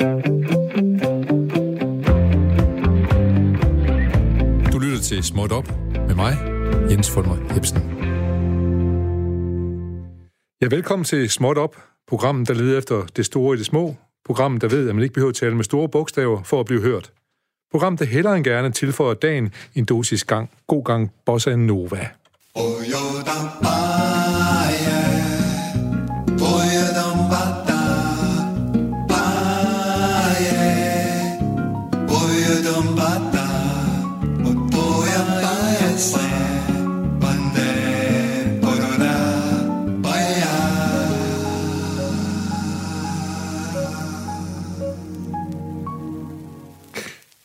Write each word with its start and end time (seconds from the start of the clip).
Du 0.00 0.06
lytter 4.78 5.00
til 5.02 5.22
Småt 5.22 5.52
Op 5.52 5.68
med 5.94 6.14
mig, 6.14 6.36
Jens 6.90 7.10
Fulmer 7.10 7.52
Hebsen. 7.54 7.78
Ja, 10.62 10.66
velkommen 10.66 11.04
til 11.04 11.30
Småt 11.30 11.58
Op, 11.58 11.76
programmet, 12.08 12.48
der 12.48 12.54
leder 12.54 12.78
efter 12.78 13.06
det 13.16 13.26
store 13.26 13.54
i 13.54 13.58
det 13.58 13.66
små. 13.66 13.96
Programmet, 14.26 14.62
der 14.62 14.68
ved, 14.68 14.88
at 14.88 14.94
man 14.94 15.02
ikke 15.02 15.14
behøver 15.14 15.30
at 15.30 15.36
tale 15.36 15.54
med 15.54 15.64
store 15.64 15.88
bogstaver 15.88 16.42
for 16.42 16.60
at 16.60 16.66
blive 16.66 16.82
hørt. 16.82 17.12
Programmet, 17.70 18.00
der 18.00 18.06
hellere 18.06 18.36
end 18.36 18.44
gerne 18.44 18.70
tilføjer 18.70 19.14
dagen 19.14 19.52
en 19.74 19.84
dosis 19.84 20.24
gang. 20.24 20.50
God 20.66 20.84
gang, 20.84 21.12
Bossa 21.26 21.56
Nova. 21.56 22.08
Oh, 22.54 24.19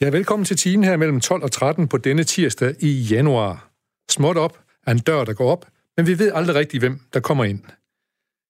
Ja, 0.02 0.10
velkommen 0.10 0.46
til 0.46 0.58
timen 0.58 0.84
her 0.84 0.98
mellem 0.98 1.20
12 1.20 1.44
og 1.44 1.52
13 1.52 1.88
på 1.88 1.98
denne 1.98 2.24
tirsdag 2.24 2.76
i 2.80 2.92
januar. 2.92 3.72
Småt 4.12 4.38
op 4.38 4.60
er 4.88 4.92
en 4.92 5.00
dør, 5.00 5.24
der 5.24 5.34
går 5.34 5.52
op, 5.52 5.68
men 5.98 6.08
vi 6.08 6.20
ved 6.20 6.32
aldrig 6.34 6.56
rigtigt, 6.56 6.82
hvem 6.82 7.00
der 7.14 7.20
kommer 7.20 7.44
ind. 7.44 7.60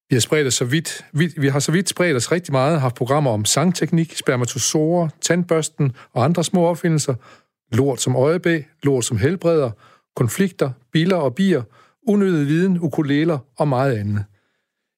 Vi 0.09 0.15
har, 0.15 0.19
spredt 0.19 0.47
os 0.47 0.53
så 0.53 0.65
vidt, 0.65 1.05
vi, 1.13 1.33
vi 1.37 1.47
har 1.47 1.59
så 1.59 1.71
vidt 1.71 1.89
spredt 1.89 2.15
os 2.15 2.31
rigtig 2.31 2.51
meget, 2.51 2.81
haft 2.81 2.95
programmer 2.95 3.31
om 3.31 3.45
sangteknik, 3.45 4.17
spermatozoer, 4.17 5.09
tandbørsten 5.21 5.91
og 6.13 6.23
andre 6.23 6.43
små 6.43 6.65
opfindelser, 6.65 7.15
lort 7.71 8.01
som 8.01 8.15
øjebæ, 8.15 8.61
lort 8.83 9.05
som 9.05 9.17
helbreder, 9.17 9.71
konflikter, 10.15 10.71
biler 10.91 11.17
og 11.17 11.35
bier, 11.35 11.63
unødig 12.07 12.47
viden, 12.47 12.79
ukuleler 12.79 13.37
og 13.57 13.67
meget 13.67 13.97
andet. 13.97 14.25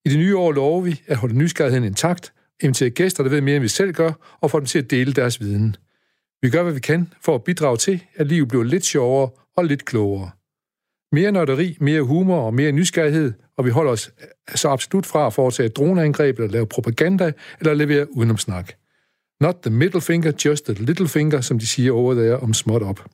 I 0.06 0.10
det 0.10 0.20
nye 0.20 0.38
år 0.38 0.52
lover 0.52 0.82
vi 0.82 1.02
at 1.08 1.18
holde 1.18 1.38
nysgerrigheden 1.38 1.88
intakt, 1.88 2.34
invitere 2.60 2.90
gæster, 2.90 3.24
der 3.24 3.30
ved 3.30 3.42
mere, 3.42 3.56
end 3.56 3.62
vi 3.64 3.68
selv 3.68 3.94
gør, 3.94 4.38
og 4.42 4.52
få 4.52 4.60
dem 4.60 4.66
til 4.66 4.80
at 4.80 4.92
dele 4.92 5.14
deres 5.14 5.40
viden– 5.42 5.76
vi 6.42 6.50
gør, 6.50 6.64
hvad 6.64 6.74
vi 6.74 6.80
kan 6.80 7.14
for 7.22 7.36
at 7.36 7.44
bidrage 7.44 7.78
til, 7.78 8.04
at 8.16 8.28
livet 8.28 8.48
bliver 8.48 8.64
lidt 8.64 8.86
sjovere 8.86 9.30
og 9.58 9.66
lidt 9.66 9.86
klogere. 9.86 10.30
Mere 11.12 11.32
nørderi, 11.32 11.78
mere 11.82 12.02
humor 12.02 12.42
og 12.42 12.54
mere 12.54 12.72
nysgerrighed, 12.72 13.34
og 13.58 13.66
vi 13.66 13.70
holder 13.70 13.92
os 13.92 14.12
så 14.56 14.70
absolut 14.70 15.06
fra 15.06 15.28
at 15.28 15.34
foretage 15.34 15.70
droneangreb 15.70 16.40
eller 16.40 16.52
lave 16.52 16.68
propaganda 16.68 17.32
eller 17.60 17.74
levere 17.74 18.18
udenomsnak. 18.18 18.74
Not 19.42 19.56
the 19.62 19.72
middle 19.72 20.02
finger, 20.02 20.32
just 20.46 20.66
the 20.66 20.74
little 20.74 21.08
finger, 21.08 21.42
som 21.42 21.60
de 21.60 21.68
siger 21.68 21.92
over 21.92 22.14
der 22.14 22.36
om 22.36 22.54
småt 22.54 22.84
op. 22.84 23.06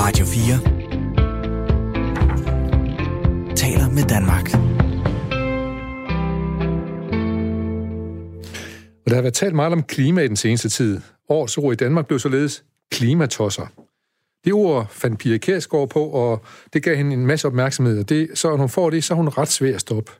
Radio 0.00 0.24
4 0.24 0.58
taler 3.56 3.90
med 3.90 4.02
Danmark. 4.02 4.50
Og 9.08 9.10
der 9.10 9.16
har 9.16 9.22
været 9.22 9.34
talt 9.34 9.54
meget 9.54 9.72
om 9.72 9.82
klima 9.82 10.20
i 10.20 10.28
den 10.28 10.36
seneste 10.36 10.68
tid. 10.68 11.00
Årets 11.28 11.58
ord 11.58 11.72
i 11.72 11.76
Danmark 11.76 12.06
blev 12.06 12.18
således 12.18 12.64
klimatosser. 12.92 13.66
Det 14.44 14.52
ord 14.52 14.86
fandt 14.90 15.18
Pia 15.18 15.38
Kærsgaard 15.38 15.88
på, 15.88 16.04
og 16.04 16.44
det 16.72 16.82
gav 16.82 16.96
hende 16.96 17.12
en 17.12 17.26
masse 17.26 17.46
opmærksomhed. 17.46 17.98
Og 17.98 18.08
det, 18.08 18.28
så 18.34 18.48
når 18.48 18.56
hun 18.56 18.68
får 18.68 18.90
det, 18.90 19.04
så 19.04 19.14
er 19.14 19.16
hun 19.16 19.28
ret 19.28 19.48
svær 19.48 19.74
at 19.74 19.80
stoppe. 19.80 20.12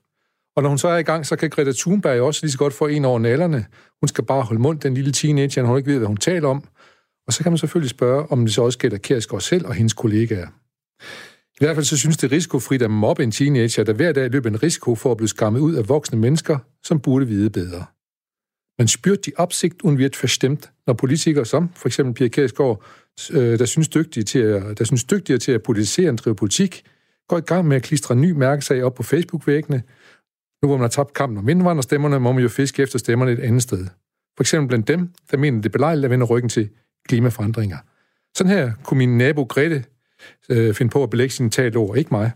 Og 0.57 0.63
når 0.63 0.69
hun 0.69 0.79
så 0.79 0.89
er 0.89 0.97
i 0.97 1.03
gang, 1.03 1.27
så 1.27 1.37
kan 1.37 1.51
Greta 1.51 1.73
Thunberg 1.79 2.21
også 2.21 2.41
lige 2.43 2.53
så 2.53 2.59
godt 2.59 2.73
få 2.73 2.87
en 2.87 3.05
over 3.05 3.19
nallerne. 3.19 3.67
Hun 4.01 4.09
skal 4.09 4.25
bare 4.25 4.43
holde 4.43 4.61
mund, 4.61 4.81
den 4.81 4.95
lille 4.95 5.13
teenager, 5.13 5.63
hun 5.63 5.79
ikke 5.79 5.91
ved, 5.91 5.99
hvad 5.99 6.09
hun 6.09 6.17
taler 6.17 6.49
om. 6.49 6.65
Og 7.27 7.33
så 7.33 7.43
kan 7.43 7.53
man 7.53 7.59
selvfølgelig 7.59 7.91
spørge, 7.91 8.33
om 8.33 8.45
det 8.45 8.55
så 8.55 8.63
også 8.63 8.79
gælder 8.79 8.99
Kærsgaard 8.99 9.43
selv 9.43 9.67
og 9.67 9.75
hendes 9.75 9.93
kollegaer. 9.93 10.49
I 11.55 11.59
hvert 11.65 11.77
fald 11.77 11.85
så 11.85 11.97
synes 11.97 12.17
det 12.17 12.33
risikofrit 12.33 12.83
at 12.83 12.91
mobbe 12.91 13.23
en 13.23 13.31
teenager, 13.31 13.85
der 13.85 13.93
hver 13.93 14.13
dag 14.13 14.31
løber 14.31 14.51
en 14.51 14.63
risiko 14.63 14.95
for 14.95 15.11
at 15.11 15.17
blive 15.17 15.29
skammet 15.29 15.61
ud 15.61 15.75
af 15.75 15.89
voksne 15.89 16.19
mennesker, 16.19 16.59
som 16.85 17.01
burde 17.01 17.27
vide 17.27 17.51
bedre. 17.51 17.85
Man 18.79 18.89
spürt 18.89 19.27
die 19.27 19.39
Absicht 19.39 19.85
und 19.85 19.99
wird 19.99 20.17
forstemt, 20.17 20.73
når 20.87 20.95
politikere 20.95 21.45
som 21.45 21.71
for 21.75 21.89
eksempel 21.89 22.15
Pia 22.15 22.29
Kærsgaard, 22.29 22.83
øh, 23.31 23.59
der 23.59 23.65
synes, 23.65 23.89
dygtige 23.89 24.25
til 24.25 24.39
at, 24.39 24.79
der 24.79 24.85
synes 24.85 25.05
dygtigere 25.05 25.39
til 25.39 25.53
at 25.53 25.63
politisere 25.63 26.11
og 26.11 26.19
drive 26.19 26.35
politik, 26.35 26.85
går 27.29 27.39
i 27.39 27.41
gang 27.41 27.69
med 27.69 27.77
at 27.77 27.83
klistre 27.83 28.15
en 28.15 28.21
ny 28.21 28.31
mærkesag 28.31 28.83
op 28.83 28.95
på 28.95 29.03
Facebook-væggene. 29.03 29.83
Nu 30.63 30.69
hvor 30.69 30.77
man 30.77 30.81
har 30.81 30.89
tabt 30.89 31.15
kampen 31.15 31.39
om 31.39 31.49
indvandrerstemmerne, 31.49 32.21
må 32.21 32.33
man 32.33 32.43
jo 32.43 32.49
fiske 32.49 32.83
efter 32.83 32.99
stemmerne 32.99 33.33
et 33.33 33.39
andet 33.39 33.63
sted. 33.63 33.87
For 34.37 34.43
eksempel 34.43 34.69
blandt 34.69 34.89
dem, 34.89 35.13
der 35.31 35.37
mener, 35.37 35.59
det 35.59 35.67
er 35.67 35.73
belejligt 35.73 36.05
at 36.05 36.11
vende 36.11 36.27
ryggen 36.27 36.49
til 36.49 36.69
klimaforandringer. 37.09 37.77
Sådan 38.37 38.53
her 38.53 38.73
kunne 38.85 38.99
min 38.99 39.19
nabo 39.19 39.43
Grete 39.43 39.85
øh, 40.49 40.75
finde 40.75 40.91
på 40.91 41.03
at 41.03 41.11
belægge 41.11 41.35
sine 41.35 41.51
talt 41.51 41.77
over, 41.77 41.95
ikke 41.95 42.11
mig, 42.11 42.31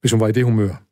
hvis 0.00 0.12
hun 0.12 0.20
var 0.20 0.28
i 0.28 0.32
det 0.32 0.44
humør. 0.44 0.82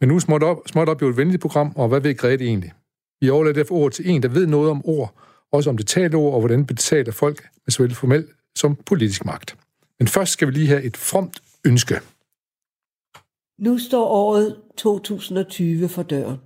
Men 0.00 0.08
nu 0.08 0.20
småt 0.20 0.42
op, 0.42 0.58
småt 0.66 0.88
op 0.88 1.02
jo 1.02 1.08
et 1.08 1.16
venligt 1.16 1.42
program, 1.42 1.72
og 1.76 1.88
hvad 1.88 2.00
ved 2.00 2.16
Grete 2.16 2.44
egentlig? 2.44 2.72
Vi 3.20 3.30
overlader 3.30 3.54
derfor 3.54 3.74
ordet 3.74 3.94
til 3.94 4.10
en, 4.10 4.22
der 4.22 4.28
ved 4.28 4.46
noget 4.46 4.70
om 4.70 4.82
ord, 4.84 5.14
også 5.52 5.70
om 5.70 5.76
det 5.76 5.86
talte 5.86 6.14
ord, 6.14 6.34
og 6.34 6.40
hvordan 6.40 6.66
betaler 6.66 7.12
folk 7.12 7.48
med 7.66 7.72
såvel 7.72 7.94
formel 7.94 8.28
som 8.54 8.76
politisk 8.76 9.24
magt. 9.24 9.56
Men 9.98 10.08
først 10.08 10.32
skal 10.32 10.48
vi 10.48 10.52
lige 10.52 10.66
have 10.66 10.82
et 10.82 10.96
fromt 10.96 11.42
ønske. 11.64 11.94
Nu 13.58 13.78
står 13.78 14.06
året 14.06 14.56
2020 14.76 15.88
for 15.88 16.02
døren. 16.02 16.38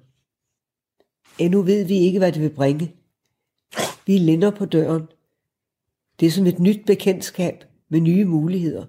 Endnu 1.39 1.62
ved 1.62 1.85
vi 1.85 1.95
ikke, 1.95 2.19
hvad 2.19 2.33
det 2.33 2.43
vil 2.43 2.51
bringe. 2.51 2.95
Vi 4.06 4.19
linder 4.19 4.51
på 4.51 4.65
døren. 4.65 5.09
Det 6.21 6.27
er 6.27 6.31
som 6.31 6.47
et 6.47 6.59
nyt 6.59 6.87
bekendtskab 6.87 7.65
med 7.89 8.01
nye 8.01 8.25
muligheder. 8.25 8.87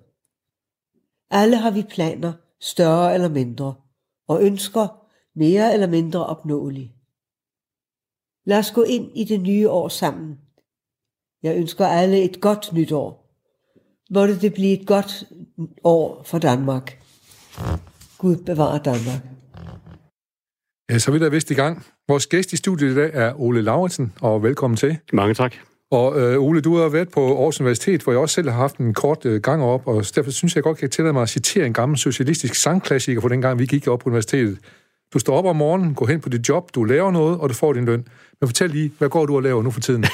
Alle 1.30 1.58
har 1.58 1.72
vi 1.72 1.84
planer, 1.90 2.34
større 2.60 3.14
eller 3.14 3.30
mindre, 3.30 3.74
og 4.28 4.44
ønsker 4.44 5.08
mere 5.36 5.74
eller 5.74 5.88
mindre 5.88 6.26
opnåelige. 6.26 6.95
Lad 8.46 8.58
os 8.58 8.72
gå 8.72 8.84
ind 8.84 9.12
i 9.16 9.24
det 9.24 9.42
nye 9.42 9.70
år 9.70 9.88
sammen. 9.88 10.38
Jeg 11.44 11.58
ønsker 11.58 11.86
alle 11.86 12.24
et 12.24 12.42
godt 12.42 12.74
nytår. 12.74 13.26
Måtte 14.12 14.40
det 14.42 14.54
blive 14.54 14.82
et 14.82 14.88
godt 14.88 15.24
år 15.84 16.24
for 16.26 16.38
Danmark. 16.38 17.00
Gud 18.18 18.36
bevarer 18.36 18.80
Danmark. 18.84 19.22
Ja, 20.90 21.00
så 21.00 21.12
er 21.12 21.14
vi 21.14 21.20
da 21.20 21.28
vist 21.28 21.52
i 21.52 21.54
gang. 21.54 21.86
Vores 22.08 22.28
gæst 22.28 22.54
i 22.54 22.58
studiet 22.58 22.92
i 22.92 22.96
dag 22.96 23.12
er 23.14 23.42
Ole 23.42 23.62
Lauritsen, 23.62 24.14
og 24.22 24.44
velkommen 24.44 24.78
til. 24.78 24.98
Mange 25.14 25.34
tak. 25.34 25.56
Og 25.92 26.20
øh, 26.20 26.40
Ole, 26.40 26.62
du 26.62 26.78
har 26.78 26.90
været 26.90 27.10
på 27.10 27.38
Aarhus 27.38 27.60
Universitet, 27.60 28.02
hvor 28.04 28.14
jeg 28.14 28.20
også 28.20 28.36
selv 28.36 28.50
har 28.50 28.58
haft 28.58 28.78
en 28.78 28.94
kort 28.94 29.26
øh, 29.26 29.42
gang 29.42 29.64
op, 29.64 29.88
og 29.88 30.06
derfor 30.16 30.32
synes 30.32 30.56
jeg 30.56 30.64
godt 30.64 30.78
kan 30.78 30.90
tillade 30.90 31.14
mig 31.14 31.22
at 31.22 31.30
citere 31.30 31.66
en 31.66 31.74
gammel 31.74 31.98
socialistisk 31.98 32.56
sangklassiker 32.56 33.22
fra 33.22 33.30
den 33.30 33.42
gang, 33.42 33.60
vi 33.60 33.66
gik 33.66 33.88
op 33.88 34.00
på 34.00 34.10
universitetet. 34.10 34.60
Du 35.14 35.20
står 35.20 35.38
op 35.38 35.46
om 35.46 35.56
morgenen, 35.56 35.96
går 35.96 36.06
hen 36.08 36.22
på 36.22 36.30
dit 36.30 36.50
job, 36.50 36.76
du 36.76 36.84
laver 36.84 37.12
noget, 37.12 37.40
og 37.40 37.50
du 37.50 37.54
får 37.54 37.74
din 37.74 37.86
løn. 37.86 38.08
Men 38.42 38.48
fortæl 38.48 38.70
lige, 38.70 38.92
hvad 38.98 39.10
går 39.10 39.26
du 39.26 39.36
og 39.36 39.44
laver 39.44 39.64
nu 39.64 39.72
for 39.72 39.80
tiden? 39.80 40.06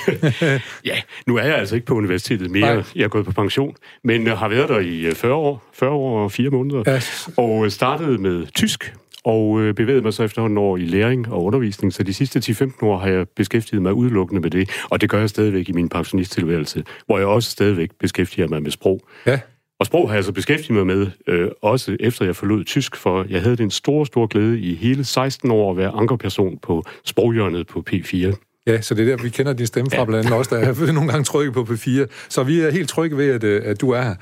ja, 0.86 0.96
nu 1.28 1.38
er 1.38 1.44
jeg 1.44 1.56
altså 1.56 1.76
ikke 1.76 1.88
på 1.88 1.94
universitetet 1.94 2.52
mere. 2.52 2.76
Nej. 2.76 2.84
Jeg 2.96 3.04
er 3.04 3.08
gået 3.08 3.26
på 3.26 3.32
pension, 3.32 3.76
men 4.04 4.28
har 4.28 4.48
været 4.48 4.70
der 4.70 4.80
i 4.80 5.12
40 5.14 5.32
øh, 5.32 5.38
år, 5.38 5.64
40 5.74 5.90
år 5.92 6.24
og 6.24 6.32
4 6.32 6.50
måneder, 6.50 6.84
ja. 6.88 7.02
og 7.38 7.66
øh, 7.66 7.72
startede 7.72 8.18
med 8.18 8.46
tysk, 8.56 8.94
og 9.24 9.62
øh, 9.62 9.74
bevægede 9.74 10.02
mig 10.02 10.14
så 10.14 10.24
efterhånden 10.24 10.58
over 10.58 10.78
i 10.78 10.86
læring 10.86 11.32
og 11.32 11.44
undervisning, 11.44 11.94
så 11.94 12.04
de 12.04 12.14
sidste 12.14 12.40
10-15 12.40 12.86
år 12.86 12.98
har 12.98 13.08
jeg 13.08 13.28
beskæftiget 13.36 13.82
mig 13.82 13.94
udelukkende 13.94 14.42
med 14.42 14.52
det, 14.52 14.70
og 14.90 15.02
det 15.02 15.09
gør 15.09 15.20
jeg 15.20 15.30
stadigvæk 15.30 15.70
i 15.70 15.72
min 15.72 15.90
pensionisttilværelse, 15.90 16.84
hvor 17.06 17.18
jeg 17.18 17.28
også 17.28 17.52
stadigvæk 17.52 17.90
beskæftiger 18.00 18.48
mig 18.48 18.64
med 18.64 18.72
sprog. 18.72 19.02
Ja. 19.26 19.40
Og 19.81 19.88
sprog 19.88 20.09
har 20.09 20.16
jeg 20.16 20.24
så 20.24 20.31
beskæftiget 20.31 20.86
mig 20.86 20.97
med, 20.97 21.08
øh, 21.28 21.50
også 21.62 21.97
efter 22.00 22.25
jeg 22.25 22.36
forlod 22.36 22.64
tysk, 22.64 22.96
for 22.96 23.25
jeg 23.30 23.42
havde 23.42 23.56
den 23.56 23.72
store, 23.72 24.06
store 24.06 24.28
glæde 24.28 24.59
i 24.59 24.75
hele 24.75 25.03
16 25.03 25.52
år 25.52 25.72
at 25.72 25.78
være 25.78 25.90
ankerperson 25.90 26.58
på 26.61 26.84
sproghjørnet 27.06 27.67
på 27.67 27.84
P4. 27.90 28.64
Ja, 28.67 28.82
så 28.82 28.96
det 28.96 29.09
er 29.09 29.16
der, 29.16 29.23
vi 29.23 29.29
kender 29.29 29.53
din 29.53 29.67
stemme 29.67 29.91
fra, 29.91 29.97
ja. 29.97 30.06
blandt 30.06 30.26
andet 30.26 30.38
også, 30.38 30.56
der 30.56 30.66
har 30.66 30.91
nogle 30.91 31.11
gange 31.11 31.23
trykket 31.23 31.53
på 31.53 31.61
P4. 31.61 32.06
Så 32.29 32.44
vi 32.44 32.59
er 32.59 32.72
helt 32.72 32.90
trygge 32.90 33.17
ved, 33.17 33.29
at, 33.29 33.44
øh, 33.44 33.61
at 33.66 33.82
du 33.82 33.90
er 33.90 34.02
her. 34.02 34.16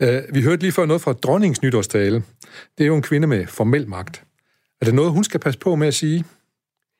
Uh, 0.00 0.34
vi 0.34 0.42
hørte 0.42 0.62
lige 0.62 0.72
før 0.72 0.86
noget 0.86 1.02
fra 1.02 1.12
dronningens 1.12 1.62
nytårstale. 1.62 2.22
Det 2.78 2.84
er 2.84 2.86
jo 2.86 2.96
en 2.96 3.02
kvinde 3.02 3.26
med 3.26 3.46
formel 3.46 3.88
magt. 3.88 4.22
Er 4.80 4.84
det 4.84 4.94
noget, 4.94 5.12
hun 5.12 5.24
skal 5.24 5.40
passe 5.40 5.60
på 5.60 5.74
med 5.74 5.88
at 5.88 5.94
sige? 5.94 6.24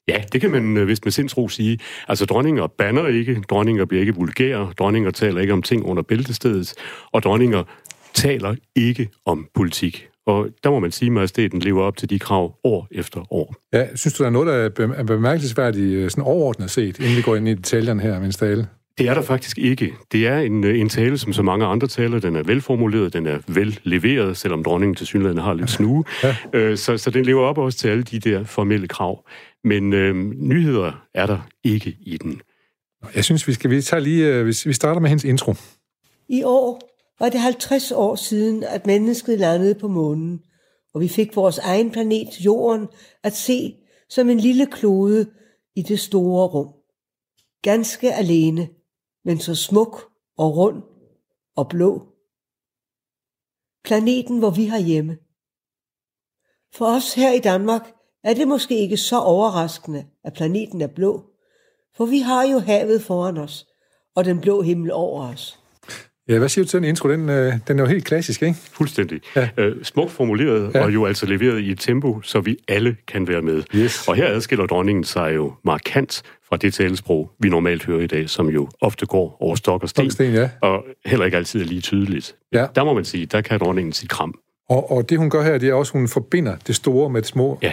Ja, 0.08 0.22
det 0.32 0.40
kan 0.40 0.50
man 0.50 0.76
øh, 0.76 0.88
vist 0.88 1.04
med 1.04 1.12
sindsro 1.12 1.48
sige. 1.48 1.78
Altså, 2.08 2.24
dronninger 2.24 2.66
banner 2.66 3.06
ikke, 3.06 3.42
dronninger 3.50 3.84
bliver 3.84 4.00
ikke 4.00 4.14
vulgære, 4.14 4.72
dronninger 4.78 5.10
taler 5.10 5.40
ikke 5.40 5.52
om 5.52 5.62
ting 5.62 5.84
under 5.84 6.02
bæltestedet, 6.02 6.74
og 7.12 7.22
dronninger 7.22 7.64
taler 8.14 8.54
ikke 8.76 9.08
om 9.26 9.48
politik. 9.54 10.08
Og 10.26 10.48
der 10.64 10.70
må 10.70 10.78
man 10.78 10.90
sige, 10.90 11.06
at 11.06 11.12
majestæten 11.12 11.60
lever 11.60 11.82
op 11.82 11.96
til 11.96 12.10
de 12.10 12.18
krav 12.18 12.54
år 12.64 12.88
efter 12.90 13.32
år. 13.32 13.54
Ja, 13.72 13.96
synes 13.96 14.14
du, 14.14 14.22
der 14.22 14.28
er 14.28 14.32
noget, 14.32 14.76
der 14.76 14.86
er 14.94 15.02
bemærkelsesværdigt 15.02 15.94
øh, 15.94 16.10
sådan 16.10 16.24
overordnet 16.24 16.70
set, 16.70 16.98
inden 16.98 17.16
vi 17.16 17.22
går 17.22 17.36
ind 17.36 17.48
i 17.48 17.54
detaljerne 17.54 18.02
her, 18.02 18.20
min 18.20 18.30
tale? 18.30 18.66
Det 18.98 19.08
er 19.08 19.14
der 19.14 19.22
faktisk 19.22 19.58
ikke. 19.58 19.94
Det 20.12 20.26
er 20.26 20.38
en, 20.38 20.64
en 20.64 20.88
tale, 20.88 21.18
som 21.18 21.32
så 21.32 21.42
mange 21.42 21.66
andre 21.66 21.86
taler. 21.86 22.20
Den 22.20 22.36
er 22.36 22.42
velformuleret, 22.42 23.12
den 23.12 23.26
er 23.26 23.38
vel 23.46 23.80
leveret, 23.82 24.36
selvom 24.36 24.64
dronningen 24.64 24.94
til 24.94 25.06
synligheden 25.06 25.38
har 25.38 25.54
lidt 25.54 25.70
snue. 25.70 26.04
Ja. 26.22 26.36
Øh, 26.52 26.78
så, 26.78 26.98
så 26.98 27.10
den 27.10 27.24
lever 27.24 27.42
op 27.42 27.58
også 27.58 27.78
til 27.78 27.88
alle 27.88 28.02
de 28.02 28.18
der 28.18 28.44
formelle 28.44 28.88
krav. 28.88 29.24
Men 29.64 29.92
øh, 29.92 30.14
nyheder 30.36 30.92
er 31.14 31.26
der 31.26 31.38
ikke 31.64 31.96
i 32.00 32.16
den. 32.16 32.40
Jeg 33.14 33.24
synes, 33.24 33.48
vi 33.48 33.52
skal 33.52 33.70
vi 33.70 33.82
tager 33.82 34.00
lige, 34.00 34.26
øh, 34.26 34.46
vi 34.46 34.72
starter 34.72 35.00
med 35.00 35.08
hendes 35.08 35.24
intro. 35.24 35.54
I 36.28 36.42
år 36.44 36.91
var 37.18 37.28
det 37.28 37.40
50 37.40 37.92
år 37.92 38.14
siden, 38.14 38.62
at 38.62 38.86
mennesket 38.86 39.38
landede 39.38 39.74
på 39.74 39.88
månen, 39.88 40.40
og 40.94 41.00
vi 41.00 41.08
fik 41.08 41.36
vores 41.36 41.58
egen 41.58 41.90
planet, 41.90 42.44
Jorden, 42.44 42.88
at 43.22 43.32
se 43.32 43.76
som 44.08 44.30
en 44.30 44.40
lille 44.40 44.66
klode 44.66 45.30
i 45.74 45.82
det 45.82 46.00
store 46.00 46.46
rum. 46.46 46.74
Ganske 47.62 48.14
alene, 48.14 48.68
men 49.24 49.38
så 49.38 49.54
smuk 49.54 50.12
og 50.38 50.56
rund 50.56 50.82
og 51.56 51.68
blå. 51.68 52.06
Planeten, 53.84 54.38
hvor 54.38 54.50
vi 54.50 54.66
har 54.66 54.78
hjemme. 54.78 55.18
For 56.74 56.86
os 56.86 57.14
her 57.14 57.32
i 57.32 57.38
Danmark 57.38 57.94
er 58.24 58.34
det 58.34 58.48
måske 58.48 58.78
ikke 58.78 58.96
så 58.96 59.18
overraskende, 59.18 60.06
at 60.24 60.32
planeten 60.32 60.80
er 60.80 60.86
blå, 60.86 61.22
for 61.96 62.06
vi 62.06 62.18
har 62.18 62.42
jo 62.42 62.58
havet 62.58 63.02
foran 63.02 63.36
os, 63.36 63.66
og 64.14 64.24
den 64.24 64.40
blå 64.40 64.62
himmel 64.62 64.92
over 64.92 65.28
os. 65.28 65.61
Ja, 66.28 66.38
hvad 66.38 66.48
siger 66.48 66.64
du 66.64 66.68
til 66.68 66.80
den 66.80 66.88
intro? 66.88 67.08
Den, 67.08 67.28
øh, 67.28 67.54
den 67.68 67.78
er 67.78 67.82
jo 67.82 67.88
helt 67.88 68.04
klassisk, 68.04 68.42
ikke? 68.42 68.54
Fuldstændig. 68.72 69.20
Ja. 69.36 69.48
Øh, 69.56 69.84
smukt 69.84 70.10
formuleret, 70.10 70.74
ja. 70.74 70.84
og 70.84 70.94
jo 70.94 71.06
altså 71.06 71.26
leveret 71.26 71.60
i 71.60 71.70
et 71.70 71.80
tempo, 71.80 72.20
så 72.22 72.40
vi 72.40 72.56
alle 72.68 72.96
kan 73.08 73.28
være 73.28 73.42
med. 73.42 73.62
Yes. 73.74 74.08
Og 74.08 74.14
her 74.14 74.26
adskiller 74.26 74.66
dronningen 74.66 75.04
sig 75.04 75.34
jo 75.34 75.52
markant 75.64 76.22
fra 76.48 76.56
det 76.56 76.74
talesprog, 76.74 77.30
vi 77.38 77.48
normalt 77.48 77.84
hører 77.84 78.00
i 78.00 78.06
dag, 78.06 78.30
som 78.30 78.48
jo 78.48 78.68
ofte 78.80 79.06
går 79.06 79.36
over 79.40 79.54
stok 79.54 79.82
og 79.82 79.88
sten, 79.88 80.10
sten 80.10 80.32
ja. 80.32 80.50
og 80.60 80.84
heller 81.04 81.24
ikke 81.24 81.36
altid 81.36 81.60
er 81.60 81.64
lige 81.64 81.80
tydeligt. 81.80 82.36
Ja. 82.52 82.66
Der 82.74 82.84
må 82.84 82.94
man 82.94 83.04
sige, 83.04 83.26
der 83.26 83.40
kan 83.40 83.60
dronningen 83.60 83.92
sige 83.92 84.08
kram. 84.08 84.34
Og, 84.68 84.90
og 84.90 85.10
det 85.10 85.18
hun 85.18 85.30
gør 85.30 85.42
her, 85.42 85.58
det 85.58 85.68
er 85.68 85.74
også, 85.74 85.90
at 85.90 86.00
hun 86.00 86.08
forbinder 86.08 86.56
det 86.66 86.76
store 86.76 87.10
med 87.10 87.22
det 87.22 87.28
små. 87.28 87.58
Ja, 87.62 87.72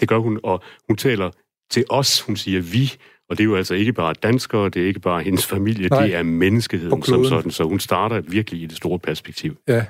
det 0.00 0.08
gør 0.08 0.18
hun, 0.18 0.40
og 0.42 0.62
hun 0.88 0.96
taler 0.96 1.30
til 1.70 1.84
os, 1.88 2.20
hun 2.20 2.36
siger 2.36 2.60
vi, 2.60 2.92
og 3.30 3.38
det 3.38 3.44
er 3.44 3.44
jo 3.44 3.56
altså 3.56 3.74
ikke 3.74 3.92
bare 3.92 4.14
danskere, 4.22 4.68
det 4.68 4.82
er 4.82 4.86
ikke 4.86 5.00
bare 5.00 5.22
hendes 5.22 5.46
familie, 5.46 5.88
Nej. 5.88 6.06
det 6.06 6.14
er 6.14 6.22
menneskeheden 6.22 7.02
som 7.02 7.24
sådan, 7.24 7.50
så 7.50 7.64
hun 7.64 7.80
starter 7.80 8.20
virkelig 8.20 8.62
i 8.62 8.66
det 8.66 8.76
store 8.76 8.98
perspektiv. 8.98 9.56
Ja, 9.68 9.84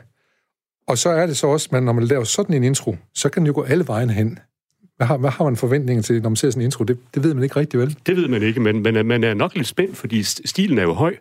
og 0.89 0.99
så 0.99 1.09
er 1.09 1.27
det 1.27 1.37
så 1.37 1.47
også, 1.47 1.69
at 1.73 1.83
når 1.83 1.93
man 1.93 2.05
laver 2.05 2.25
sådan 2.25 2.55
en 2.55 2.65
intro, 2.65 2.97
så 3.15 3.29
kan 3.29 3.41
den 3.41 3.47
jo 3.47 3.53
gå 3.55 3.63
alle 3.63 3.87
vejen 3.87 4.11
hen. 4.11 4.39
Hvad 4.97 5.07
har, 5.07 5.17
hvad 5.17 5.31
har 5.31 5.45
man 5.45 5.57
forventninger 5.57 6.03
til, 6.03 6.23
når 6.23 6.29
man 6.29 6.37
ser 6.37 6.51
sådan 6.51 6.63
en 6.63 6.65
intro? 6.65 6.85
Det, 6.85 6.99
det 7.15 7.25
ved 7.25 7.35
man 7.35 7.43
ikke 7.43 7.57
rigtig 7.57 7.81
vel? 7.81 7.99
Det 8.07 8.17
ved 8.17 8.29
man 8.29 8.43
ikke, 8.43 8.61
men, 8.61 8.83
men 8.83 9.07
man 9.07 9.25
er 9.25 9.35
nok 9.35 9.55
lidt 9.55 9.67
spændt, 9.67 9.97
fordi 9.97 10.23
stilen 10.23 10.79
er 10.79 10.83
jo 10.83 10.93
høj, 10.93 11.17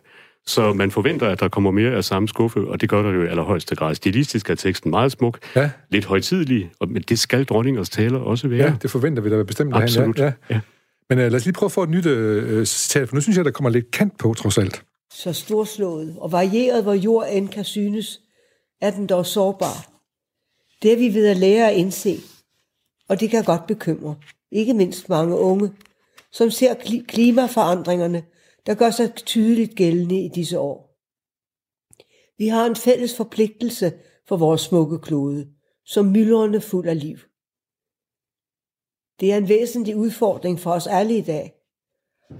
så 0.46 0.72
man 0.72 0.90
forventer, 0.90 1.28
at 1.28 1.40
der 1.40 1.48
kommer 1.48 1.70
mere 1.70 1.92
af 1.92 2.04
samme 2.04 2.28
skuffe, 2.28 2.60
og 2.60 2.80
det 2.80 2.88
gør 2.88 3.02
der 3.02 3.10
jo 3.10 3.22
i 3.22 3.26
allerhøjeste 3.26 3.76
grad. 3.76 3.94
Stilistisk 3.94 4.50
er 4.50 4.54
teksten 4.54 4.90
meget 4.90 5.12
smuk, 5.12 5.38
ja. 5.56 5.70
lidt 5.90 6.04
højtidelig, 6.04 6.70
men 6.88 7.02
det 7.02 7.18
skal 7.18 7.44
dronningers 7.44 7.88
taler 7.88 8.18
også 8.18 8.48
være. 8.48 8.64
Ja, 8.64 8.74
det 8.82 8.90
forventer 8.90 9.22
vi 9.22 9.30
da 9.30 9.42
bestemt. 9.42 9.76
Absolut, 9.76 10.18
ja. 10.18 10.32
ja. 10.50 10.60
Men 11.10 11.18
uh, 11.18 11.24
lad 11.24 11.34
os 11.34 11.44
lige 11.44 11.52
prøve 11.52 11.68
at 11.68 11.72
få 11.72 11.82
et 11.82 11.90
nyt 11.90 12.06
uh, 12.06 12.64
citat, 12.64 13.08
for 13.08 13.14
nu 13.14 13.20
synes 13.20 13.36
jeg, 13.36 13.44
der 13.44 13.50
kommer 13.50 13.70
lidt 13.70 13.90
kant 13.90 14.18
på, 14.18 14.34
trods 14.34 14.58
alt. 14.58 14.84
Så 15.12 15.32
storslået 15.32 16.16
og 16.18 16.32
varieret, 16.32 16.82
hvor 16.82 16.94
jord 16.94 17.26
end 17.30 17.48
kan 17.48 17.64
synes, 17.64 18.20
er 18.80 18.90
den 18.90 19.06
dog 19.06 19.26
sårbar. 19.26 19.92
Det 20.82 20.92
er 20.92 20.96
vi 20.96 21.14
ved 21.14 21.26
at 21.26 21.36
lære 21.36 21.70
at 21.70 21.76
indse, 21.76 22.16
og 23.08 23.20
det 23.20 23.30
kan 23.30 23.44
godt 23.44 23.66
bekymre, 23.66 24.16
ikke 24.52 24.74
mindst 24.74 25.08
mange 25.08 25.36
unge, 25.36 25.72
som 26.32 26.50
ser 26.50 26.74
klimaforandringerne, 27.08 28.24
der 28.66 28.74
gør 28.74 28.90
sig 28.90 29.14
tydeligt 29.14 29.74
gældende 29.74 30.24
i 30.24 30.28
disse 30.28 30.58
år. 30.58 30.90
Vi 32.38 32.48
har 32.48 32.66
en 32.66 32.76
fælles 32.76 33.16
forpligtelse 33.16 33.92
for 34.28 34.36
vores 34.36 34.60
smukke 34.60 34.98
klode, 34.98 35.48
som 35.84 36.06
myldrende 36.06 36.60
fuld 36.60 36.88
af 36.88 37.00
liv. 37.00 37.18
Det 39.20 39.32
er 39.32 39.36
en 39.36 39.48
væsentlig 39.48 39.96
udfordring 39.96 40.60
for 40.60 40.70
os 40.70 40.86
alle 40.86 41.18
i 41.18 41.20
dag. 41.20 41.52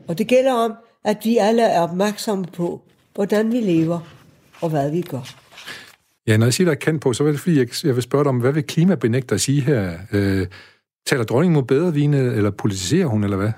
Og 0.08 0.18
det 0.18 0.26
gælder 0.26 0.52
om, 0.52 0.72
at 1.04 1.18
vi 1.24 1.36
alle 1.36 1.62
er 1.62 1.80
opmærksomme 1.80 2.44
på, 2.44 2.82
hvordan 3.14 3.52
vi 3.52 3.60
lever 3.60 4.00
og 4.60 4.70
hvad 4.70 4.90
vi 4.90 5.00
gør. 5.00 5.34
Ja, 6.26 6.36
når 6.36 6.46
jeg 6.46 6.54
siger, 6.54 6.64
der 6.64 6.72
er 6.72 6.78
kendt 6.78 7.02
på, 7.02 7.12
så 7.12 7.24
er 7.24 7.30
det 7.30 7.40
fordi, 7.40 7.58
jeg, 7.58 7.68
jeg 7.84 7.94
vil 7.94 8.02
spørge 8.02 8.24
dig 8.24 8.28
om, 8.28 8.38
hvad 8.38 8.52
vil 8.52 8.62
klimabenægter 8.62 9.36
sige 9.36 9.60
her? 9.60 9.98
Øh, 10.12 10.46
taler 11.06 11.24
dronningen 11.24 11.54
mod 11.54 11.62
bedre 11.62 11.94
vine, 11.94 12.18
eller 12.18 12.50
politiserer 12.50 13.06
hun, 13.06 13.24
eller 13.24 13.36
hvad? 13.36 13.52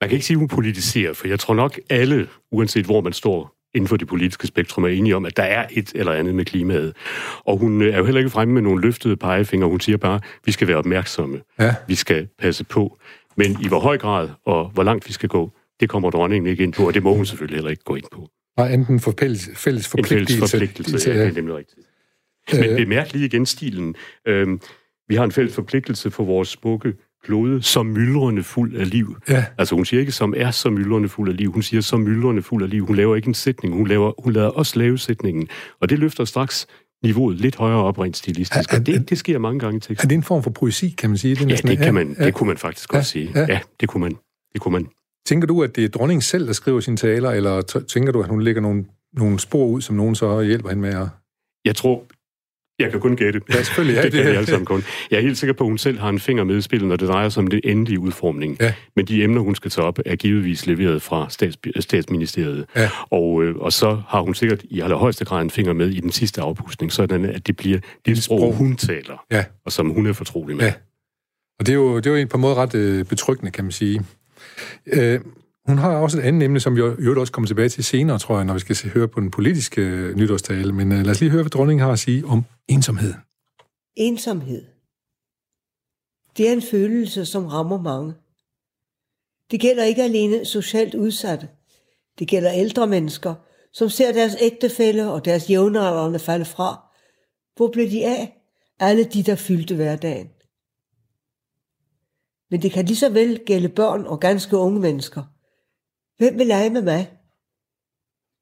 Man 0.00 0.10
kan 0.10 0.12
ikke 0.12 0.26
sige, 0.26 0.34
at 0.34 0.38
hun 0.38 0.48
politiserer, 0.48 1.12
for 1.12 1.28
jeg 1.28 1.40
tror 1.40 1.54
nok 1.54 1.80
alle, 1.90 2.28
uanset 2.52 2.84
hvor 2.84 3.00
man 3.00 3.12
står 3.12 3.57
inden 3.74 3.88
for 3.88 3.96
det 3.96 4.08
politiske 4.08 4.46
spektrum, 4.46 4.84
er 4.84 4.88
enige 4.88 5.16
om, 5.16 5.24
at 5.24 5.36
der 5.36 5.42
er 5.42 5.66
et 5.70 5.92
eller 5.94 6.12
andet 6.12 6.34
med 6.34 6.44
klimaet. 6.44 6.96
Og 7.44 7.58
hun 7.58 7.82
er 7.82 7.98
jo 7.98 8.04
heller 8.04 8.18
ikke 8.18 8.30
fremme 8.30 8.54
med 8.54 8.62
nogle 8.62 8.82
løftede 8.82 9.16
pegefinger. 9.16 9.66
Hun 9.66 9.80
siger 9.80 9.96
bare, 9.96 10.14
at 10.14 10.22
vi 10.44 10.52
skal 10.52 10.68
være 10.68 10.76
opmærksomme. 10.76 11.40
Ja. 11.58 11.74
Vi 11.88 11.94
skal 11.94 12.28
passe 12.38 12.64
på. 12.64 12.98
Men 13.36 13.56
i 13.62 13.68
hvor 13.68 13.80
høj 13.80 13.98
grad 13.98 14.28
og 14.44 14.68
hvor 14.68 14.82
langt 14.82 15.08
vi 15.08 15.12
skal 15.12 15.28
gå, 15.28 15.50
det 15.80 15.88
kommer 15.88 16.10
dronningen 16.10 16.50
ikke 16.50 16.62
ind 16.62 16.72
på, 16.72 16.86
og 16.86 16.94
det 16.94 17.02
må 17.02 17.14
hun 17.14 17.26
selvfølgelig 17.26 17.56
heller 17.56 17.70
ikke 17.70 17.84
gå 17.84 17.94
ind 17.94 18.04
på. 18.12 18.28
Nej, 18.56 18.72
enten 18.72 19.00
for 19.00 19.14
fælles, 19.20 19.50
fælles 19.54 19.88
forpligtelse. 19.88 20.34
En 20.34 20.38
fælles 20.38 20.50
forpligtelse, 20.50 21.10
ja, 21.10 21.18
det 21.18 21.28
er 21.28 21.32
nemlig 21.32 21.56
rigtigt. 21.56 21.86
Men 22.52 22.76
bemærk 22.76 23.12
lige 23.12 23.26
igen 23.26 23.46
stilen. 23.46 23.94
Øhm, 24.26 24.60
vi 25.08 25.14
har 25.14 25.24
en 25.24 25.32
fælles 25.32 25.54
forpligtelse 25.54 26.10
for 26.10 26.24
vores 26.24 26.48
smukke 26.48 26.94
klode 27.24 27.62
som 27.62 27.86
myldrende 27.86 28.42
fuld 28.42 28.76
af 28.76 28.90
liv. 28.90 29.16
Ja. 29.28 29.44
Altså 29.58 29.74
hun 29.74 29.84
siger 29.84 30.00
ikke, 30.00 30.12
som 30.12 30.34
er 30.36 30.50
så 30.50 30.70
myldrende 30.70 31.08
fuld 31.08 31.30
af 31.30 31.36
liv. 31.36 31.52
Hun 31.52 31.62
siger, 31.62 31.80
som 31.80 32.00
myldrende 32.00 32.42
fuld 32.42 32.62
af 32.62 32.70
liv. 32.70 32.86
Hun 32.86 32.96
laver 32.96 33.16
ikke 33.16 33.28
en 33.28 33.34
sætning. 33.34 33.74
Hun, 33.74 33.86
laver, 33.86 34.12
hun 34.22 34.32
lader 34.32 34.48
også 34.48 34.78
lave 34.78 34.98
sætningen. 34.98 35.48
Og 35.80 35.90
det 35.90 35.98
løfter 35.98 36.24
straks 36.24 36.66
niveauet 37.02 37.36
lidt 37.36 37.56
højere 37.56 37.84
op 37.84 37.98
rent 37.98 38.16
stilistisk. 38.16 38.72
Er, 38.72 38.76
er, 38.76 38.80
det, 38.80 39.10
det 39.10 39.18
sker 39.18 39.38
mange 39.38 39.60
gange 39.60 39.76
i 39.76 39.80
teksten. 39.80 40.06
Er 40.06 40.08
det 40.08 40.14
en 40.14 40.22
form 40.22 40.42
for 40.42 40.50
poesi, 40.50 40.88
kan 40.98 41.10
man 41.10 41.18
sige? 41.18 41.34
Det 41.34 41.50
ja, 41.50 41.56
det, 41.68 41.78
kan 41.78 41.94
man, 41.94 42.16
ja. 42.18 42.24
det 42.24 42.34
kunne 42.34 42.46
man 42.46 42.56
faktisk 42.56 42.92
ja, 42.92 42.96
godt 42.96 43.06
sige. 43.06 43.30
Ja. 43.34 43.46
ja, 43.48 43.60
det 43.80 43.88
kunne 43.88 44.00
man. 44.00 44.16
Det 44.52 44.60
kunne 44.60 44.72
man. 44.72 44.86
Tænker 45.26 45.46
du, 45.46 45.62
at 45.62 45.76
det 45.76 45.84
er 45.84 45.88
dronningen 45.88 46.22
selv, 46.22 46.46
der 46.46 46.52
skriver 46.52 46.80
sine 46.80 46.96
taler, 46.96 47.30
eller 47.30 47.82
tænker 47.88 48.12
du, 48.12 48.22
at 48.22 48.28
hun 48.28 48.42
lægger 48.42 48.62
nogle, 48.62 48.84
nogle 49.12 49.38
spor 49.38 49.66
ud, 49.66 49.80
som 49.80 49.96
nogen 49.96 50.14
så 50.14 50.42
hjælper 50.42 50.68
hende 50.68 50.82
med 50.82 50.94
at... 50.94 51.08
Jeg 51.64 51.76
tror, 51.76 52.04
jeg 52.78 52.90
kan 52.90 53.00
kun 53.00 53.16
gætte. 53.16 53.40
Ja, 53.48 53.62
selvfølgelig. 53.62 53.96
Ja, 53.96 54.02
det, 54.02 54.12
det 54.12 54.22
kan 54.22 54.32
vi 54.32 54.36
alle 54.36 54.46
sammen 54.48 54.66
kun. 54.66 54.84
Jeg 55.10 55.16
er 55.16 55.20
helt 55.20 55.38
sikker 55.38 55.54
på, 55.54 55.64
at 55.64 55.70
hun 55.70 55.78
selv 55.78 55.98
har 55.98 56.08
en 56.08 56.18
finger 56.18 56.44
med 56.44 56.56
i 56.56 56.60
spillet, 56.60 56.88
når 56.88 56.96
det 56.96 57.08
drejer 57.08 57.28
sig 57.28 57.40
om 57.40 57.46
det 57.46 57.60
endelige 57.64 58.00
udformning. 58.00 58.56
Ja. 58.60 58.72
Men 58.96 59.06
de 59.06 59.24
emner, 59.24 59.40
hun 59.40 59.54
skal 59.54 59.70
tage 59.70 59.84
op, 59.84 59.98
er 60.06 60.16
givetvis 60.16 60.66
leveret 60.66 61.02
fra 61.02 61.26
stats, 61.30 61.58
statsministeriet. 61.80 62.66
Ja. 62.76 62.90
Og, 63.10 63.44
øh, 63.44 63.56
og 63.56 63.72
så 63.72 64.02
har 64.08 64.20
hun 64.20 64.34
sikkert 64.34 64.62
i 64.64 64.80
allerhøjeste 64.80 65.24
grad 65.24 65.42
en 65.42 65.50
finger 65.50 65.72
med 65.72 65.88
i 65.90 66.00
den 66.00 66.12
sidste 66.12 66.40
afpustning, 66.40 66.92
sådan 66.92 67.24
at 67.24 67.46
det 67.46 67.56
bliver 67.56 67.78
det 68.06 68.22
sprog, 68.22 68.38
sprog, 68.38 68.54
hun 68.54 68.76
taler, 68.76 69.24
ja. 69.30 69.44
og 69.64 69.72
som 69.72 69.90
hun 69.90 70.06
er 70.06 70.12
fortrolig 70.12 70.56
med. 70.56 70.64
Ja. 70.64 70.72
Og 71.58 71.66
det 71.66 71.72
er 71.72 71.76
jo, 71.76 71.96
det 71.96 72.06
er 72.06 72.20
jo 72.20 72.26
på 72.30 72.36
en 72.36 72.40
måde 72.40 72.54
ret 72.54 72.74
øh, 72.74 73.04
betryggende, 73.04 73.50
kan 73.50 73.64
man 73.64 73.72
sige. 73.72 74.02
Øh, 74.86 75.20
hun 75.68 75.78
har 75.78 75.96
også 75.96 76.18
et 76.18 76.22
andet 76.22 76.42
emne, 76.42 76.60
som 76.60 76.76
vi 76.76 76.80
jo 76.80 77.20
også 77.20 77.32
kommer 77.32 77.46
tilbage 77.46 77.68
til 77.68 77.84
senere, 77.84 78.18
tror 78.18 78.36
jeg, 78.36 78.44
når 78.44 78.54
vi 78.54 78.60
skal 78.60 78.76
se, 78.76 78.88
høre 78.88 79.08
på 79.08 79.20
den 79.20 79.30
politiske 79.30 79.80
øh, 79.80 80.16
nytårstale. 80.16 80.72
Men 80.72 80.92
uh, 80.92 80.98
lad 80.98 81.10
os 81.10 81.20
lige 81.20 81.30
høre, 81.30 81.42
hvad 81.42 81.50
dronningen 81.50 81.84
har 81.84 81.92
at 81.92 81.98
sige 81.98 82.26
om 82.26 82.44
ensomhed. 82.68 83.14
Ensomhed. 83.96 84.64
Det 86.36 86.48
er 86.48 86.52
en 86.52 86.62
følelse, 86.62 87.26
som 87.26 87.46
rammer 87.46 87.82
mange. 87.82 88.14
Det 89.50 89.60
gælder 89.60 89.84
ikke 89.84 90.02
alene 90.02 90.44
socialt 90.44 90.94
udsatte. 90.94 91.48
Det 92.18 92.28
gælder 92.28 92.52
ældre 92.52 92.86
mennesker, 92.86 93.34
som 93.72 93.88
ser 93.88 94.12
deres 94.12 94.36
ægtefælle 94.40 95.10
og 95.12 95.24
deres 95.24 95.50
jævnaldrende 95.50 96.18
falde 96.18 96.44
fra. 96.44 96.80
Hvor 97.56 97.70
blev 97.72 97.90
de 97.90 98.06
af? 98.06 98.34
Alle 98.80 99.04
de, 99.04 99.22
der 99.22 99.34
fyldte 99.34 99.74
hverdagen. 99.74 100.28
Men 102.50 102.62
det 102.62 102.72
kan 102.72 102.84
lige 102.84 102.96
så 102.96 103.08
vel 103.08 103.40
gælde 103.46 103.68
børn 103.68 104.06
og 104.06 104.20
ganske 104.20 104.56
unge 104.56 104.80
mennesker– 104.80 105.22
Hvem 106.18 106.38
vil 106.38 106.46
lege 106.46 106.70
med 106.70 106.82
mig? 106.82 107.18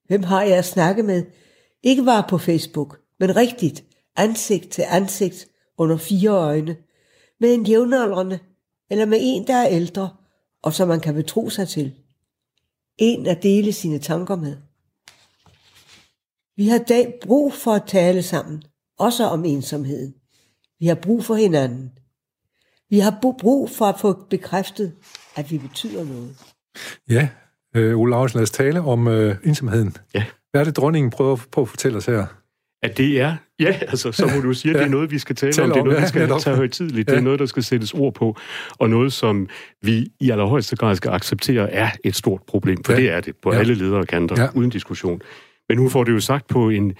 Hvem 0.07 0.23
har 0.23 0.43
jeg 0.43 0.59
at 0.59 0.65
snakke 0.65 1.03
med? 1.03 1.25
Ikke 1.83 2.05
bare 2.05 2.25
på 2.29 2.39
Facebook, 2.39 3.01
men 3.21 3.37
rigtigt, 3.37 3.85
ansigt 4.17 4.71
til 4.71 4.85
ansigt, 4.89 5.49
under 5.79 5.97
fire 5.97 6.31
øjne, 6.31 6.77
med 7.41 7.55
en 7.55 7.67
jævnaldrende, 7.67 8.39
eller 8.91 9.07
med 9.07 9.19
en, 9.21 9.47
der 9.47 9.55
er 9.55 9.69
ældre, 9.69 10.17
og 10.63 10.75
som 10.75 10.89
man 10.89 11.01
kan 11.01 11.15
betro 11.15 11.51
sig 11.51 11.69
til. 11.69 11.95
En 12.99 13.27
at 13.27 13.43
dele 13.43 13.73
sine 13.73 13.99
tanker 13.99 14.37
med. 14.37 14.57
Vi 16.57 16.69
har 16.69 16.79
dag 16.79 17.19
brug 17.23 17.53
for 17.53 17.73
at 17.73 17.87
tale 17.87 18.23
sammen, 18.23 18.63
også 18.99 19.25
om 19.25 19.45
ensomheden. 19.45 20.15
Vi 20.79 20.87
har 20.87 20.95
brug 20.95 21.25
for 21.25 21.35
hinanden. 21.35 21.93
Vi 22.91 22.99
har 22.99 23.19
brug 23.21 23.71
for 23.71 23.87
at 23.87 24.01
få 24.01 24.27
bekræftet, 24.31 24.97
at 25.37 25.51
vi 25.51 25.59
betyder 25.59 26.05
noget. 26.05 26.37
Ja, 27.11 27.29
Øh, 27.77 27.99
Ole 27.99 28.11
lad 28.11 28.37
os 28.37 28.51
tale 28.51 28.81
om 28.81 29.09
øh, 29.09 29.37
ensomheden. 29.45 29.97
Ja. 30.15 30.25
Hvad 30.51 30.61
er 30.61 30.65
det, 30.65 30.77
dronningen 30.77 31.11
prøver 31.11 31.37
på 31.53 31.63
at 31.63 31.69
fortælle 31.69 31.99
os 31.99 32.07
her? 32.07 32.27
At 32.83 32.99
det 32.99 33.21
er 33.21 33.37
Ja, 33.61 33.79
altså, 33.81 34.13
så 34.13 34.31
må 34.35 34.41
du 34.41 34.53
sige, 34.53 34.73
at 34.73 34.79
det 34.79 34.85
er 34.85 34.91
noget, 34.91 35.11
vi 35.11 35.19
skal 35.19 35.37
tale, 35.37 35.53
tale 35.53 35.65
om. 35.65 35.73
Det 35.73 35.81
er 35.81 35.85
noget, 35.85 36.03
vi 36.03 36.07
skal 36.07 36.29
ja, 36.31 36.39
tage 36.39 36.57
højtidligt. 36.57 37.09
Ja. 37.09 37.13
Det 37.13 37.19
er 37.19 37.23
noget, 37.23 37.39
der 37.39 37.47
skal 37.47 37.63
sættes 37.63 37.95
ord 37.95 38.15
på. 38.15 38.37
Og 38.79 38.91
noget, 38.91 39.13
som 39.13 39.49
vi 39.83 40.09
i 40.21 40.31
allerhøjeste 40.31 40.77
grad 40.77 40.97
skal 40.97 41.11
acceptere, 41.11 41.73
er 41.73 41.89
et 42.05 42.17
stort 42.17 42.41
problem. 42.43 42.85
For 42.85 42.93
ja. 42.93 42.99
det 42.99 43.11
er 43.11 43.21
det 43.21 43.37
på 43.43 43.53
ja. 43.53 43.59
alle 43.59 43.75
ledere 43.75 44.07
kanter, 44.07 44.43
ja. 44.43 44.49
uden 44.55 44.71
diskussion. 44.71 45.21
Men 45.69 45.79
hun 45.79 45.91
får 45.91 46.05
det 46.05 46.13
jo 46.13 46.21
sagt 46.21 46.49
på 46.49 46.69
en, 46.69 46.95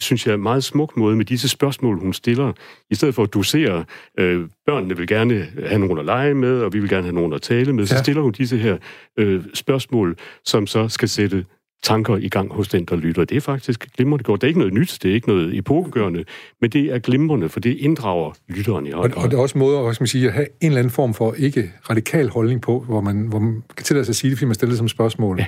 synes 0.00 0.26
jeg, 0.26 0.40
meget 0.40 0.64
smuk 0.64 0.96
måde 0.96 1.16
med 1.16 1.24
disse 1.24 1.48
spørgsmål, 1.48 2.00
hun 2.00 2.12
stiller. 2.12 2.52
I 2.90 2.94
stedet 2.94 3.14
for 3.14 3.22
at 3.22 3.34
dosere, 3.34 3.84
øh, 4.18 4.48
børnene 4.66 4.96
vil 4.96 5.06
gerne 5.06 5.48
have 5.66 5.78
nogen 5.78 5.98
at 5.98 6.04
lege 6.04 6.34
med, 6.34 6.60
og 6.60 6.72
vi 6.72 6.78
vil 6.78 6.88
gerne 6.88 7.02
have 7.02 7.14
nogen 7.14 7.32
at 7.32 7.42
tale 7.42 7.72
med, 7.72 7.84
ja. 7.84 7.96
så 7.96 7.98
stiller 7.98 8.22
hun 8.22 8.32
disse 8.32 8.58
her 8.58 8.76
øh, 9.18 9.44
spørgsmål, 9.54 10.16
som 10.44 10.66
så 10.66 10.88
skal 10.88 11.08
sætte 11.08 11.44
tanker 11.82 12.16
i 12.16 12.28
gang 12.28 12.52
hos 12.52 12.68
den, 12.68 12.84
der 12.84 12.96
lytter. 12.96 13.24
Det 13.24 13.36
er 13.36 13.40
faktisk 13.40 13.88
glimrende 13.96 14.24
godt. 14.24 14.40
Det 14.40 14.46
er 14.46 14.48
ikke 14.48 14.58
noget 14.58 14.74
nyt, 14.74 14.98
det 15.02 15.10
er 15.10 15.14
ikke 15.14 15.28
noget 15.28 15.58
epokegørende, 15.58 16.24
men 16.60 16.70
det 16.70 16.94
er 16.94 16.98
glimrende, 16.98 17.48
for 17.48 17.60
det 17.60 17.76
inddrager 17.76 18.32
lytteren 18.48 18.86
i 18.86 18.90
høj 18.90 19.10
og, 19.16 19.22
og 19.22 19.30
det 19.30 19.36
er 19.36 19.40
også 19.40 19.58
måder 19.58 19.82
hvad 19.82 19.94
skal 19.94 20.02
man 20.02 20.08
sige, 20.08 20.26
at 20.26 20.32
have 20.32 20.46
en 20.60 20.66
eller 20.66 20.78
anden 20.78 20.90
form 20.90 21.14
for 21.14 21.34
ikke 21.34 21.72
radikal 21.90 22.28
holdning 22.28 22.62
på, 22.62 22.80
hvor 22.80 23.00
man, 23.00 23.26
hvor 23.26 23.38
man 23.38 23.62
kan 23.76 23.84
tillade 23.84 24.04
sig 24.04 24.12
at 24.12 24.16
sige 24.16 24.30
det, 24.30 24.38
fordi 24.38 24.46
man 24.46 24.54
stiller 24.54 24.70
det 24.70 24.78
som 24.78 24.88
spørgsmål. 24.88 25.38
Ja. 25.38 25.46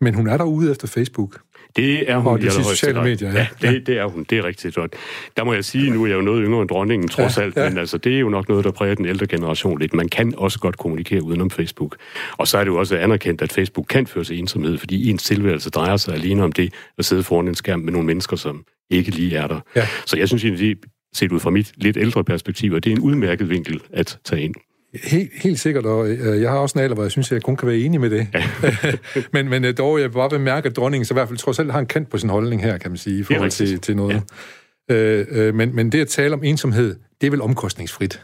Men 0.00 0.14
hun 0.14 0.28
er 0.28 0.36
derude 0.36 0.70
efter 0.70 0.88
Facebook. 0.88 1.40
Det 1.76 2.10
er 2.10 2.16
hun 2.18 2.32
og 2.32 2.42
i 2.42 2.50
sociale 2.50 3.02
medier, 3.02 3.32
ja. 3.32 3.46
ja 3.62 3.72
det, 3.72 3.86
det 3.86 3.98
er 3.98 4.06
hun. 4.06 4.26
Det 4.30 4.38
er 4.38 4.44
rigtigt 4.44 4.74
godt. 4.74 4.94
Der 5.36 5.44
må 5.44 5.52
jeg 5.52 5.64
sige, 5.64 5.90
nu 5.90 6.02
er 6.02 6.06
jeg 6.06 6.16
jo 6.16 6.20
noget 6.20 6.44
yngre 6.46 6.60
end 6.60 6.68
dronningen, 6.68 7.08
trods 7.08 7.36
ja, 7.38 7.42
alt, 7.42 7.56
ja. 7.56 7.68
men 7.68 7.78
altså, 7.78 7.98
det 7.98 8.14
er 8.14 8.18
jo 8.18 8.28
nok 8.28 8.48
noget, 8.48 8.64
der 8.64 8.70
præger 8.70 8.94
den 8.94 9.06
ældre 9.06 9.26
generation 9.26 9.78
lidt. 9.78 9.94
Man 9.94 10.08
kan 10.08 10.34
også 10.36 10.58
godt 10.58 10.78
kommunikere 10.78 11.22
udenom 11.22 11.50
Facebook. 11.50 11.96
Og 12.32 12.48
så 12.48 12.58
er 12.58 12.64
det 12.64 12.70
jo 12.70 12.78
også 12.78 12.96
anerkendt, 12.96 13.42
at 13.42 13.52
Facebook 13.52 13.86
kan 13.88 14.06
føre 14.06 14.24
til 14.24 14.38
ensomhed, 14.38 14.78
fordi 14.78 15.10
ens 15.10 15.22
tilværelse 15.22 15.70
drejer 15.70 15.96
sig 15.96 16.14
alene 16.14 16.44
om 16.44 16.52
det 16.52 16.72
at 16.98 17.04
sidde 17.04 17.22
foran 17.22 17.48
en 17.48 17.54
skærm 17.54 17.80
med 17.80 17.92
nogle 17.92 18.06
mennesker, 18.06 18.36
som 18.36 18.64
ikke 18.90 19.10
lige 19.10 19.36
er 19.36 19.46
der. 19.46 19.60
Ja. 19.76 19.86
Så 20.06 20.16
jeg 20.16 20.28
synes 20.28 20.44
egentlig, 20.44 20.76
set 21.14 21.32
ud 21.32 21.40
fra 21.40 21.50
mit 21.50 21.72
lidt 21.76 21.96
ældre 21.96 22.24
perspektiv, 22.24 22.74
at 22.74 22.84
det 22.84 22.92
er 22.92 22.96
en 22.96 23.02
udmærket 23.02 23.50
vinkel 23.50 23.80
at 23.92 24.18
tage 24.24 24.42
ind. 24.42 24.54
Helt, 25.04 25.30
helt 25.42 25.60
sikkert, 25.60 25.86
og 25.86 26.08
øh, 26.08 26.42
jeg 26.42 26.50
har 26.50 26.58
også 26.58 26.78
en 26.78 26.82
alder, 26.82 26.94
hvor 26.94 27.04
jeg 27.04 27.10
synes, 27.10 27.32
jeg 27.32 27.42
kun 27.42 27.56
kan 27.56 27.68
være 27.68 27.78
enig 27.78 28.00
med 28.00 28.10
det. 28.10 28.28
Ja. 28.34 28.44
men, 29.32 29.48
men 29.48 29.64
øh, 29.64 29.78
dog, 29.78 30.00
jeg 30.00 30.08
vil 30.08 30.14
bare 30.14 30.30
bemærke, 30.30 30.68
at 30.68 30.76
dronningen 30.76 31.04
så 31.04 31.14
i 31.14 31.16
hvert 31.16 31.28
fald 31.28 31.38
trods 31.38 31.58
alt 31.58 31.72
har 31.72 31.78
en 31.78 31.86
kant 31.86 32.10
på 32.10 32.18
sin 32.18 32.30
holdning 32.30 32.62
her, 32.62 32.78
kan 32.78 32.90
man 32.90 32.98
sige, 32.98 33.20
i 33.20 33.22
forhold 33.22 33.50
til, 33.50 33.80
til 33.80 33.96
noget. 33.96 34.22
Ja. 34.88 34.94
Øh, 34.94 35.26
øh, 35.30 35.54
men, 35.54 35.76
men 35.76 35.92
det 35.92 36.00
at 36.00 36.08
tale 36.08 36.34
om 36.34 36.44
ensomhed, 36.44 36.96
det 37.20 37.26
er 37.26 37.30
vel 37.30 37.42
omkostningsfrit? 37.42 38.22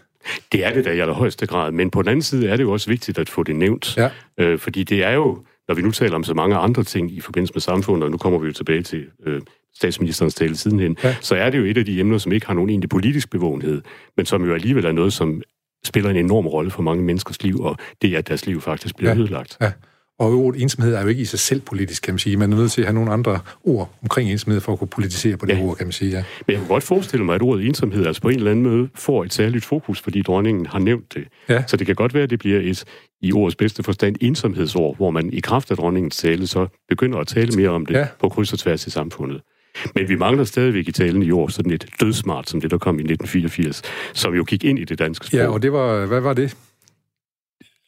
Det 0.53 0.65
er 0.65 0.73
det 0.73 0.85
da 0.85 0.91
i 0.91 0.99
allerhøjeste 0.99 1.47
grad, 1.47 1.73
men 1.73 1.91
på 1.91 2.03
den 2.03 2.09
anden 2.09 2.23
side 2.23 2.49
er 2.49 2.57
det 2.57 2.65
jo 2.65 2.73
også 2.73 2.91
vigtigt 2.91 3.19
at 3.19 3.29
få 3.29 3.43
det 3.43 3.57
nævnt. 3.57 3.97
Ja. 3.97 4.11
Øh, 4.39 4.59
fordi 4.59 4.85
det 4.85 5.05
er 5.05 5.13
jo, 5.13 5.39
når 5.69 5.75
vi 5.75 5.83
nu 5.83 5.91
taler 5.91 6.15
om 6.15 6.25
så 6.25 6.35
mange 6.35 6.57
andre 6.57 6.85
ting 6.85 7.13
i 7.13 7.21
forbindelse 7.21 7.55
med 7.55 7.61
samfundet, 7.61 8.05
og 8.05 8.11
nu 8.11 8.17
kommer 8.17 8.39
vi 8.39 8.47
jo 8.47 8.53
tilbage 8.53 8.83
til 8.83 9.05
øh, 9.27 9.41
statsministerens 9.75 10.35
tale 10.35 10.57
sidenhen, 10.57 10.97
ja. 11.05 11.17
så 11.21 11.35
er 11.35 11.51
det 11.51 11.59
jo 11.59 11.65
et 11.65 11.79
af 11.79 11.85
de 11.85 12.01
emner, 12.01 12.19
som 12.19 12.33
ikke 12.33 12.47
har 12.47 12.55
nogen 12.55 12.71
egentlig 12.71 12.91
politisk 12.91 13.31
bevågenhed, 13.31 13.83
men 14.17 14.27
som 14.27 14.45
jo 14.45 14.55
alligevel 14.55 14.85
er 14.85 14.93
noget, 14.93 15.13
som 15.13 15.43
spiller 15.85 16.11
en 16.11 16.17
enorm 16.17 16.47
rolle 16.47 16.71
for 16.71 16.83
mange 16.83 17.05
menneskers 17.05 17.43
liv, 17.43 17.61
og 17.61 17.77
det 18.03 18.15
er, 18.15 18.19
at 18.19 18.29
deres 18.29 18.47
liv 18.47 18.61
faktisk 18.61 18.97
bliver 18.97 19.13
ja, 19.13 19.19
ødelagt. 19.19 19.57
Ja. 19.61 19.73
Og 20.19 20.33
ordet 20.33 20.63
ensomhed 20.63 20.95
er 20.95 21.03
jo 21.03 21.09
ikke 21.09 21.23
i 21.23 21.25
sig 21.25 21.39
selv 21.39 21.61
politisk, 21.61 22.03
kan 22.03 22.15
man 22.15 22.19
sige. 22.19 22.37
Man 22.37 22.53
er 22.53 22.57
nødt 22.57 22.73
til 22.73 22.81
at 22.81 22.87
have 22.87 22.95
nogle 22.95 23.13
andre 23.13 23.41
ord 23.65 23.95
omkring 24.03 24.31
ensomhed 24.31 24.61
for 24.61 24.73
at 24.73 24.79
kunne 24.79 24.89
politisere 24.89 25.37
på 25.37 25.47
det 25.47 25.57
ja. 25.57 25.63
ord, 25.63 25.77
kan 25.77 25.87
man 25.87 25.93
sige. 25.93 26.11
Ja. 26.11 26.25
Men 26.47 26.53
jeg 26.53 26.59
kan 26.59 26.69
godt 26.69 26.85
forestille 26.85 27.25
mig, 27.25 27.35
at 27.35 27.43
ordet 27.43 27.67
ensomhed 27.67 28.07
altså 28.07 28.23
på 28.23 28.29
en 28.29 28.37
eller 28.37 28.51
anden 28.51 28.65
måde 28.65 28.89
får 28.95 29.25
et 29.25 29.33
særligt 29.33 29.65
fokus, 29.65 30.01
fordi 30.01 30.23
dronningen 30.23 30.67
har 30.67 30.79
nævnt 30.79 31.15
det. 31.15 31.25
Ja. 31.49 31.65
Så 31.67 31.77
det 31.77 31.87
kan 31.87 31.97
godt 31.97 32.15
være, 32.15 32.23
at 32.23 32.31
det 32.31 32.39
bliver 32.39 32.61
et, 32.61 32.85
i 33.21 33.33
ordets 33.33 33.57
bedste 33.57 33.83
forstand, 33.83 34.17
ensomhedsord, 34.21 34.97
hvor 34.97 35.11
man 35.11 35.33
i 35.33 35.41
kraft 35.41 35.71
af 35.71 35.77
dronningens 35.77 36.17
tale 36.17 36.47
så 36.47 36.67
begynder 36.89 37.19
at 37.19 37.27
tale 37.27 37.57
mere 37.57 37.69
om 37.69 37.87
det 37.87 37.95
ja. 37.95 38.07
på 38.21 38.29
kryds 38.29 38.53
og 38.53 38.59
tværs 38.59 38.87
i 38.87 38.91
samfundet. 38.91 39.41
Men 39.95 40.09
vi 40.09 40.17
mangler 40.17 40.45
stadigvæk 40.45 40.89
i 40.89 40.93
talen 40.93 41.23
i 41.23 41.31
år 41.31 41.49
sådan 41.49 41.73
et 41.73 41.87
dødsmart, 42.01 42.49
som 42.49 42.61
det, 42.61 42.71
der 42.71 42.79
kom 42.79 42.99
i 42.99 43.03
1984, 43.03 43.83
som 44.13 44.35
jo 44.35 44.45
gik 44.45 44.65
ind 44.65 44.79
i 44.79 44.85
det 44.85 44.99
danske 44.99 45.27
sprog. 45.27 45.41
Ja, 45.41 45.49
og 45.49 45.63
det 45.63 45.73
var, 45.73 46.07
hvad 46.07 46.21
var 46.21 46.33
det? 46.33 46.57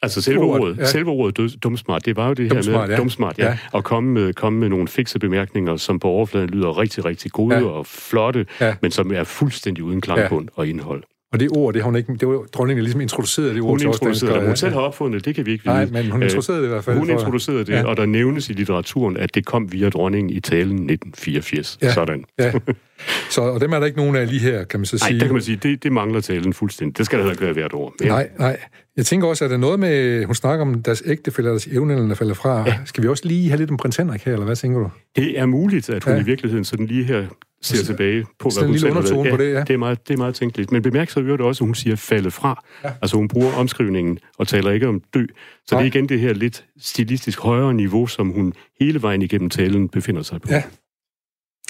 Altså 0.02 0.22
selve 0.22 0.40
ordet, 0.40 0.78
ja. 0.78 0.84
selve 0.84 1.10
ordet 1.10 1.36
død, 1.36 1.50
dumsmart, 1.58 2.06
det 2.06 2.16
var 2.16 2.28
jo 2.28 2.34
det 2.34 2.50
dumsmart, 2.50 2.74
her 2.74 2.86
med 2.86 2.94
ja. 2.94 2.96
dumsmart, 2.96 3.38
ja, 3.38 3.44
ja. 3.44 3.58
at 3.74 3.84
komme 3.84 4.12
med, 4.12 4.32
komme 4.32 4.58
med 4.58 4.68
nogle 4.68 4.88
fikse 4.88 5.18
bemærkninger, 5.18 5.76
som 5.76 5.98
på 5.98 6.08
overfladen 6.08 6.50
lyder 6.50 6.78
rigtig, 6.78 7.04
rigtig 7.04 7.32
gode 7.32 7.56
ja. 7.56 7.64
og 7.64 7.86
flotte, 7.86 8.46
ja. 8.60 8.74
men 8.82 8.90
som 8.90 9.12
er 9.12 9.24
fuldstændig 9.24 9.84
uden 9.84 10.00
klangbund 10.00 10.48
ja. 10.56 10.60
og 10.60 10.68
indhold. 10.68 11.02
Og 11.34 11.40
det 11.40 11.48
ord, 11.50 11.74
det 11.74 11.82
har 11.82 11.88
hun 11.88 11.96
ikke, 11.96 12.14
det 12.20 12.28
var 12.28 12.44
dronningen 12.52 12.82
ligesom 12.82 13.00
introduceret 13.00 13.54
det 13.54 13.62
ord 13.62 13.68
hun 13.68 13.78
til 13.78 13.86
introducerede 13.86 14.34
det. 14.34 14.46
Hun 14.46 14.56
selv 14.56 14.72
har 14.72 14.80
opfundet 14.80 15.24
det, 15.24 15.34
kan 15.34 15.46
vi 15.46 15.52
ikke 15.52 15.64
vide. 15.64 15.74
Nej, 15.74 16.02
men 16.02 16.10
hun 16.10 16.22
introducerede 16.22 16.60
det 16.60 16.66
i 16.66 16.70
hvert 16.70 16.84
fald. 16.84 16.98
Hun 16.98 17.10
introducerede 17.10 17.64
det, 17.64 17.72
ja. 17.72 17.84
og 17.84 17.96
der 17.96 18.06
nævnes 18.06 18.50
i 18.50 18.52
litteraturen, 18.52 19.16
at 19.16 19.34
det 19.34 19.46
kom 19.46 19.72
via 19.72 19.88
dronningen 19.88 20.30
i 20.30 20.40
talen 20.40 20.90
1984. 20.90 21.78
Ja. 21.82 21.92
Sådan. 21.92 22.24
Ja. 22.38 22.52
Så, 23.30 23.40
og 23.40 23.60
dem 23.60 23.72
er 23.72 23.78
der 23.78 23.86
ikke 23.86 23.98
nogen 23.98 24.16
af 24.16 24.28
lige 24.28 24.40
her, 24.40 24.64
kan 24.64 24.80
man 24.80 24.86
så 24.86 24.98
sige. 24.98 25.10
Nej, 25.10 25.18
det 25.18 25.26
kan 25.26 25.34
man 25.34 25.42
sige, 25.42 25.56
det, 25.56 25.82
det 25.82 25.92
mangler 25.92 26.20
talen 26.20 26.52
fuldstændig. 26.52 26.98
Det 26.98 27.06
skal 27.06 27.18
der 27.18 27.30
ikke 27.30 27.42
være 27.42 27.52
hvert 27.52 27.72
år. 27.72 27.94
Men... 28.00 28.08
Nej, 28.08 28.28
nej. 28.38 28.58
Jeg 28.96 29.06
tænker 29.06 29.28
også, 29.28 29.44
at 29.44 29.50
der 29.50 29.56
noget 29.56 29.80
med, 29.80 30.24
hun 30.24 30.34
snakker 30.34 30.66
om 30.66 30.82
deres 30.82 31.02
ægtefælde, 31.06 31.50
deres 31.50 31.66
evne, 31.66 32.08
der 32.08 32.14
falder 32.14 32.34
fra. 32.34 32.64
Ja. 32.66 32.78
Skal 32.84 33.02
vi 33.02 33.08
også 33.08 33.28
lige 33.28 33.48
have 33.48 33.58
lidt 33.58 33.70
om 33.70 33.76
prins 33.76 33.96
Henrik 33.96 34.24
her, 34.24 34.32
eller 34.32 34.46
hvad 34.46 34.56
tænker 34.56 34.78
du? 34.78 34.90
Det 35.16 35.38
er 35.38 35.46
muligt, 35.46 35.90
at 35.90 36.04
hun 36.04 36.14
ja. 36.14 36.20
i 36.20 36.24
virkeligheden 36.24 36.64
sådan 36.64 36.86
lige 36.86 37.04
her 37.04 37.26
ser 37.62 37.78
altså, 37.78 37.86
tilbage 37.86 38.24
på, 38.38 38.50
hvad 38.58 38.66
hun 38.66 38.78
selv 38.78 38.92
har 38.92 39.24
ja, 39.24 39.30
på 39.30 39.36
det, 39.36 39.52
ja. 39.52 39.60
det, 39.60 39.70
er 39.70 39.76
meget, 39.76 40.08
det 40.08 40.14
er 40.14 40.18
meget 40.18 40.34
tænkeligt. 40.34 40.72
Men 40.72 40.82
bemærk 40.82 41.10
så 41.10 41.20
det 41.20 41.40
også, 41.40 41.64
at 41.64 41.66
hun 41.66 41.74
siger 41.74 41.96
falde 41.96 42.30
fra. 42.30 42.64
Ja. 42.84 42.90
Altså 43.02 43.16
hun 43.16 43.28
bruger 43.28 43.52
omskrivningen 43.52 44.18
og 44.38 44.48
taler 44.48 44.70
ikke 44.70 44.88
om 44.88 45.02
dø. 45.14 45.24
Så 45.66 45.74
Nej. 45.74 45.82
det 45.82 45.88
er 45.88 45.96
igen 45.96 46.08
det 46.08 46.20
her 46.20 46.32
lidt 46.32 46.64
stilistisk 46.78 47.40
højere 47.40 47.74
niveau, 47.74 48.06
som 48.06 48.28
hun 48.28 48.52
hele 48.80 49.02
vejen 49.02 49.22
igennem 49.22 49.50
talen 49.50 49.88
befinder 49.88 50.22
sig 50.22 50.40
på. 50.40 50.48
Ja. 50.50 50.62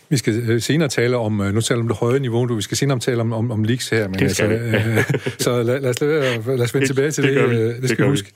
Vi 0.08 0.16
skal 0.16 0.50
øh, 0.50 0.61
senere 0.61 0.88
tale 0.88 1.16
om, 1.16 1.40
øh, 1.40 1.54
nu 1.54 1.61
taler 1.61 1.80
om 1.80 1.88
det 1.88 1.96
høje 1.96 2.20
niveau, 2.20 2.46
du, 2.46 2.54
vi 2.54 2.62
skal 2.62 2.76
senere 2.76 2.99
tale 2.99 3.20
om, 3.20 3.32
om, 3.32 3.50
om 3.50 3.64
leaks 3.64 3.88
her, 3.88 4.08
men 4.08 4.18
det 4.18 4.37
skal 4.37 4.52
altså, 4.52 5.14
øh, 5.16 5.30
så 5.38 5.62
lad, 5.62 5.80
lad, 5.80 5.90
os, 5.90 6.00
lad, 6.46 6.61
os 6.61 6.75
vende 6.75 6.88
tilbage 6.88 7.11
til 7.11 7.25
det, 7.25 7.34
det, 7.34 7.50
det, 7.50 7.82
det 7.82 7.90
skal 7.90 8.04
vi 8.04 8.11
huske. 8.11 8.32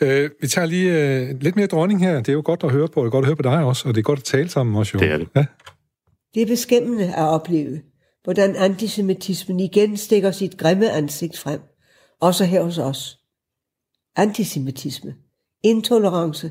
Vi. 0.00 0.06
Øh, 0.06 0.30
vi 0.40 0.46
tager 0.46 0.66
lige 0.66 1.18
øh, 1.18 1.40
lidt 1.40 1.56
mere 1.56 1.66
dronning 1.66 2.00
her, 2.00 2.16
det 2.16 2.28
er 2.28 2.32
jo 2.32 2.42
godt 2.44 2.64
at 2.64 2.70
høre 2.70 2.88
på, 2.88 3.00
det 3.00 3.06
er 3.06 3.10
godt 3.10 3.24
at 3.24 3.26
høre 3.26 3.36
på 3.36 3.42
dig 3.42 3.64
også, 3.64 3.88
og 3.88 3.94
det 3.94 4.00
er 4.00 4.02
godt 4.02 4.18
at 4.18 4.24
tale 4.24 4.48
sammen 4.48 4.76
også 4.76 4.90
jo. 4.94 4.98
Det 4.98 5.10
er 5.10 5.16
det. 5.16 5.28
Ja. 5.36 5.44
Det 6.34 6.42
er 6.42 6.46
beskæmmende 6.46 7.14
at 7.14 7.24
opleve, 7.24 7.80
hvordan 8.24 8.56
antisemitismen 8.56 9.60
igen 9.60 9.96
stikker 9.96 10.30
sit 10.30 10.56
grimme 10.56 10.90
ansigt 10.90 11.38
frem, 11.38 11.60
også 12.20 12.44
her 12.44 12.62
hos 12.62 12.78
os. 12.78 13.18
Antisemitisme, 14.16 15.14
intolerance 15.64 16.50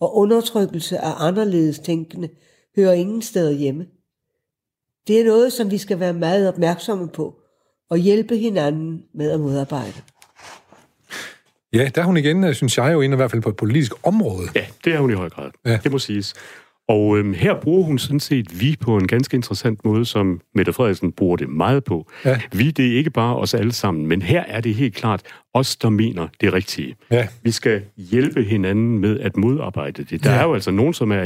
og 0.00 0.16
undertrykkelse 0.16 0.98
af 0.98 1.26
anderledes 1.26 1.78
tænkende 1.78 2.28
hører 2.76 2.92
ingen 2.92 3.22
steder 3.22 3.50
hjemme. 3.50 3.86
Det 5.06 5.20
er 5.20 5.24
noget, 5.24 5.52
som 5.52 5.70
vi 5.70 5.78
skal 5.78 6.00
være 6.00 6.12
meget 6.12 6.48
opmærksomme 6.48 7.08
på 7.08 7.34
og 7.90 7.98
hjælpe 7.98 8.36
hinanden 8.36 9.02
med 9.14 9.30
at 9.30 9.40
modarbejde. 9.40 10.02
Ja, 11.72 11.90
der 11.94 12.02
er 12.02 12.06
hun 12.06 12.16
igen, 12.16 12.54
synes 12.54 12.78
jeg 12.78 12.92
jo, 12.92 13.00
inde 13.00 13.14
i 13.14 13.16
hvert 13.16 13.30
fald 13.30 13.42
på 13.42 13.48
et 13.48 13.56
politisk 13.56 13.92
område. 14.02 14.48
Ja, 14.54 14.64
det 14.84 14.94
er 14.94 14.98
hun 14.98 15.10
i 15.10 15.14
høj 15.14 15.28
grad. 15.28 15.50
Ja. 15.66 15.78
Det 15.84 15.92
må 15.92 15.98
siges. 15.98 16.34
Og 16.88 17.18
øhm, 17.18 17.34
her 17.34 17.60
bruger 17.60 17.84
hun 17.84 17.98
sådan 17.98 18.20
set 18.20 18.60
vi 18.60 18.76
på 18.80 18.96
en 18.96 19.06
ganske 19.06 19.34
interessant 19.34 19.84
måde, 19.84 20.04
som 20.04 20.40
Mette 20.54 20.72
Frederiksen 20.72 21.12
bruger 21.12 21.36
det 21.36 21.48
meget 21.48 21.84
på. 21.84 22.10
Ja. 22.24 22.40
Vi, 22.52 22.70
det 22.70 22.92
er 22.92 22.96
ikke 22.96 23.10
bare 23.10 23.36
os 23.36 23.54
alle 23.54 23.72
sammen, 23.72 24.06
men 24.06 24.22
her 24.22 24.44
er 24.48 24.60
det 24.60 24.74
helt 24.74 24.94
klart 24.94 25.22
os, 25.54 25.76
der 25.76 25.88
mener 25.88 26.28
det 26.40 26.52
rigtige. 26.52 26.96
Ja. 27.10 27.28
Vi 27.42 27.50
skal 27.50 27.82
hjælpe 27.96 28.42
hinanden 28.42 28.98
med 28.98 29.20
at 29.20 29.36
modarbejde 29.36 30.04
det. 30.04 30.24
Der 30.24 30.30
ja. 30.32 30.38
er 30.38 30.42
jo 30.42 30.54
altså 30.54 30.70
nogen, 30.70 30.94
som 30.94 31.12
er 31.12 31.22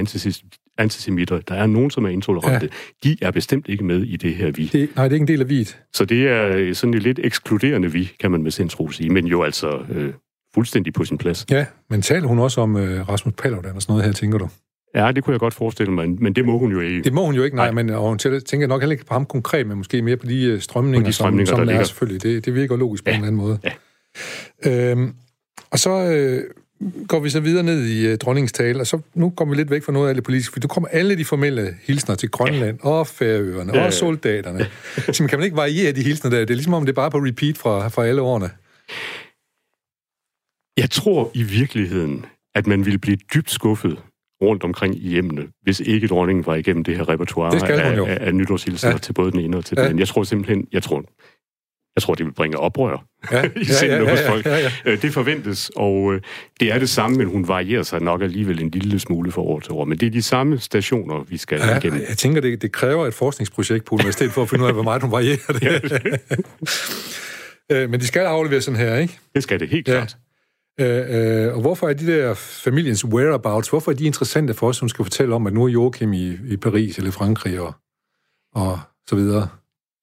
antisemitter, 0.78 1.40
der 1.40 1.54
er 1.54 1.66
nogen, 1.66 1.90
som 1.90 2.04
er 2.04 2.08
intolerante. 2.08 2.68
Ja. 3.04 3.08
De 3.08 3.16
er 3.22 3.30
bestemt 3.30 3.68
ikke 3.68 3.84
med 3.84 4.02
i 4.02 4.16
det 4.16 4.34
her 4.34 4.50
vi. 4.50 4.70
Det, 4.72 4.96
nej, 4.96 5.04
det 5.04 5.12
er 5.12 5.14
ikke 5.14 5.22
en 5.22 5.28
del 5.28 5.40
af 5.40 5.48
viet. 5.48 5.78
Så 5.92 6.04
det 6.04 6.28
er 6.28 6.74
sådan 6.74 6.94
et 6.94 7.02
lidt 7.02 7.20
ekskluderende 7.22 7.92
vi, 7.92 8.12
kan 8.20 8.30
man 8.30 8.42
med 8.42 8.50
sindsro 8.50 8.90
sige, 8.90 9.10
men 9.10 9.26
jo 9.26 9.42
altså 9.42 9.82
øh, 9.90 10.12
fuldstændig 10.54 10.92
på 10.92 11.04
sin 11.04 11.18
plads. 11.18 11.46
Ja, 11.50 11.66
men 11.90 12.02
taler 12.02 12.28
hun 12.28 12.38
også 12.38 12.60
om 12.60 12.76
øh, 12.76 13.08
Rasmus 13.08 13.34
Paludan 13.38 13.74
og 13.76 13.82
sådan 13.82 13.92
noget 13.92 14.04
her, 14.04 14.12
tænker 14.12 14.38
du? 14.38 14.48
Ja, 14.94 15.12
det 15.12 15.24
kunne 15.24 15.32
jeg 15.32 15.40
godt 15.40 15.54
forestille 15.54 15.92
mig, 15.92 16.10
men 16.10 16.32
det 16.32 16.44
må 16.44 16.58
hun 16.58 16.72
jo 16.72 16.80
ikke. 16.80 17.02
Det 17.02 17.12
må 17.12 17.24
hun 17.26 17.34
jo 17.34 17.42
ikke, 17.42 17.56
nej, 17.56 17.66
nej. 17.72 17.82
men 17.82 17.90
og 17.90 18.08
hun 18.08 18.18
tænker 18.18 18.66
nok 18.66 18.82
heller 18.82 18.92
ikke 18.92 19.04
på 19.04 19.14
ham 19.14 19.26
konkret, 19.26 19.66
men 19.66 19.76
måske 19.76 20.02
mere 20.02 20.16
på 20.16 20.26
de 20.26 20.60
strømninger, 20.60 21.00
på 21.04 21.06
de 21.06 21.12
strømninger 21.12 21.46
som, 21.46 21.56
som 21.56 21.66
der 21.66 21.72
er 21.72 21.76
ligger. 21.76 21.84
selvfølgelig. 21.84 22.22
Det, 22.22 22.44
det 22.44 22.54
virker 22.54 22.76
logisk 22.76 23.04
på 23.04 23.10
ja. 23.10 23.16
en 23.16 23.22
anden 23.22 23.36
måde. 23.36 23.58
Ja. 24.64 24.90
Øhm, 24.90 25.14
og 25.70 25.78
så 25.78 25.90
øh, 25.90 26.44
går 27.08 27.20
vi 27.20 27.30
så 27.30 27.40
videre 27.40 27.62
ned 27.62 27.86
i 27.86 28.12
uh, 28.12 28.18
dronningens 28.18 28.52
tale, 28.52 28.80
og 28.80 28.86
så 28.86 29.00
nu 29.14 29.30
kommer 29.30 29.54
vi 29.54 29.60
lidt 29.60 29.70
væk 29.70 29.82
fra 29.82 29.92
noget 29.92 30.08
af 30.08 30.14
det 30.14 30.24
politiske, 30.24 30.52
for 30.52 30.60
du 30.60 30.68
kommer 30.68 30.88
alle 30.88 31.16
de 31.16 31.24
formelle 31.24 31.76
hilsner 31.82 32.14
til 32.14 32.30
Grønland 32.30 32.78
ja. 32.84 32.88
og 32.88 33.06
Færøerne 33.06 33.76
ja, 33.76 33.86
og 33.86 33.92
soldaterne. 33.92 34.66
Så 35.12 35.26
kan 35.28 35.38
man 35.38 35.44
ikke 35.44 35.56
variere 35.56 35.92
de 35.92 36.02
hilsner 36.02 36.30
der? 36.30 36.38
Det 36.38 36.50
er 36.50 36.54
ligesom 36.54 36.74
om 36.74 36.82
det 36.82 36.92
er 36.92 36.94
bare 36.94 37.10
på 37.10 37.18
repeat 37.18 37.58
fra, 37.58 37.88
fra 37.88 38.06
alle 38.06 38.22
årene. 38.22 38.50
Jeg 40.76 40.90
tror 40.90 41.30
i 41.34 41.42
virkeligheden, 41.42 42.24
at 42.54 42.66
man 42.66 42.84
ville 42.84 42.98
blive 42.98 43.16
dybt 43.34 43.50
skuffet, 43.50 43.98
rundt 44.42 44.64
omkring 44.64 44.96
i 44.96 45.08
hjemmene, 45.08 45.46
hvis 45.62 45.80
ikke 45.80 46.06
dronningen 46.08 46.46
var 46.46 46.54
igennem 46.54 46.84
det 46.84 46.96
her 46.96 47.08
repertoire 47.08 47.54
det 47.54 47.62
af, 47.62 47.98
af, 47.98 48.18
af 48.20 48.34
nytårshilser 48.34 48.90
ja. 48.90 48.98
til 48.98 49.12
både 49.12 49.32
den 49.32 49.40
ene 49.40 49.56
og 49.56 49.64
til 49.64 49.76
den 49.76 49.84
anden. 49.84 49.98
Jeg 49.98 50.08
tror 50.08 50.22
simpelthen, 50.22 50.66
jeg 50.72 50.82
tror, 50.82 51.04
jeg 51.96 52.02
tror, 52.02 52.14
det 52.14 52.26
vil 52.26 52.32
bringe 52.32 52.58
oprør 52.58 53.06
ja, 53.32 53.44
i 53.56 53.64
sindet 53.64 53.96
ja, 53.96 54.02
ja, 54.02 54.10
hos 54.10 54.20
folk. 54.20 54.46
Ja, 54.46 54.56
ja, 54.56 54.70
ja. 54.84 54.96
Det 54.96 55.12
forventes, 55.12 55.70
og 55.76 56.20
det 56.60 56.72
er 56.72 56.78
det 56.78 56.88
samme, 56.88 57.16
men 57.16 57.26
hun 57.26 57.48
varierer 57.48 57.82
sig 57.82 58.02
nok 58.02 58.22
alligevel 58.22 58.62
en 58.62 58.70
lille 58.70 58.98
smule 58.98 59.32
fra 59.32 59.42
år 59.42 59.60
til 59.60 59.72
år. 59.72 59.84
Men 59.84 59.98
det 59.98 60.06
er 60.06 60.10
de 60.10 60.22
samme 60.22 60.58
stationer, 60.58 61.24
vi 61.28 61.36
skal 61.36 61.58
ja, 61.58 61.78
igennem. 61.78 62.00
Jeg 62.08 62.18
tænker, 62.18 62.40
det, 62.40 62.62
det 62.62 62.72
kræver 62.72 63.06
et 63.06 63.14
forskningsprojekt 63.14 63.84
på 63.84 63.94
universitetet 63.94 64.32
for 64.32 64.42
at 64.42 64.50
finde 64.50 64.64
ud 64.64 64.68
af, 64.68 64.74
hvor 64.74 64.82
meget 64.82 65.02
hun 65.02 65.12
varierer 65.12 65.52
det. 65.52 66.20
ja. 67.70 67.86
men 67.86 68.00
de 68.00 68.06
skal 68.06 68.20
aflevere 68.20 68.60
sådan 68.60 68.80
her, 68.80 68.96
ikke? 68.96 69.18
Det 69.34 69.42
skal 69.42 69.60
det, 69.60 69.68
helt 69.68 69.86
klart. 69.86 70.16
Øh, 70.80 71.46
øh, 71.46 71.54
og 71.54 71.60
hvorfor 71.60 71.88
er 71.88 71.92
de 71.92 72.06
der 72.06 72.34
familiens 72.34 73.04
whereabouts, 73.04 73.68
hvorfor 73.68 73.90
er 73.90 73.96
de 73.96 74.04
interessante 74.04 74.54
for 74.54 74.68
os, 74.68 74.76
som 74.76 74.88
skal 74.88 75.04
fortælle 75.04 75.34
om, 75.34 75.46
at 75.46 75.52
nu 75.52 75.64
er 75.64 75.68
Joachim 75.68 76.12
i, 76.12 76.38
i 76.48 76.56
Paris 76.56 76.98
eller 76.98 77.10
Frankrig 77.10 77.60
og, 77.60 77.72
og 78.54 78.78
så 79.06 79.16
videre? 79.16 79.48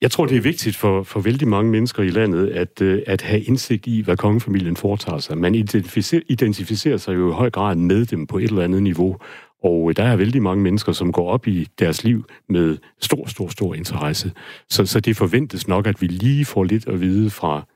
Jeg 0.02 0.12
tror, 0.12 0.26
det 0.26 0.38
er 0.38 0.42
vigtigt 0.42 0.76
for, 0.76 1.04
for 1.04 1.20
vældig 1.20 1.48
mange 1.48 1.72
mennesker 1.72 2.04
i 2.04 2.10
landet 2.10 2.48
at, 2.48 2.82
øh, 2.82 3.02
at 3.08 3.22
have 3.22 3.42
indsigt 3.42 3.88
i, 3.88 4.02
hvad 4.02 4.18
kongefamilien 4.18 4.78
foretager 4.78 5.20
sig. 5.20 5.38
Man 5.38 5.56
identificerer, 5.56 6.22
identificerer 6.30 6.98
sig 6.98 7.16
jo 7.16 7.30
i 7.30 7.34
høj 7.34 7.50
grad 7.50 7.76
med 7.76 8.06
dem 8.06 8.28
på 8.28 8.38
et 8.38 8.44
eller 8.44 8.64
andet 8.64 8.84
niveau, 8.84 9.18
og 9.64 9.90
øh, 9.90 9.96
der 9.96 10.04
er 10.04 10.16
vældig 10.16 10.42
mange 10.42 10.64
mennesker, 10.64 10.92
som 10.92 11.12
går 11.12 11.30
op 11.30 11.48
i 11.48 11.68
deres 11.80 12.04
liv 12.04 12.26
med 12.50 12.78
stor, 13.00 13.28
stor, 13.28 13.48
stor 13.48 13.74
interesse. 13.74 14.32
Så, 14.70 14.86
så 14.86 15.00
det 15.00 15.18
forventes 15.18 15.68
nok, 15.68 15.88
at 15.88 16.02
vi 16.02 16.08
lige 16.08 16.46
får 16.46 16.64
lidt 16.64 16.88
at 16.88 17.02
vide 17.02 17.30
fra 17.30 17.68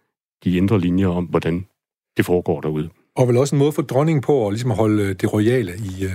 de 0.44 0.58
indre 0.58 0.80
linjer 0.80 1.08
om, 1.08 1.26
hvordan 1.26 1.66
det 2.18 2.26
foregår 2.26 2.62
derude. 2.62 2.90
Og 3.16 3.28
vel 3.28 3.38
også 3.38 3.56
en 3.56 3.60
måde 3.60 3.72
for 3.72 3.82
dronningen 3.82 4.22
på 4.22 4.32
ligesom 4.32 4.48
at 4.48 4.52
ligesom 4.52 4.72
holde 4.72 5.04
øh, 5.04 5.16
det 5.16 5.34
royale 5.34 5.72
i, 5.78 6.06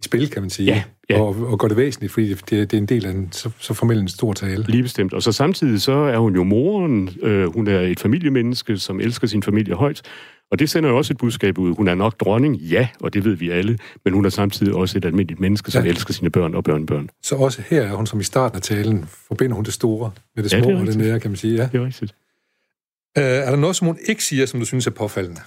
i 0.00 0.04
spil, 0.04 0.30
kan 0.30 0.42
man 0.42 0.50
sige. 0.50 0.66
Ja, 0.66 0.82
ja. 1.10 1.20
Og, 1.20 1.36
og 1.46 1.58
gøre 1.58 1.68
det 1.68 1.76
væsentligt, 1.76 2.12
fordi 2.12 2.28
det, 2.28 2.50
det 2.50 2.72
er 2.72 2.78
en 2.78 2.86
del 2.86 3.06
af 3.06 3.10
en 3.10 3.28
så, 3.32 3.50
så 3.58 3.74
formel 3.74 3.98
en 3.98 4.08
stor 4.08 4.32
tale. 4.32 4.64
Lige 4.68 4.82
bestemt. 4.82 5.12
Og 5.12 5.22
så 5.22 5.32
samtidig 5.32 5.80
så 5.80 5.92
er 5.92 6.18
hun 6.18 6.34
jo 6.34 6.44
moren. 6.44 7.10
Øh, 7.22 7.52
hun 7.54 7.68
er 7.68 7.80
et 7.80 8.00
familiemenneske, 8.00 8.78
som 8.78 9.00
elsker 9.00 9.26
sin 9.26 9.42
familie 9.42 9.74
højt. 9.74 10.02
Og 10.50 10.58
det 10.58 10.70
sender 10.70 10.90
jo 10.90 10.96
også 10.96 11.12
et 11.12 11.18
budskab 11.18 11.58
ud. 11.58 11.76
Hun 11.76 11.88
er 11.88 11.94
nok 11.94 12.20
dronning, 12.20 12.56
ja, 12.56 12.88
og 13.00 13.14
det 13.14 13.24
ved 13.24 13.34
vi 13.34 13.50
alle, 13.50 13.78
men 14.04 14.14
hun 14.14 14.24
er 14.24 14.28
samtidig 14.28 14.74
også 14.74 14.98
et 14.98 15.04
almindeligt 15.04 15.40
menneske, 15.40 15.70
som 15.70 15.84
ja. 15.84 15.90
elsker 15.90 16.14
sine 16.14 16.30
børn 16.30 16.54
og 16.54 16.64
børnebørn. 16.64 17.08
Så 17.22 17.36
også 17.36 17.62
her 17.68 17.82
er 17.82 17.94
hun, 17.94 18.06
som 18.06 18.20
i 18.20 18.22
starten 18.22 18.56
af 18.56 18.62
talen, 18.62 19.08
forbinder 19.28 19.54
hun 19.54 19.64
det 19.64 19.72
store 19.72 20.10
med 20.36 20.42
det 20.42 20.50
små 20.50 20.60
ja, 20.60 20.70
det 20.70 20.80
og 20.80 20.86
det 20.86 20.96
nære, 20.96 21.20
kan 21.20 21.30
man 21.30 21.36
sige. 21.36 21.56
Ja, 21.56 21.68
det 21.72 21.80
er 21.80 21.84
rigtigt. 21.84 22.14
Uh, 23.18 23.24
er 23.24 23.50
der 23.50 23.56
noget, 23.56 23.76
som 23.76 23.86
hun 23.86 23.98
ikke 24.08 24.24
siger, 24.24 24.46
som 24.46 24.60
du 24.60 24.66
synes 24.66 24.86
er 24.86 24.90
påfaldende? 24.90 25.40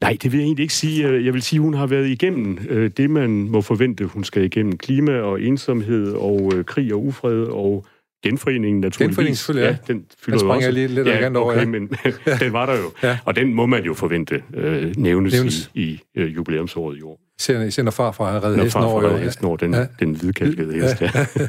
Nej, 0.00 0.16
det 0.22 0.32
vil 0.32 0.38
jeg 0.38 0.44
egentlig 0.44 0.62
ikke 0.62 0.74
sige. 0.74 1.24
Jeg 1.24 1.34
vil 1.34 1.42
sige, 1.42 1.58
at 1.58 1.62
hun 1.62 1.74
har 1.74 1.86
været 1.86 2.08
igennem 2.08 2.58
øh, 2.68 2.90
det, 2.96 3.10
man 3.10 3.30
må 3.30 3.60
forvente, 3.60 4.04
hun 4.04 4.24
skal 4.24 4.44
igennem. 4.44 4.78
Klima 4.78 5.20
og 5.20 5.42
ensomhed 5.42 6.12
og 6.12 6.52
øh, 6.54 6.64
krig 6.64 6.94
og 6.94 7.04
ufred 7.04 7.42
og 7.42 7.86
genforeningen 8.24 8.80
naturligvis. 8.80 9.10
Genforeningen 9.10 9.36
selvfølgelig, 9.36 9.78
ja. 9.88 9.92
Den 9.92 10.06
fylder 10.18 10.38
den 10.38 10.50
også. 10.50 10.70
lige 10.70 10.88
lidt 10.88 11.06
ja, 11.08 11.38
over, 11.38 11.52
okay, 11.52 11.60
ja. 11.60 11.66
men 11.66 11.90
den 12.40 12.52
var 12.52 12.66
der 12.66 12.72
jo. 12.72 12.92
Ja. 13.02 13.18
Og 13.24 13.36
den 13.36 13.54
må 13.54 13.66
man 13.66 13.84
jo 13.84 13.94
forvente 13.94 14.42
øh, 14.54 14.96
nævnes, 14.96 15.32
nævnes. 15.32 15.70
i, 15.74 15.82
i 15.82 16.00
øh, 16.14 16.34
jubilæumsåret 16.36 16.98
i 16.98 17.02
år. 17.02 17.20
Især 17.38 17.82
når 17.82 17.90
farfar 17.90 18.32
har 18.32 18.44
reddet 18.44 18.62
hesten 18.62 18.82
over. 18.82 19.02
Når 19.02 19.16
hesten 19.16 19.46
over, 19.46 19.56
den, 19.56 19.74
ja. 19.74 19.86
den 20.00 20.14
hvidkalkede 20.14 20.76
ja. 20.76 20.82
hest, 20.82 21.00
ja. 21.00 21.10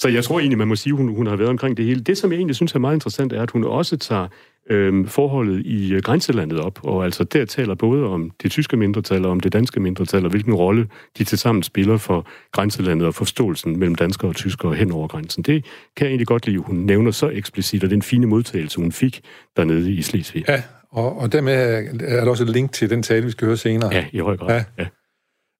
Så 0.00 0.08
jeg 0.08 0.24
tror 0.24 0.40
egentlig, 0.40 0.58
man 0.58 0.68
må 0.68 0.76
sige, 0.76 0.92
at 0.92 0.96
hun, 0.96 1.14
hun 1.14 1.26
har 1.26 1.36
været 1.36 1.50
omkring 1.50 1.76
det 1.76 1.84
hele. 1.84 2.00
Det, 2.00 2.18
som 2.18 2.32
jeg 2.32 2.38
egentlig 2.38 2.56
synes 2.56 2.74
er 2.74 2.78
meget 2.78 2.94
interessant, 2.94 3.32
er, 3.32 3.42
at 3.42 3.50
hun 3.50 3.64
også 3.64 3.96
tager 3.96 4.28
øh, 4.70 5.06
forholdet 5.06 5.66
i 5.66 5.92
øh, 5.92 6.02
grænselandet 6.02 6.60
op, 6.60 6.80
og 6.84 7.04
altså 7.04 7.24
der 7.24 7.44
taler 7.44 7.74
både 7.74 8.06
om 8.06 8.30
det 8.42 8.50
tyske 8.50 8.76
mindretal 8.76 9.24
og 9.24 9.30
om 9.30 9.40
det 9.40 9.52
danske 9.52 9.80
mindretal, 9.80 10.24
og 10.24 10.30
hvilken 10.30 10.54
rolle 10.54 10.88
de 11.18 11.24
tilsammen 11.24 11.62
spiller 11.62 11.96
for 11.96 12.26
grænselandet 12.52 13.06
og 13.06 13.14
forståelsen 13.14 13.78
mellem 13.78 13.94
danskere 13.94 14.30
og 14.30 14.36
tyskere 14.36 14.74
hen 14.74 14.92
over 14.92 15.08
grænsen. 15.08 15.42
Det 15.42 15.64
kan 15.96 16.04
jeg 16.04 16.10
egentlig 16.10 16.26
godt 16.26 16.46
lide, 16.46 16.58
hun 16.58 16.76
nævner 16.76 17.10
så 17.10 17.28
eksplicit, 17.28 17.84
og 17.84 17.90
den 17.90 18.02
fine 18.02 18.26
modtagelse, 18.26 18.80
hun 18.80 18.92
fik 18.92 19.20
dernede 19.56 19.92
i 19.92 20.02
Slesvig. 20.02 20.44
Ja, 20.48 20.62
og, 20.92 21.18
og 21.18 21.32
dermed 21.32 21.52
er 22.00 22.24
der 22.24 22.30
også 22.30 22.44
et 22.44 22.50
link 22.50 22.72
til 22.72 22.90
den 22.90 23.02
tale, 23.02 23.24
vi 23.24 23.30
skal 23.30 23.46
høre 23.46 23.56
senere. 23.56 23.94
Ja, 23.94 24.04
i 24.12 24.18
høj 24.18 24.36
grad. 24.36 24.62
Ja. 24.78 24.86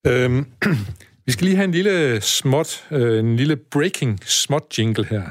ja. 0.05 0.25
Øhm, 0.25 0.47
vi 1.31 1.33
skal 1.33 1.45
lige 1.45 1.57
have 1.57 1.65
en 1.65 1.73
lille 1.73 2.21
småt, 2.21 2.87
øh, 2.91 3.19
en 3.19 3.37
lille 3.37 3.57
breaking 3.57 4.21
småt 4.25 4.79
jingle 4.79 5.05
her. 5.05 5.23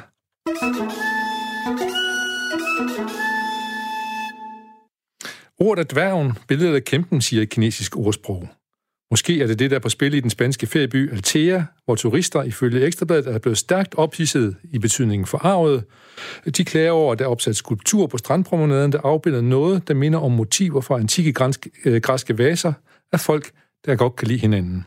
Ordet 5.59 5.81
er 5.81 5.93
dværgen, 5.93 6.37
billedet 6.47 6.75
af 6.75 6.83
kæmpen, 6.83 7.21
siger 7.21 7.41
et 7.41 7.49
kinesisk 7.49 7.97
ordsprog. 7.97 8.49
Måske 9.11 9.41
er 9.41 9.47
det 9.47 9.59
det, 9.59 9.71
der 9.71 9.75
er 9.75 9.79
på 9.79 9.89
spil 9.89 10.13
i 10.13 10.19
den 10.19 10.29
spanske 10.29 10.67
ferieby 10.67 11.11
Altea, 11.11 11.63
hvor 11.85 11.95
turister 11.95 12.43
ifølge 12.43 12.85
Ekstrabladet 12.85 13.27
er 13.27 13.39
blevet 13.39 13.57
stærkt 13.57 13.95
ophidset 13.95 14.55
i 14.63 14.79
betydningen 14.79 15.25
for 15.25 15.37
arvet. 15.37 15.83
De 16.57 16.65
klager 16.65 16.91
over, 16.91 17.11
at 17.11 17.19
der 17.19 17.25
er 17.25 17.29
opsat 17.29 17.55
skulptur 17.55 18.07
på 18.07 18.17
strandpromenaden, 18.17 18.91
der 18.91 18.99
afbilder 19.03 19.41
noget, 19.41 19.87
der 19.87 19.93
minder 19.93 20.19
om 20.19 20.31
motiver 20.31 20.81
fra 20.81 20.99
antikke 20.99 21.33
øh, 21.85 22.01
græske 22.01 22.37
vaser 22.37 22.73
af 23.13 23.19
folk, 23.19 23.51
der 23.85 23.95
godt 23.95 24.15
kan 24.15 24.27
lide 24.27 24.39
hinanden. 24.39 24.85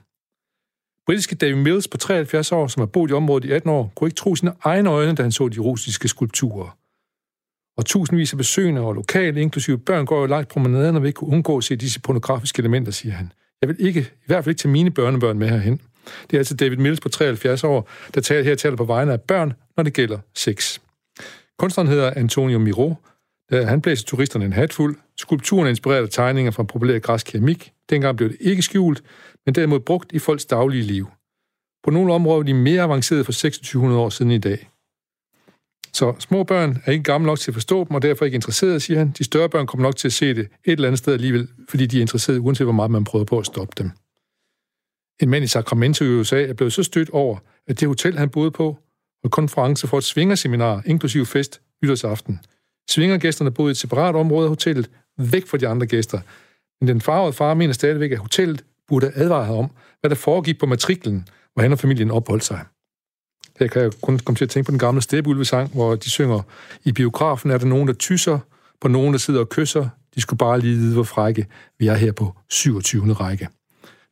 Britiske 1.07 1.35
David 1.35 1.55
Mills 1.55 1.89
på 1.89 1.97
73 1.97 2.53
år, 2.53 2.67
som 2.67 2.81
har 2.81 2.87
boet 2.87 3.11
i 3.11 3.13
området 3.13 3.49
i 3.49 3.53
18 3.53 3.71
år, 3.71 3.93
kunne 3.95 4.09
ikke 4.09 4.17
tro 4.17 4.37
sine 4.37 4.53
egne 4.65 4.91
øjne, 4.91 5.15
da 5.15 5.23
han 5.23 5.33
så 5.33 5.49
de 5.49 5.61
russiske 5.61 6.09
skulpturer. 6.09 6.77
Og 7.77 7.87
tusindvis 7.87 8.33
af 8.33 8.39
besøgende 8.39 8.81
og 8.81 8.95
lokale, 8.95 9.41
inklusive 9.41 9.79
børn, 9.79 10.07
går 10.07 10.21
jo 10.21 10.27
langt 10.27 10.49
promenaden 10.49 10.97
og 10.97 11.03
vil 11.03 11.09
ikke 11.09 11.17
kunne 11.17 11.33
undgå 11.33 11.57
at 11.57 11.65
se 11.65 11.77
disse 11.77 12.01
pornografiske 12.01 12.61
elementer, 12.61 12.93
siger 12.93 13.13
han. 13.13 13.33
Jeg 13.61 13.69
vil 13.69 13.77
ikke, 13.79 14.01
i 14.01 14.27
hvert 14.27 14.45
fald 14.45 14.53
ikke 14.53 14.61
tage 14.61 14.73
mine 14.73 14.91
børnebørn 14.91 15.39
med 15.39 15.49
herhen. 15.49 15.81
Det 16.31 16.37
er 16.37 16.39
altså 16.39 16.57
David 16.57 16.77
Mills 16.77 17.01
på 17.01 17.09
73 17.09 17.65
år, 17.65 17.89
der 18.15 18.21
taler 18.21 18.45
her 18.45 18.55
taler 18.55 18.77
på 18.77 18.85
vegne 18.85 19.13
af 19.13 19.21
børn, 19.21 19.53
når 19.77 19.85
det 19.85 19.93
gælder 19.93 20.19
sex. 20.35 20.79
Kunstneren 21.59 21.89
hedder 21.89 22.13
Antonio 22.17 22.59
Miro. 22.59 22.95
Han 23.53 23.81
blæser 23.81 24.05
turisterne 24.05 24.45
en 24.45 24.53
hatfuld. 24.53 24.97
Skulpturen 25.17 25.67
er 25.67 25.71
inspireret 25.71 26.03
af 26.03 26.09
tegninger 26.11 26.51
fra 26.51 26.63
populær 26.63 26.99
græsk 26.99 27.27
keramik. 27.27 27.73
Dengang 27.91 28.17
blev 28.17 28.29
det 28.29 28.37
ikke 28.41 28.63
skjult, 28.63 29.03
men 29.47 29.55
derimod 29.55 29.81
brugt 29.81 30.13
i 30.13 30.19
folks 30.19 30.45
daglige 30.45 30.83
liv. 30.83 31.11
På 31.85 31.91
nogle 31.91 32.13
områder 32.13 32.41
er 32.41 32.45
de 32.45 32.55
mere 32.55 32.83
avancerede 32.83 33.25
for 33.25 33.33
2600 33.33 34.01
år 34.01 34.09
siden 34.09 34.33
i 34.33 34.39
dag. 34.39 34.69
Så 35.93 36.15
små 36.19 36.45
børn 36.45 36.83
er 36.85 36.93
ikke 36.93 37.05
gamle 37.05 37.27
nok 37.27 37.39
til 37.39 37.51
at 37.51 37.55
forstå 37.55 37.85
dem, 37.85 37.95
og 37.95 38.03
derfor 38.03 38.25
ikke 38.25 38.35
interesserede, 38.35 38.81
siger 38.81 38.99
han. 38.99 39.11
De 39.19 39.25
større 39.25 39.49
børn 39.49 39.67
kommer 39.67 39.83
nok 39.83 39.97
til 39.97 40.09
at 40.09 40.13
se 40.13 40.35
det 40.35 40.49
et 40.65 40.73
eller 40.73 40.89
andet 40.89 40.99
sted 40.99 41.13
alligevel, 41.13 41.49
fordi 41.69 41.87
de 41.87 41.97
er 41.97 42.01
interesserede, 42.01 42.41
uanset 42.41 42.67
hvor 42.67 42.73
meget 42.73 42.91
man 42.91 43.05
prøver 43.05 43.25
på 43.25 43.39
at 43.39 43.47
stoppe 43.47 43.75
dem. 43.79 43.91
En 45.23 45.31
mand 45.31 45.45
i 45.45 45.47
Sacramento 45.47 46.05
i 46.05 46.09
USA 46.09 46.43
er 46.43 46.53
blevet 46.53 46.73
så 46.73 46.83
stødt 46.83 47.11
over, 47.11 47.39
at 47.67 47.81
det 47.81 47.89
hotel, 47.89 48.19
han 48.19 48.31
boede 48.31 48.51
på, 48.51 48.79
og 49.25 49.31
konference 49.31 49.87
for 49.87 49.99
et 49.99 50.05
svingerseminar, 50.05 50.83
inklusiv 50.87 51.27
fest, 51.27 51.61
nytårsaften. 51.83 52.41
Svingergæsterne 52.91 53.51
boede 53.51 53.71
i 53.71 53.73
et 53.73 53.77
separat 53.77 54.15
område 54.15 54.45
af 54.45 54.49
hotellet, 54.49 54.91
væk 55.19 55.47
fra 55.47 55.59
de 55.59 55.69
andre 55.69 55.87
gæster. 55.87 56.21
Men 56.81 56.89
den 56.89 57.01
farvede 57.01 57.33
far 57.33 57.55
mener 57.55 57.73
stadigvæk, 57.73 58.13
at 58.13 58.19
hotellet 58.19 58.65
burde 58.93 59.13
advare 59.15 59.55
om, 59.55 59.71
hvad 60.01 60.11
der 60.11 60.17
foregik 60.17 60.59
på 60.59 60.67
matriklen, 60.67 61.29
hvor 61.53 61.63
han 61.63 61.73
og 61.73 61.79
familien 61.79 62.11
opholdt 62.11 62.45
sig. 62.45 62.61
Jeg 63.61 63.71
kan 63.71 63.93
kun 64.03 64.19
komme 64.19 64.37
til 64.37 64.45
at 64.45 64.51
tænke 64.51 64.67
på 64.67 64.71
den 64.71 64.79
gamle 64.79 65.03
Stepulve-sang, 65.03 65.75
hvor 65.75 65.95
de 65.95 66.11
synger, 66.11 66.41
i 66.85 66.93
biografen 66.93 67.51
er 67.51 67.59
der 67.59 67.67
nogen, 67.67 67.89
der 67.89 67.95
tyser, 67.95 68.39
på 68.81 68.89
nogen, 68.89 69.13
der 69.13 69.19
sidder 69.19 69.41
og 69.41 69.49
kysser. 69.49 69.89
De 70.15 70.21
skulle 70.21 70.39
bare 70.39 70.61
lige 70.61 70.77
vide, 70.77 70.95
hvor 70.95 71.03
frække 71.03 71.47
vi 71.79 71.87
er 71.87 71.95
her 71.95 72.13
på 72.13 72.37
27. 72.51 73.13
række. 73.13 73.49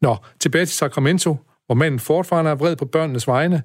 Nå, 0.03 0.16
tilbage 0.40 0.66
til 0.66 0.77
Sacramento, 0.77 1.37
hvor 1.66 1.75
manden 1.75 2.01
fortfarande 2.01 2.51
er 2.51 2.55
vred 2.55 2.77
på 2.77 2.85
børnenes 2.85 3.27
vegne. 3.27 3.62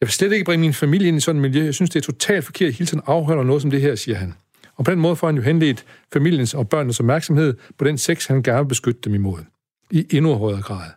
Jeg 0.00 0.06
vil 0.06 0.12
slet 0.12 0.32
ikke 0.32 0.44
bringe 0.44 0.60
min 0.60 0.74
familie 0.74 1.08
ind 1.08 1.16
i 1.16 1.20
sådan 1.20 1.44
et 1.44 1.50
miljø. 1.50 1.64
Jeg 1.64 1.74
synes, 1.74 1.90
det 1.90 2.00
er 2.00 2.12
totalt 2.12 2.44
forkert, 2.44 2.68
at 2.68 2.74
hele 2.74 2.86
tiden 2.86 3.02
afholder 3.06 3.44
noget 3.44 3.62
som 3.62 3.70
det 3.70 3.80
her, 3.80 3.94
siger 3.94 4.16
han. 4.16 4.34
Og 4.76 4.84
på 4.84 4.90
den 4.90 5.00
måde 5.00 5.16
får 5.16 5.26
han 5.26 5.36
jo 5.36 5.42
henledt 5.42 5.84
familiens 6.12 6.54
og 6.54 6.68
børnenes 6.68 7.00
opmærksomhed 7.00 7.54
på 7.78 7.84
den 7.84 7.98
sex, 7.98 8.26
han 8.26 8.42
gerne 8.42 8.58
vil 8.58 8.68
beskytte 8.68 9.00
dem 9.04 9.14
imod. 9.14 9.38
I 9.90 10.06
endnu 10.10 10.34
højere 10.34 10.62
grad. 10.62 10.90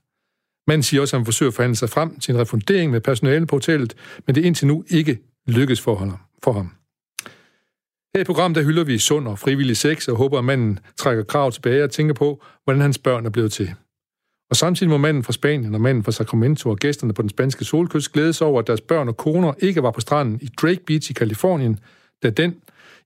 Man 0.67 0.83
siger 0.83 1.01
også, 1.01 1.15
at 1.15 1.19
han 1.19 1.25
forsøger 1.25 1.49
at 1.49 1.53
forhandle 1.53 1.75
sig 1.75 1.89
frem 1.89 2.19
til 2.19 2.33
en 2.33 2.41
refundering 2.41 2.91
med 2.91 3.01
personale 3.01 3.45
på 3.45 3.55
hotellet, 3.55 3.95
men 4.25 4.35
det 4.35 4.41
er 4.41 4.45
indtil 4.45 4.67
nu 4.67 4.83
ikke 4.89 5.19
lykkes 5.47 5.81
for, 5.81 6.19
for 6.43 6.53
ham. 6.53 6.71
Her 8.15 8.21
i 8.21 8.23
programmet 8.23 8.55
der 8.55 8.63
hylder 8.63 8.83
vi 8.83 8.97
sund 8.97 9.27
og 9.27 9.39
frivillig 9.39 9.77
sex 9.77 10.07
og 10.07 10.17
håber, 10.17 10.37
at 10.37 10.45
manden 10.45 10.79
trækker 10.97 11.23
krav 11.23 11.51
tilbage 11.51 11.83
og 11.83 11.91
tænker 11.91 12.13
på, 12.13 12.43
hvordan 12.63 12.81
hans 12.81 12.97
børn 12.97 13.25
er 13.25 13.29
blevet 13.29 13.51
til. 13.51 13.73
Og 14.49 14.55
samtidig 14.55 14.89
må 14.89 14.97
manden 14.97 15.23
fra 15.23 15.33
Spanien 15.33 15.75
og 15.75 15.81
manden 15.81 16.03
fra 16.03 16.11
Sacramento 16.11 16.69
og 16.69 16.77
gæsterne 16.77 17.13
på 17.13 17.21
den 17.21 17.29
spanske 17.29 17.65
solkyst 17.65 18.11
glæde 18.11 18.33
over, 18.41 18.59
at 18.59 18.67
deres 18.67 18.81
børn 18.81 19.07
og 19.07 19.17
koner 19.17 19.53
ikke 19.59 19.83
var 19.83 19.91
på 19.91 20.01
stranden 20.01 20.39
i 20.41 20.47
Drake 20.47 20.85
Beach 20.87 21.11
i 21.11 21.13
Kalifornien, 21.13 21.79
da 22.23 22.29
den, 22.29 22.55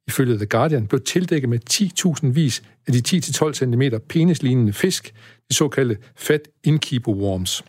ifølge 0.07 0.37
The 0.37 0.45
Guardian, 0.45 0.87
blev 0.87 1.01
tildækket 1.01 1.49
med 1.49 1.59
10.000 1.69 2.27
vis 2.27 2.63
af 2.87 2.93
de 2.93 3.17
10-12 3.17 3.53
cm 3.53 3.81
penislignende 4.09 4.73
fisk, 4.73 5.13
de 5.49 5.55
såkaldte 5.55 5.97
fat 6.15 6.47
innkeeper 6.63 7.11
worms. 7.11 7.63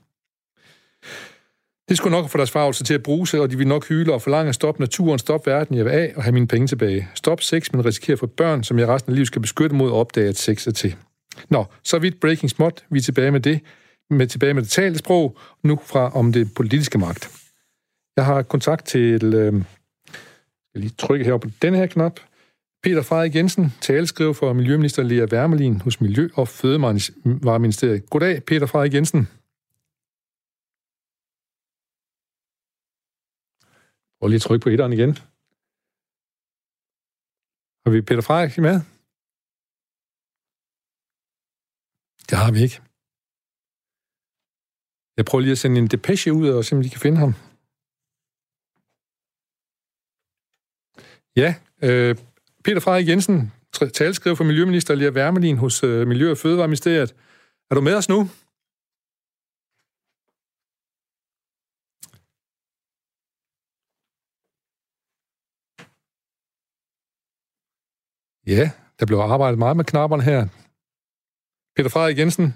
Det 1.89 1.97
skulle 1.97 2.17
nok 2.17 2.31
få 2.31 2.39
deres 2.39 2.51
farvelse 2.51 2.85
til 2.85 2.95
at 2.95 3.03
bruse, 3.03 3.41
og 3.41 3.51
de 3.51 3.59
vil 3.59 3.69
nok 3.69 3.89
hyle 3.89 4.13
og 4.13 4.23
forlange 4.23 4.49
at 4.49 4.55
stoppe 4.55 4.83
naturen, 4.83 5.19
stoppe 5.19 5.51
verden, 5.51 5.77
jeg 5.77 5.85
vil 5.85 5.91
af 5.91 6.13
og 6.17 6.23
have 6.23 6.33
mine 6.33 6.47
penge 6.47 6.67
tilbage. 6.67 7.09
Stop 7.15 7.41
sex, 7.41 7.73
men 7.73 7.85
risikerer 7.85 8.17
for 8.17 8.27
børn, 8.27 8.65
som 8.65 8.79
jeg 8.79 8.89
resten 8.89 9.13
af 9.13 9.15
livet 9.15 9.27
skal 9.27 9.43
beskytte 9.43 9.77
mod 9.77 9.89
at 9.89 9.95
opdage, 9.95 10.29
at 10.29 10.37
sex 10.37 10.67
er 10.67 10.71
til. 10.71 10.97
Nå, 11.49 11.65
så 11.83 11.99
vidt 11.99 12.21
breaking 12.21 12.51
smot. 12.51 12.85
Vi 12.91 12.99
er 12.99 13.03
tilbage 13.03 13.31
med 13.31 13.41
det. 13.41 13.61
Med 14.11 14.27
tilbage 14.27 14.55
med 14.55 14.63
det 14.63 14.71
talte 14.71 14.99
sprog, 14.99 15.39
nu 15.63 15.81
fra 15.85 16.11
om 16.11 16.33
det 16.33 16.55
politiske 16.55 16.99
magt. 16.99 17.31
Jeg 18.17 18.25
har 18.25 18.43
kontakt 18.43 18.87
til... 18.87 19.35
Øh, 19.35 19.63
jeg 20.75 20.81
lige 20.83 20.95
trykke 20.95 21.25
her 21.25 21.39
på 21.39 21.49
den 21.63 21.75
her 21.75 21.87
knap. 21.87 22.21
Peter 22.83 23.03
Frederik 23.03 23.35
Jensen, 23.35 23.65
taleskriver 23.81 24.33
for 24.33 24.53
Miljøminister 24.53 25.03
Lea 25.03 25.27
Wermelin 25.33 25.81
hos 25.81 26.01
Miljø- 26.01 26.35
og 26.35 26.49
Fødevareministeriet. 26.49 28.11
Goddag, 28.11 28.45
Peter 28.45 28.67
Frederik 28.67 28.95
Jensen. 28.95 29.23
Prøv 34.19 34.29
lige 34.29 34.41
at 34.43 34.47
trykke 34.47 34.63
på 34.65 34.71
etteren 34.75 34.93
igen. 34.93 35.13
Har 37.83 37.91
vi 37.91 38.01
Peter 38.09 38.25
Frederik 38.29 38.59
med? 38.59 38.77
Det 42.29 42.37
har 42.43 42.51
vi 42.55 42.61
ikke. 42.67 42.79
Jeg 45.17 45.25
prøver 45.25 45.43
lige 45.43 45.57
at 45.57 45.63
sende 45.63 45.79
en 45.79 45.93
depeche 45.95 46.33
ud 46.33 46.49
og 46.49 46.65
se, 46.65 46.77
om 46.77 46.83
de 46.83 46.91
kan 46.95 47.01
finde 47.01 47.19
ham. 47.25 47.33
Ja, 51.37 51.55
øh, 51.83 52.17
Peter 52.65 52.81
Frederik 52.81 53.09
Jensen, 53.09 53.53
talskriver 53.95 54.37
for 54.37 54.45
Miljøminister 54.45 54.95
Lea 54.95 55.11
Wermelin 55.11 55.59
hos 55.59 55.85
øh, 55.85 56.09
Miljø- 56.09 56.31
og 56.31 56.39
Fødevareministeriet. 56.39 57.15
Er 57.71 57.75
du 57.75 57.81
med 57.81 57.95
os 57.95 58.09
nu? 58.09 58.21
Ja, 68.47 68.71
der 68.99 69.07
blev 69.07 69.19
arbejdet 69.19 69.59
meget 69.59 69.77
med 69.77 69.85
knapperne 69.85 70.23
her. 70.23 70.41
Peter 71.77 71.91
Frederik 71.91 72.19
Jensen, 72.19 72.55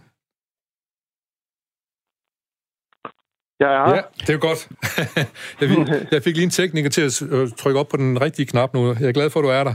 Jeg 3.61 3.75
er 3.75 3.95
Ja, 3.95 4.01
det 4.27 4.35
er 4.35 4.39
godt. 4.39 4.69
jeg, 5.61 5.69
fik, 5.69 5.79
jeg 6.13 6.23
fik 6.23 6.35
lige 6.35 6.45
en 6.45 6.51
tekniker 6.51 6.91
til 6.91 7.03
at 7.03 7.23
øh, 7.33 7.49
trykke 7.59 7.81
op 7.81 7.89
på 7.89 7.97
den 7.97 8.21
rigtige 8.21 8.47
knap 8.47 8.75
nu. 8.75 8.95
Jeg 9.01 9.09
er 9.09 9.13
glad 9.13 9.31
for, 9.31 9.41
at 9.41 9.45
du 9.45 9.49
er 9.49 9.65
der. 9.65 9.75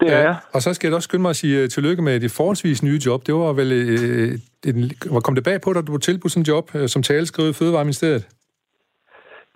Det 0.00 0.12
er 0.12 0.18
jeg. 0.18 0.36
Og 0.52 0.62
så 0.62 0.74
skal 0.74 0.88
jeg 0.88 0.94
også 0.94 1.06
skynde 1.06 1.22
mig 1.22 1.30
at 1.30 1.36
sige 1.36 1.62
øh, 1.62 1.68
tillykke 1.68 2.02
med 2.02 2.20
dit 2.20 2.32
forholdsvis 2.32 2.82
nye 2.82 3.00
job. 3.06 3.26
Det 3.26 3.34
var 3.34 3.52
vel... 3.52 3.72
Øh, 3.72 4.38
en, 4.66 4.90
hvor 5.10 5.20
kom 5.20 5.34
det 5.34 5.44
bag 5.44 5.60
på 5.60 5.72
dig, 5.72 5.86
du 5.86 5.92
var 5.92 5.98
tilbudt 5.98 6.32
sådan 6.32 6.40
en 6.40 6.46
job 6.46 6.74
øh, 6.74 6.88
som 6.88 7.02
taleskriver 7.02 7.50
i 7.50 7.52
Fødevareministeriet? 7.52 8.24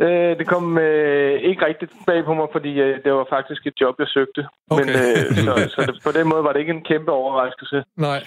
Øh, 0.01 0.39
det 0.39 0.47
kom 0.47 0.79
øh, 0.79 1.41
ikke 1.41 1.67
rigtigt 1.67 1.93
bag 2.07 2.25
på 2.25 2.35
mig, 2.35 2.49
fordi 2.53 2.73
øh, 2.81 3.05
det 3.05 3.13
var 3.13 3.27
faktisk 3.31 3.67
et 3.67 3.81
job, 3.81 3.95
jeg 3.99 4.09
søgte. 4.09 4.47
Okay. 4.71 4.85
Men, 4.85 4.95
øh, 4.95 5.17
så 5.45 5.53
så 5.75 5.81
det, 5.87 6.01
på 6.05 6.13
den 6.13 6.29
måde 6.29 6.45
var 6.45 6.53
det 6.53 6.61
ikke 6.61 6.73
en 6.73 6.85
kæmpe 6.85 7.13
overraskelse. 7.13 7.85
Nej. 7.97 8.21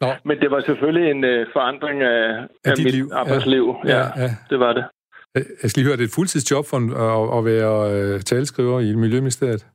Nå. 0.00 0.08
Men 0.24 0.40
det 0.40 0.50
var 0.50 0.60
selvfølgelig 0.66 1.10
en 1.10 1.24
øh, 1.24 1.46
forandring 1.52 2.02
af, 2.02 2.22
af, 2.64 2.70
af 2.70 2.74
mit 2.78 2.92
liv. 2.94 3.08
arbejdsliv. 3.12 3.74
Ja, 3.84 3.98
Ja, 3.98 4.04
ja. 4.16 4.30
det 4.50 4.60
var 4.60 4.72
det. 4.72 4.84
Jeg 5.34 5.70
skal 5.70 5.80
lige 5.80 5.86
høre, 5.88 5.96
det 5.96 6.02
er 6.02 6.06
et 6.08 6.14
fuldtidsjob 6.14 6.66
for 6.66 6.76
at, 7.06 7.38
at 7.38 7.44
være 7.44 7.92
øh, 7.92 8.20
taleskriver 8.20 8.80
i 8.80 8.94
Miljøministeriet? 8.94 9.66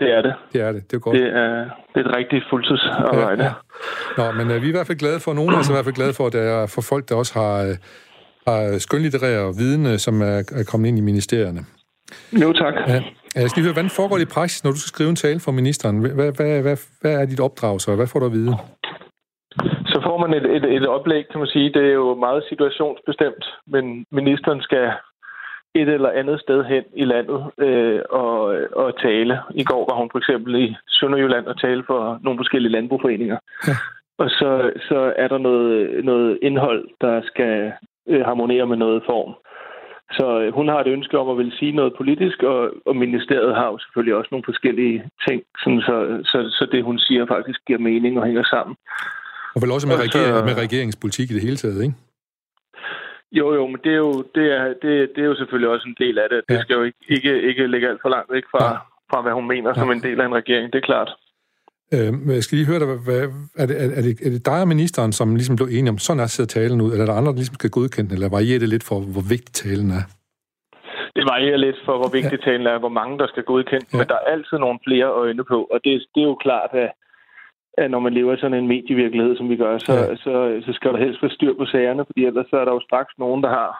Det 0.00 0.10
er 0.16 0.22
det. 0.22 0.34
Det 0.52 0.60
er 0.60 0.72
det, 0.72 0.90
det 0.90 0.96
er 0.96 1.00
godt. 1.00 1.16
Det 1.18 1.26
er, 1.26 1.64
det 1.94 2.06
er 2.06 2.08
et 2.10 2.16
rigtigt 2.16 2.44
fuldtidsarbejde. 2.50 3.44
Ja, 3.44 3.52
ja. 4.18 4.24
Nå, 4.32 4.32
men 4.32 4.50
øh, 4.50 4.62
vi 4.62 4.66
er 4.66 4.68
i 4.68 4.76
hvert 4.76 4.86
fald 4.86 4.98
glade 4.98 5.20
for, 5.20 5.30
os 5.58 5.68
er 5.68 5.72
i 5.72 5.74
hvert 5.74 5.84
fald 5.84 5.94
glade 5.94 6.12
for, 6.14 6.26
at 6.26 6.32
der 6.32 6.40
er 6.42 6.66
for 6.66 6.82
folk, 6.82 7.08
der 7.08 7.14
også 7.14 7.34
har, 7.40 7.54
øh, 7.62 7.76
har 8.46 8.78
skønlitterære 8.78 9.54
viden, 9.56 9.86
øh, 9.86 9.98
som 9.98 10.22
er, 10.22 10.38
er 10.60 10.64
kommet 10.70 10.88
ind 10.88 10.98
i 10.98 11.00
ministerierne. 11.00 11.60
Jo, 12.42 12.52
tak. 12.52 12.74
Ja. 12.88 13.02
Jeg 13.34 13.50
skal 13.50 13.60
lige 13.60 13.64
høre, 13.68 13.72
hvordan 13.72 13.90
foregår 13.90 14.16
det 14.16 14.22
i 14.22 14.34
praksis, 14.34 14.64
når 14.64 14.70
du 14.70 14.78
skal 14.78 14.88
skrive 14.88 15.10
en 15.10 15.16
tale 15.16 15.40
for 15.40 15.52
ministeren? 15.52 15.98
Hvad, 15.98 16.32
hvad, 16.32 16.62
hvad, 16.62 16.76
hvad 17.00 17.12
er 17.20 17.24
dit 17.26 17.40
opdrag 17.40 17.80
så? 17.80 17.94
Hvad 17.96 18.06
får 18.06 18.18
du 18.18 18.26
at 18.26 18.32
vide? 18.32 18.56
Får 20.02 20.18
man 20.18 20.34
et, 20.34 20.46
et, 20.56 20.64
et 20.64 20.86
oplæg, 20.86 21.28
kan 21.28 21.38
man 21.40 21.48
sige. 21.48 21.72
Det 21.72 21.84
er 21.86 21.92
jo 21.92 22.14
meget 22.14 22.44
situationsbestemt, 22.48 23.44
men 23.66 24.06
ministeren 24.10 24.62
skal 24.62 24.92
et 25.74 25.88
eller 25.88 26.10
andet 26.10 26.40
sted 26.40 26.64
hen 26.64 26.84
i 26.94 27.04
landet 27.04 27.50
øh, 27.58 28.00
og, 28.10 28.40
og 28.72 28.98
tale. 29.02 29.40
I 29.54 29.64
går 29.64 29.88
var 29.90 29.96
hun 30.00 30.08
for 30.12 30.18
eksempel 30.18 30.54
i 30.64 30.76
Sønderjylland 30.88 31.46
og 31.46 31.60
tale 31.60 31.84
for 31.86 32.18
nogle 32.22 32.38
forskellige 32.38 32.72
landbrugforeninger. 32.72 33.38
Ja. 33.68 33.72
Og 34.18 34.30
så, 34.30 34.72
så 34.88 35.12
er 35.16 35.28
der 35.28 35.38
noget, 35.38 36.04
noget 36.04 36.38
indhold, 36.42 36.88
der 37.00 37.22
skal 37.24 37.72
øh, 38.08 38.24
harmonere 38.24 38.66
med 38.66 38.76
noget 38.76 39.02
form. 39.06 39.34
Så 40.18 40.40
øh, 40.40 40.54
hun 40.54 40.68
har 40.68 40.80
et 40.80 40.86
ønske 40.86 41.18
om 41.18 41.28
at 41.30 41.38
vil 41.38 41.52
sige 41.58 41.72
noget 41.72 41.94
politisk, 41.96 42.42
og, 42.42 42.70
og 42.86 42.96
ministeriet 42.96 43.54
har 43.54 43.66
jo 43.66 43.78
selvfølgelig 43.78 44.14
også 44.14 44.28
nogle 44.30 44.44
forskellige 44.44 45.04
ting, 45.28 45.42
sådan 45.62 45.80
så, 45.80 45.96
så, 46.24 46.38
så 46.58 46.68
det, 46.72 46.84
hun 46.84 46.98
siger, 46.98 47.26
faktisk 47.26 47.60
giver 47.66 47.78
mening 47.78 48.18
og 48.18 48.26
hænger 48.26 48.44
sammen. 48.44 48.76
Og 49.54 49.62
vel 49.62 49.70
også 49.76 49.86
med, 49.88 49.96
Og 49.96 50.02
så- 50.12 50.18
reger, 50.18 50.44
med 50.44 50.54
regeringspolitik 50.64 51.30
i 51.30 51.34
det 51.34 51.42
hele 51.42 51.56
taget, 51.56 51.82
ikke? 51.82 51.94
Jo, 53.32 53.54
jo, 53.54 53.66
men 53.66 53.78
det 53.84 53.92
er 53.92 53.96
jo, 54.06 54.12
det 54.34 54.46
er, 54.58 54.64
det, 54.82 54.92
det 55.14 55.20
er 55.24 55.28
jo 55.32 55.36
selvfølgelig 55.36 55.70
også 55.74 55.86
en 55.88 55.96
del 56.06 56.18
af 56.18 56.26
det. 56.30 56.40
Det 56.48 56.54
Ja. 56.54 56.60
skal 56.62 56.74
jo 56.74 56.82
ikke, 56.82 56.98
ikke, 57.08 57.42
ikke 57.48 57.66
ligge 57.66 57.88
alt 57.88 58.02
for 58.02 58.08
langt 58.08 58.32
væk 58.32 58.42
fra, 58.50 58.64
Nej. 58.70 58.78
fra 59.10 59.22
hvad 59.22 59.32
hun 59.32 59.48
mener 59.48 59.74
som 59.74 59.86
Nej. 59.88 59.96
en 59.96 60.02
del 60.02 60.20
af 60.20 60.26
en 60.26 60.34
regering. 60.34 60.72
Det 60.72 60.78
er 60.78 60.86
klart. 60.92 61.10
Øh, 61.94 62.12
jeg 62.36 62.42
skal 62.44 62.56
lige 62.58 62.66
høre 62.66 62.78
dig, 62.82 62.86
hvad, 63.06 63.20
er, 63.62 63.66
det, 63.66 63.76
er, 63.98 64.02
det, 64.02 64.20
er 64.26 64.30
det 64.30 64.46
dig 64.46 64.60
og 64.60 64.68
ministeren, 64.68 65.12
som 65.12 65.34
ligesom 65.36 65.56
blev 65.56 65.68
enige 65.70 65.90
om, 65.94 65.98
sådan 65.98 66.20
er 66.22 66.26
sidder 66.26 66.48
talen 66.60 66.80
ud, 66.80 66.90
eller 66.92 67.02
er 67.04 67.10
der 67.10 67.14
andre, 67.20 67.30
der 67.32 67.36
ligesom 67.42 67.54
skal 67.54 67.70
godkende, 67.70 68.08
den, 68.08 68.14
eller 68.16 68.28
varierer 68.28 68.58
det 68.58 68.68
lidt 68.68 68.84
for, 68.84 69.00
hvor 69.14 69.24
vigtig 69.34 69.52
talen 69.54 69.90
er? 69.90 70.04
Det 71.16 71.24
varierer 71.32 71.56
lidt 71.66 71.76
for, 71.86 71.94
hvor 72.00 72.10
vigtig 72.18 72.38
ja. 72.40 72.44
talen 72.50 72.66
er, 72.66 72.78
hvor 72.78 72.94
mange 73.00 73.18
der 73.18 73.26
skal 73.32 73.42
godkende, 73.52 73.86
Ja. 73.86 73.90
ja. 73.92 73.98
men 73.98 74.06
der 74.08 74.14
er 74.14 74.26
altid 74.34 74.56
nogle 74.58 74.78
flere 74.86 75.08
øjne 75.22 75.44
på, 75.44 75.58
og 75.72 75.78
det, 75.84 75.92
det 76.14 76.20
er 76.22 76.28
jo 76.32 76.38
klart, 76.46 76.70
at, 76.84 76.90
at 77.78 77.90
når 77.90 78.00
man 78.00 78.12
lever 78.14 78.32
i 78.34 78.40
sådan 78.40 78.58
en 78.58 78.68
medievirkelighed, 78.68 79.36
som 79.36 79.48
vi 79.52 79.56
gør, 79.56 79.78
så, 79.78 79.92
Ja. 79.94 80.16
så, 80.16 80.32
så 80.66 80.72
skal 80.72 80.92
der 80.92 80.98
helst 81.04 81.22
være 81.22 81.30
styr 81.38 81.54
på 81.60 81.64
sagerne, 81.66 82.02
fordi 82.08 82.24
ellers 82.26 82.46
så 82.50 82.56
er 82.56 82.64
der 82.64 82.72
jo 82.72 82.80
straks 82.88 83.12
nogen, 83.18 83.42
der 83.42 83.48
har, 83.58 83.70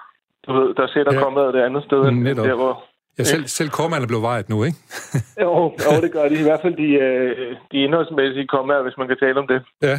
du 0.46 0.52
ved, 0.58 0.74
der 0.74 0.86
sætter 0.94 1.12
Ja. 1.14 1.20
kommet 1.24 1.54
det 1.54 1.60
andet 1.68 1.82
sted, 1.84 2.00
end 2.08 2.18
Netop. 2.22 2.46
der, 2.46 2.54
hvor... 2.54 2.84
Ja, 3.18 3.24
selv, 3.24 3.44
selv 3.46 3.68
kommerne 3.80 4.06
blev 4.06 4.22
vejet 4.22 4.48
nu, 4.48 4.64
ikke? 4.64 4.78
Jo, 5.44 5.52
jo, 5.86 5.90
det 6.04 6.12
gør 6.12 6.28
de. 6.28 6.40
I 6.40 6.42
hvert 6.48 6.60
fald 6.62 6.76
de, 6.76 6.88
øh, 7.06 7.56
de 7.72 7.76
indholdsmæssige 7.86 8.46
kommer, 8.46 8.82
hvis 8.82 8.96
man 8.98 9.08
kan 9.08 9.16
tale 9.20 9.38
om 9.42 9.46
det. 9.46 9.60
Ja. 9.82 9.96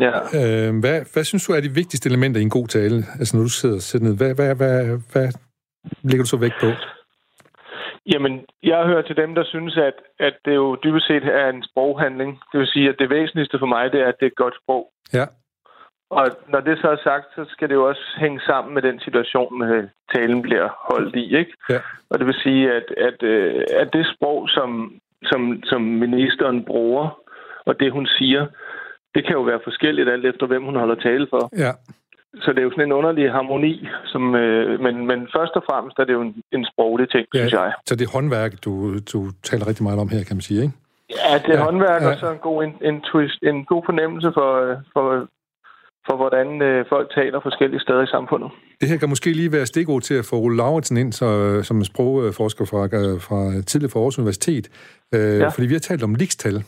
Ja. 0.00 0.12
Øh, 0.38 0.78
hvad, 0.80 1.00
hvad 1.12 1.24
synes 1.24 1.46
du 1.46 1.52
er 1.52 1.60
de 1.60 1.68
vigtigste 1.80 2.08
elementer 2.08 2.40
i 2.40 2.42
en 2.42 2.50
god 2.58 2.68
tale? 2.68 2.96
Altså, 3.18 3.36
når 3.36 3.42
du 3.44 3.48
sidder 3.50 3.74
og 3.74 3.82
sætter 3.82 4.08
ned, 4.08 4.16
hvad, 4.16 4.34
hvad, 4.34 4.54
hvad, 4.54 4.98
hvad 5.12 5.28
lægger 6.02 6.24
du 6.24 6.28
så 6.28 6.36
vægt 6.36 6.54
på? 6.60 6.66
Jamen, 8.12 8.44
jeg 8.62 8.86
hører 8.86 9.02
til 9.02 9.16
dem, 9.16 9.34
der 9.34 9.44
synes, 9.44 9.76
at, 9.76 9.94
at 10.18 10.34
det 10.44 10.54
jo 10.54 10.76
dybest 10.84 11.06
set 11.06 11.24
er 11.24 11.48
en 11.48 11.62
sproghandling. 11.62 12.40
Det 12.52 12.60
vil 12.60 12.66
sige, 12.66 12.88
at 12.88 12.98
det 12.98 13.10
væsentligste 13.10 13.58
for 13.58 13.66
mig, 13.66 13.92
det 13.92 14.00
er, 14.00 14.08
at 14.08 14.14
det 14.20 14.26
er 14.26 14.30
et 14.30 14.42
godt 14.44 14.54
sprog. 14.62 14.90
Ja. 15.12 15.26
Og 16.10 16.26
når 16.48 16.60
det 16.60 16.78
så 16.78 16.88
er 16.88 16.96
sagt, 17.04 17.26
så 17.34 17.44
skal 17.48 17.68
det 17.68 17.74
jo 17.74 17.88
også 17.88 18.04
hænge 18.16 18.40
sammen 18.40 18.74
med 18.74 18.82
den 18.82 19.00
situation, 19.00 19.62
øh, 19.62 19.84
talen 20.14 20.42
bliver 20.42 20.68
holdt 20.92 21.16
i. 21.16 21.36
Ikke? 21.36 21.52
Ja. 21.70 21.80
Og 22.10 22.18
det 22.18 22.26
vil 22.26 22.34
sige, 22.42 22.72
at, 22.72 22.84
at, 22.96 23.22
øh, 23.22 23.64
at 23.76 23.92
det 23.92 24.06
sprog, 24.14 24.48
som, 24.48 25.00
som, 25.22 25.62
som 25.64 25.82
ministeren 25.82 26.64
bruger, 26.64 27.20
og 27.66 27.80
det 27.80 27.92
hun 27.92 28.06
siger, 28.06 28.46
det 29.14 29.26
kan 29.26 29.34
jo 29.34 29.42
være 29.42 29.60
forskelligt 29.64 30.08
alt 30.08 30.26
efter, 30.26 30.46
hvem 30.46 30.64
hun 30.64 30.76
holder 30.76 30.94
tale 30.94 31.26
for. 31.30 31.50
Ja. 31.56 31.72
Så 32.42 32.48
det 32.52 32.58
er 32.58 32.66
jo 32.68 32.70
sådan 32.70 32.84
en 32.84 32.92
underlig 32.92 33.32
harmoni, 33.32 33.74
som, 34.12 34.34
øh, 34.34 34.80
men, 34.80 34.94
men 35.06 35.18
først 35.36 35.52
og 35.58 35.62
fremmest 35.68 35.98
er 35.98 36.04
det 36.04 36.12
jo 36.12 36.22
en, 36.22 36.34
en 36.52 36.64
sproglig 36.72 37.10
ting, 37.10 37.26
ja. 37.34 37.38
synes 37.38 37.52
jeg. 37.52 37.72
Så 37.86 37.96
det 37.96 38.04
er 38.06 38.12
håndværk, 38.16 38.52
du, 38.64 38.72
du 39.12 39.18
taler 39.42 39.64
rigtig 39.66 39.82
meget 39.82 39.98
om 40.00 40.08
her, 40.08 40.22
kan 40.28 40.36
man 40.36 40.46
sige, 40.48 40.62
ikke? 40.62 40.74
Ja, 41.16 41.38
det 41.44 41.50
er 41.54 41.58
Ja, 41.58 41.64
håndværk, 41.64 42.02
ja. 42.02 42.08
og 42.08 42.18
så 42.18 42.32
en 42.32 42.38
god, 42.38 42.64
en, 42.64 42.72
en, 42.88 43.00
twist, 43.00 43.42
en 43.42 43.64
god 43.64 43.82
fornemmelse 43.88 44.30
for, 44.38 44.50
øh, 44.64 44.76
for, 44.92 45.04
for 46.06 46.16
hvordan 46.16 46.62
øh, 46.62 46.84
folk 46.88 47.14
taler 47.14 47.40
forskellige 47.40 47.80
steder 47.80 48.02
i 48.02 48.06
samfundet. 48.06 48.50
Det 48.80 48.88
her 48.88 48.96
kan 48.96 49.08
måske 49.08 49.32
lige 49.32 49.52
være 49.52 49.66
stikord 49.66 50.02
til 50.02 50.14
at 50.14 50.24
få 50.30 50.36
Ole 50.36 50.56
Lauritsen 50.56 50.96
ind 50.96 51.12
så, 51.12 51.28
som 51.62 51.84
sprogforsker 51.84 52.64
fra, 52.64 52.82
fra 53.26 53.62
tidligere 53.62 53.90
fra 53.92 53.98
Aarhus 53.98 54.18
Universitet. 54.18 54.64
Øh, 55.14 55.38
ja. 55.38 55.48
Fordi 55.48 55.66
vi 55.66 55.74
har 55.74 55.80
talt 55.90 56.02
om 56.02 56.14
likstal. 56.14 56.64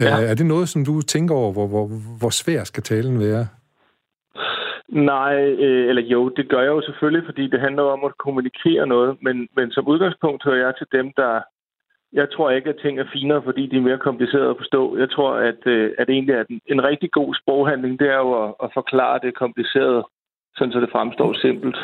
Ja. 0.00 0.22
Øh, 0.22 0.30
er 0.30 0.34
det 0.34 0.46
noget, 0.46 0.68
som 0.68 0.84
du 0.84 1.02
tænker 1.02 1.34
over, 1.34 1.52
hvor, 1.52 1.66
hvor, 1.66 1.86
hvor 2.18 2.30
svær 2.30 2.64
skal 2.64 2.82
talen 2.82 3.20
være? 3.20 3.46
Nej, 4.88 5.34
øh, 5.36 5.88
eller 5.88 6.02
jo, 6.02 6.28
det 6.28 6.48
gør 6.48 6.60
jeg 6.60 6.68
jo 6.68 6.82
selvfølgelig, 6.82 7.26
fordi 7.26 7.46
det 7.46 7.60
handler 7.60 7.82
om 7.82 8.04
at 8.04 8.18
kommunikere 8.18 8.86
noget, 8.86 9.16
men, 9.22 9.48
men 9.56 9.70
som 9.70 9.88
udgangspunkt 9.88 10.44
hører 10.44 10.66
jeg 10.66 10.74
til 10.78 10.86
dem, 10.92 11.12
der... 11.16 11.40
Jeg 12.12 12.30
tror 12.30 12.50
ikke, 12.50 12.70
at 12.70 12.80
ting 12.82 12.98
er 12.98 13.04
finere, 13.12 13.42
fordi 13.42 13.66
de 13.66 13.76
er 13.76 13.80
mere 13.80 13.98
komplicerede 13.98 14.50
at 14.50 14.56
forstå. 14.56 14.96
Jeg 14.96 15.10
tror, 15.10 15.32
at, 15.34 15.66
øh, 15.66 15.90
at 15.98 16.10
egentlig 16.10 16.34
at 16.34 16.46
en, 16.48 16.60
en 16.66 16.84
rigtig 16.84 17.10
god 17.10 17.34
sproghandling, 17.34 18.00
det 18.00 18.08
er 18.08 18.16
jo 18.16 18.44
at, 18.44 18.54
at 18.62 18.70
forklare 18.74 19.20
det 19.22 19.34
komplicerede, 19.34 20.04
sådan 20.58 20.72
så 20.72 20.80
det 20.80 20.88
fremstår 20.92 21.32
simpelt. 21.40 21.76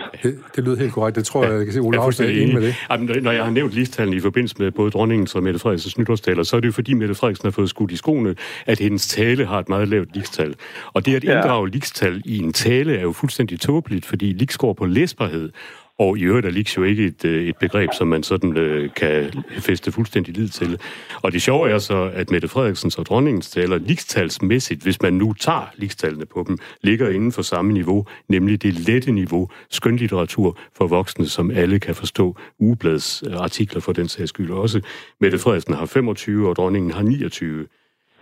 Det, 0.57 0.65
lyder 0.65 0.79
helt 0.79 0.93
korrekt. 0.93 1.17
Det 1.17 1.25
tror 1.25 1.45
jeg, 1.45 1.53
jeg 1.53 1.65
kan 1.65 1.73
se, 1.73 1.81
Ole 1.81 1.97
er 1.99 2.43
enig 2.43 2.55
med 2.55 2.63
det. 2.63 2.75
Jamen, 2.91 3.23
når 3.23 3.33
jeg 3.33 3.45
har 3.45 3.51
nævnt 3.51 3.73
ligstallene 3.73 4.17
i 4.17 4.21
forbindelse 4.21 4.57
med 4.59 4.71
både 4.71 4.91
dronningens 4.91 5.35
og 5.35 5.43
Mette 5.43 5.61
Frederiksens 5.61 5.99
nytårstaler, 5.99 6.43
så 6.43 6.57
er 6.57 6.61
det 6.61 6.67
jo 6.67 6.73
fordi 6.73 6.95
Mette 6.95 7.15
Frederiksen 7.15 7.47
har 7.47 7.51
fået 7.51 7.69
skudt 7.69 7.91
i 7.93 7.97
skoene, 7.97 8.35
at 8.67 8.79
hendes 8.79 9.09
tale 9.09 9.47
har 9.47 9.59
et 9.59 9.69
meget 9.69 9.89
lavt 9.89 10.09
ligestal. 10.15 10.55
Og 10.93 11.07
det 11.07 11.15
at 11.17 11.25
Ja. 11.25 11.37
inddrage 11.37 11.69
ligestal 11.71 12.23
i 12.25 12.39
en 12.39 12.53
tale 12.53 12.97
er 12.97 13.03
jo 13.03 13.13
fuldstændig 13.13 13.61
tåbeligt, 13.61 14.07
fordi 14.07 14.33
lig 14.33 14.49
går 14.59 14.73
på 14.73 14.87
læsbarhed. 14.87 15.51
Og 15.99 16.19
i 16.19 16.23
øvrigt 16.23 16.47
er 16.47 16.51
liks 16.51 16.77
jo 16.77 16.83
ikke 16.83 17.07
et, 17.07 17.25
øh, 17.25 17.45
et 17.45 17.57
begreb, 17.57 17.91
som 17.93 18.09
man 18.09 18.23
sådan 18.23 18.57
øh, 18.57 18.91
kan 18.97 19.45
feste 19.59 19.93
fuldstændig 19.93 20.37
lid 20.37 20.49
til. 20.49 20.81
Og 21.23 21.33
det 21.33 21.43
sjove 21.43 21.71
er 21.71 21.79
så, 21.79 22.11
at 22.15 22.31
Mette 22.31 22.49
Frederiksens 22.49 22.99
og 22.99 23.07
dronningens 23.07 23.51
taler 23.51 23.79
likstalsmæssigt, 23.79 24.83
hvis 24.83 25.03
man 25.03 25.13
nu 25.13 25.33
tager 25.33 25.71
likstallene 25.77 26.27
på 26.27 26.45
dem, 26.49 26.59
ligger 26.83 27.09
inden 27.09 27.33
for 27.33 27.43
samme 27.43 27.73
niveau, 27.73 28.07
nemlig 28.29 28.63
det 28.63 28.75
lette 28.75 29.13
niveau, 29.13 29.49
skønlitteratur 29.71 30.59
for 30.77 30.87
voksne, 30.87 31.27
som 31.27 31.51
alle 31.51 31.81
kan 31.81 31.95
forstå, 31.95 32.37
ugeblads 32.59 33.23
artikler 33.23 33.81
for 33.81 33.93
den 33.93 34.09
sags 34.09 34.29
skyld 34.29 34.51
også. 34.51 34.81
Mette 35.21 35.39
Frederiksen 35.39 35.75
har 35.75 35.87
25, 35.87 36.49
og 36.49 36.57
dronningen 36.57 36.93
har 36.93 37.03
29. 37.03 37.67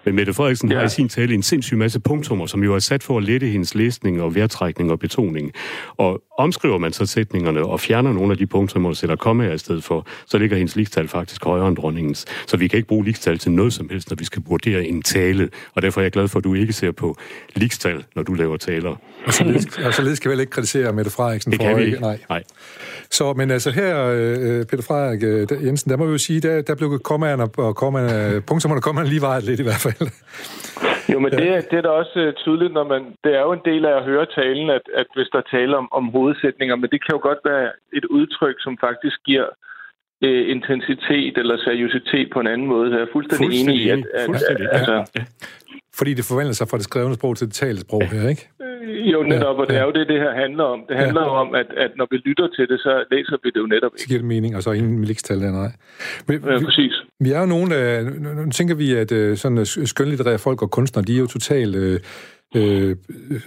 Men 0.04 0.14
Mette 0.14 0.34
Frederiksen 0.34 0.70
ja. 0.70 0.78
har 0.78 0.84
i 0.84 0.88
sin 0.88 1.08
tale 1.08 1.34
en 1.34 1.42
sindssyg 1.42 1.78
masse 1.78 2.00
punktummer, 2.00 2.46
som 2.46 2.64
jo 2.64 2.74
er 2.74 2.78
sat 2.78 3.02
for 3.02 3.18
at 3.18 3.24
lette 3.24 3.46
hendes 3.46 3.74
læsning 3.74 4.22
og 4.22 4.34
værtrækning 4.34 4.90
og 4.90 4.98
betoning. 4.98 5.52
Og 5.96 6.22
omskriver 6.38 6.78
man 6.78 6.92
så 6.92 7.06
sætningerne 7.06 7.64
og 7.64 7.80
fjerner 7.80 8.12
nogle 8.12 8.32
af 8.32 8.38
de 8.38 8.46
punktummer 8.46 8.88
og 8.88 8.96
sætter 8.96 9.16
kommaer 9.16 9.52
i 9.52 9.58
stedet 9.58 9.84
for, 9.84 10.06
så 10.26 10.38
ligger 10.38 10.56
hendes 10.56 10.76
ligestal 10.76 11.08
faktisk 11.08 11.44
højere 11.44 11.68
end 11.68 11.76
dronningens. 11.76 12.26
Så 12.46 12.56
vi 12.56 12.68
kan 12.68 12.76
ikke 12.76 12.88
bruge 12.88 13.04
ligestal 13.04 13.38
til 13.38 13.52
noget 13.52 13.72
som 13.72 13.88
helst, 13.88 14.10
når 14.10 14.16
vi 14.16 14.24
skal 14.24 14.42
vurdere 14.46 14.84
en 14.84 15.02
tale. 15.02 15.48
Og 15.74 15.82
derfor 15.82 16.00
er 16.00 16.04
jeg 16.04 16.12
glad 16.12 16.28
for, 16.28 16.38
at 16.38 16.44
du 16.44 16.54
ikke 16.54 16.72
ser 16.72 16.92
på 16.92 17.16
ligestal, 17.54 18.04
når 18.16 18.22
du 18.22 18.34
laver 18.34 18.56
taler. 18.56 18.96
Og 19.26 19.32
således, 19.32 19.78
og 19.86 19.94
således 19.94 20.16
skal 20.16 20.28
vi 20.28 20.32
vel 20.32 20.40
ikke 20.40 20.50
kritisere 20.50 20.92
Mette 20.92 21.10
Frederiksen 21.10 21.52
det 21.52 21.60
for 21.60 21.66
kan 21.66 21.76
vi 21.76 21.84
ikke. 21.84 22.00
Nej. 22.00 22.18
Nej. 22.28 22.42
Så, 23.10 23.32
men 23.32 23.50
altså 23.50 23.70
her, 23.70 24.06
øh, 24.06 24.66
Peter 24.66 24.84
Frederik 24.88 25.22
øh, 25.22 25.66
Jensen, 25.66 25.90
der 25.90 25.96
må 25.96 26.04
vi 26.06 26.12
jo 26.12 26.18
sige, 26.18 26.40
der, 26.40 26.62
der 26.62 26.74
blev 26.74 26.98
kommaerne 26.98 27.42
og 27.42 27.76
kommaerne, 27.76 28.40
punktumerne 28.48 28.78
og 28.78 28.82
kommaerne 28.82 29.08
lige 29.08 29.20
vejet 29.20 29.44
lidt 29.44 29.60
i 29.60 29.62
hvert 29.62 29.82
fald. 29.86 30.08
Jo, 31.12 31.18
men 31.18 31.30
det, 31.32 31.70
det 31.70 31.76
er 31.78 31.82
da 31.82 31.88
også 31.88 32.18
øh, 32.20 32.34
tydeligt, 32.34 32.72
når 32.72 32.84
man... 32.92 33.02
Det 33.24 33.32
er 33.38 33.42
jo 33.48 33.52
en 33.52 33.64
del 33.64 33.84
af 33.84 33.94
at 33.96 34.04
høre 34.04 34.26
talen, 34.26 34.70
at, 34.70 34.84
at 35.00 35.06
hvis 35.16 35.28
der 35.32 35.42
taler 35.56 35.76
om, 35.76 35.88
om 35.92 36.04
hovedsætninger, 36.16 36.76
men 36.76 36.88
det 36.92 37.00
kan 37.04 37.12
jo 37.16 37.20
godt 37.28 37.38
være 37.44 37.68
et 37.98 38.04
udtryk, 38.04 38.56
som 38.58 38.78
faktisk 38.86 39.16
giver 39.24 39.46
øh, 40.24 40.50
intensitet 40.54 41.34
eller 41.38 41.56
seriøsitet 41.56 42.26
på 42.32 42.40
en 42.40 42.46
anden 42.46 42.66
måde. 42.66 42.90
Så 42.90 42.96
jeg 42.96 43.02
er 43.02 43.12
fuldstændig, 43.12 43.46
Fuldstændig 43.46 43.74
enig 43.74 43.86
i, 43.86 43.88
at, 43.88 43.98
at, 44.14 44.42
at, 44.50 44.60
ja. 44.60 44.68
altså, 44.78 44.94
Fordi 45.98 46.14
det 46.14 46.24
forvandler 46.24 46.54
sig 46.54 46.68
fra 46.68 46.76
det 46.76 46.84
skrevne 46.84 47.14
sprog 47.14 47.36
til 47.36 47.46
det 47.46 47.54
talte 47.54 47.80
sprog 47.80 48.02
her, 48.12 48.28
ikke? 48.28 48.48
Jo, 49.12 49.22
netop, 49.22 49.56
og 49.58 49.66
det 49.68 49.74
ja. 49.74 49.80
er 49.80 49.84
jo 49.84 49.92
det, 49.92 50.08
det 50.08 50.18
her 50.20 50.32
handler 50.34 50.64
om. 50.64 50.84
Det 50.88 50.96
handler 50.96 51.22
Ja. 51.22 51.40
om, 51.40 51.54
at, 51.54 51.66
at 51.76 51.90
når 51.96 52.06
vi 52.10 52.16
lytter 52.16 52.48
til 52.56 52.68
det, 52.68 52.80
så 52.80 53.04
læser 53.10 53.36
vi 53.42 53.50
det 53.50 53.60
jo 53.60 53.66
netop 53.66 53.90
Så 53.96 53.96
ikke. 54.02 54.08
giver 54.08 54.18
det 54.20 54.28
mening, 54.28 54.56
og 54.56 54.62
så 54.62 54.70
ingen 54.72 54.98
med 54.98 55.06
likstal 55.06 55.40
der, 55.40 55.50
nej. 55.52 55.70
Men, 56.28 56.36
Ja, 56.44 56.58
vi, 56.58 56.64
præcis. 56.64 56.94
vi 57.20 57.32
er 57.32 57.40
jo 57.40 57.46
nogle 57.46 57.74
af... 57.76 58.04
Nu 58.46 58.50
tænker 58.50 58.74
vi, 58.74 58.94
at 58.94 59.12
øh, 59.12 59.36
sådan 59.36 59.58
øh, 59.58 59.66
skønlitterære 59.66 60.38
folk 60.38 60.62
og 60.62 60.70
kunstnere, 60.70 61.04
de 61.04 61.14
er 61.16 61.20
jo 61.20 61.26
totalt 61.26 61.76
øh, 61.76 62.00
øh, 62.56 62.96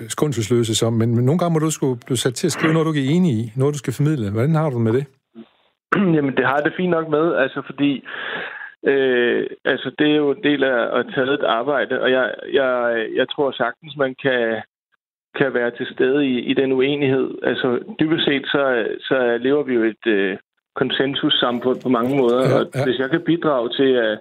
skundselsløse, 0.10 0.76
som, 0.76 0.94
men, 0.94 1.16
men 1.16 1.26
nogle 1.26 1.40
gange 1.40 1.54
må 1.54 1.60
du 1.60 1.72
skulle 1.72 2.00
blive 2.06 2.18
sat 2.18 2.34
til 2.34 2.48
at 2.48 2.52
skrive 2.52 2.74
noget, 2.74 2.86
du 2.86 2.94
ikke 2.94 3.06
er 3.12 3.16
enig 3.16 3.32
i, 3.32 3.52
noget, 3.56 3.74
du 3.74 3.78
skal 3.80 3.94
formidle. 3.94 4.32
Hvordan 4.32 4.56
har 4.56 4.70
du 4.70 4.76
det 4.76 4.84
med 4.84 4.94
det? 4.94 5.06
Jamen, 6.16 6.36
det 6.38 6.46
har 6.46 6.56
jeg 6.56 6.66
det 6.66 6.74
fint 6.78 6.92
nok 6.92 7.08
med, 7.10 7.36
altså 7.36 7.62
fordi 7.66 7.92
øh, 8.92 9.46
altså, 9.66 9.92
det 10.00 10.08
er 10.12 10.16
jo 10.16 10.32
en 10.32 10.44
del 10.44 10.64
af 10.64 11.00
at 11.00 11.06
tage 11.16 11.34
et 11.34 11.44
arbejde, 11.60 12.02
og 12.02 12.12
jeg, 12.12 12.26
jeg, 12.54 12.72
jeg 13.16 13.30
tror 13.30 13.52
sagtens, 13.52 13.94
man 13.98 14.16
kan, 14.24 14.62
kan 15.40 15.54
være 15.54 15.72
til 15.72 15.88
stede 15.94 16.28
i, 16.28 16.40
i 16.52 16.54
den 16.54 16.72
uenighed. 16.72 17.30
Altså, 17.44 17.80
dybest 18.00 18.26
set, 18.26 18.46
så, 18.46 18.86
så 19.00 19.38
lever 19.42 19.64
vi 19.64 19.74
jo 19.74 19.84
et 19.84 20.08
øh, 20.08 20.38
konsensussamfund 20.76 21.80
på 21.84 21.90
mange 21.90 22.18
måder, 22.22 22.40
Ja, 22.44 22.50
ja, 22.50 22.60
og 22.60 22.86
hvis 22.86 23.00
jeg 23.00 23.10
kan 23.10 23.22
bidrage 23.22 23.70
til 23.70 23.92
at, 24.08 24.20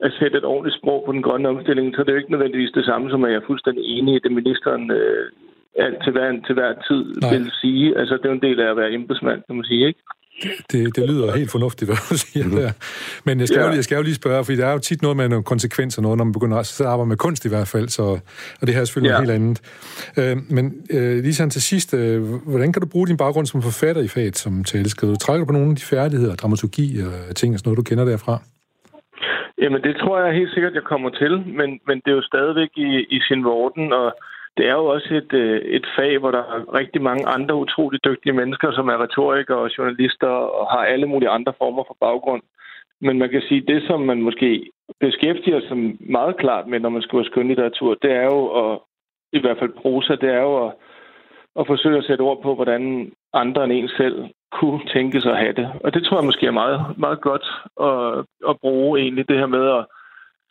at 0.00 0.12
sætte 0.18 0.38
et 0.38 0.44
ordentligt 0.44 0.78
sprog 0.78 1.02
på 1.06 1.12
den 1.12 1.22
grønne 1.22 1.48
omstilling, 1.48 1.94
så 1.94 2.00
er 2.00 2.04
det 2.04 2.12
jo 2.12 2.22
ikke 2.22 2.30
nødvendigvis 2.30 2.72
det 2.78 2.84
samme, 2.84 3.10
som 3.10 3.24
at 3.24 3.30
jeg 3.32 3.40
er 3.40 3.50
fuldstændig 3.50 3.84
enig 3.84 4.14
i 4.14 4.22
det, 4.24 4.32
ministeren 4.32 4.90
øh, 4.90 5.24
alt 5.76 5.98
til 6.04 6.12
hver, 6.12 6.40
til 6.46 6.54
hver 6.54 6.72
tid 6.88 7.02
Nej. 7.04 7.30
vil 7.32 7.50
sige. 7.60 7.98
Altså, 7.98 8.14
det 8.16 8.24
er 8.24 8.28
jo 8.28 8.34
en 8.40 8.48
del 8.48 8.60
af 8.60 8.70
at 8.70 8.76
være 8.76 8.92
embedsmand, 8.92 9.42
kan 9.46 9.56
man 9.56 9.64
sige, 9.64 9.86
ikke? 9.86 10.02
Det, 10.72 10.96
det 10.96 11.08
lyder 11.10 11.36
helt 11.40 11.50
fornuftigt, 11.50 11.88
hvad 11.88 11.96
du 12.10 12.16
siger 12.18 12.46
Mhm. 12.46 12.56
der. 12.56 12.72
Men 13.24 13.40
jeg 13.40 13.48
skal, 13.48 13.60
Ja. 13.60 13.66
jo, 13.66 13.72
jeg 13.74 13.84
skal 13.84 13.96
jo 13.96 14.02
lige 14.02 14.14
spørge, 14.14 14.44
fordi 14.44 14.58
der 14.58 14.66
er 14.66 14.72
jo 14.72 14.78
tit 14.78 15.02
noget 15.02 15.16
med 15.16 15.28
nogle 15.28 15.44
konsekvenser, 15.44 16.02
noget, 16.02 16.18
når 16.18 16.24
man 16.24 16.32
begynder 16.32 16.58
at 16.58 16.80
arbejde 16.80 17.08
med 17.08 17.16
kunst 17.16 17.44
i 17.44 17.48
hvert 17.48 17.68
fald, 17.68 17.88
så, 17.88 18.02
og 18.60 18.66
det 18.66 18.74
her 18.74 18.80
er 18.80 18.84
selvfølgelig 18.84 19.12
Ja. 19.12 19.18
noget 19.20 19.30
helt 19.30 19.58
andet. 20.16 20.40
Øh, 20.40 20.56
men 20.56 20.64
øh, 20.90 21.22
lige 21.22 21.34
sådan 21.34 21.50
til 21.50 21.62
sidst, 21.62 21.94
øh, 21.94 22.22
hvordan 22.52 22.72
kan 22.72 22.82
du 22.82 22.88
bruge 22.88 23.06
din 23.06 23.16
baggrund 23.16 23.46
som 23.46 23.62
forfatter 23.62 24.02
i 24.02 24.08
faget 24.08 24.38
som 24.38 24.64
taleskriver? 24.64 25.14
Trækker 25.14 25.44
du 25.44 25.46
på 25.46 25.52
nogle 25.52 25.70
af 25.70 25.76
de 25.76 25.82
færdigheder, 25.84 26.34
dramaturgi 26.36 27.00
og 27.28 27.36
ting 27.36 27.54
og 27.54 27.58
sådan 27.58 27.68
noget, 27.68 27.76
du 27.76 27.82
kender 27.90 28.04
derfra? 28.04 28.38
Jamen, 29.62 29.82
det 29.82 29.94
tror 29.96 30.16
jeg 30.24 30.34
helt 30.40 30.52
sikkert, 30.54 30.74
jeg 30.74 30.82
kommer 30.92 31.10
til, 31.10 31.32
men, 31.58 31.70
men 31.88 31.96
det 32.02 32.10
er 32.10 32.18
jo 32.20 32.22
stadigvæk 32.32 32.72
i, 32.76 32.90
i 33.16 33.18
sin 33.28 33.44
vorden, 33.44 33.92
og 33.92 34.08
det 34.60 34.68
er 34.68 34.76
jo 34.82 34.86
også 34.86 35.14
et, 35.14 35.32
øh, 35.32 35.60
et 35.76 35.86
fag, 35.96 36.18
hvor 36.18 36.30
der 36.30 36.38
er 36.38 36.74
rigtig 36.80 37.02
mange 37.02 37.24
andre 37.26 37.54
utroligt 37.54 38.04
dygtige 38.04 38.32
mennesker, 38.40 38.72
som 38.72 38.88
er 38.88 39.02
retorikere 39.02 39.58
og 39.58 39.70
journalister 39.78 40.26
og 40.58 40.66
har 40.72 40.84
alle 40.92 41.06
mulige 41.06 41.34
andre 41.36 41.52
former 41.58 41.84
for 41.86 41.96
baggrund. 42.00 42.42
Men 43.00 43.18
man 43.18 43.30
kan 43.30 43.42
sige, 43.48 43.60
det 43.60 43.82
som 43.86 44.00
man 44.00 44.22
måske 44.22 44.70
beskæftiger 45.00 45.60
sig 45.60 45.76
meget 46.00 46.36
klart 46.36 46.66
med, 46.66 46.80
når 46.80 46.88
man 46.88 47.02
skriver 47.02 47.24
skønlitteratur, 47.24 47.94
det 48.02 48.12
er 48.12 48.24
jo, 48.24 48.40
at, 48.62 48.78
i 49.32 49.40
hvert 49.40 49.58
fald 49.58 49.72
prosa, 49.82 50.14
det 50.14 50.30
er 50.38 50.42
jo 50.42 50.66
at, 50.66 50.72
at 51.60 51.66
forsøge 51.66 51.98
at 51.98 52.04
sætte 52.04 52.22
ord 52.22 52.42
på, 52.42 52.54
hvordan 52.54 53.12
andre 53.32 53.64
end 53.64 53.72
en 53.72 53.88
selv 53.88 54.16
kunne 54.52 54.80
tænke 54.94 55.20
sig 55.20 55.32
at 55.32 55.38
have 55.44 55.52
det. 55.52 55.68
Og 55.84 55.94
det 55.94 56.04
tror 56.04 56.16
jeg 56.18 56.24
måske 56.26 56.46
er 56.46 56.60
meget, 56.62 56.80
meget 56.98 57.20
godt 57.20 57.46
at, 57.88 58.24
at 58.50 58.60
bruge 58.60 59.00
egentlig 59.00 59.28
det 59.28 59.38
her 59.38 59.46
med 59.46 59.64
at 59.78 59.84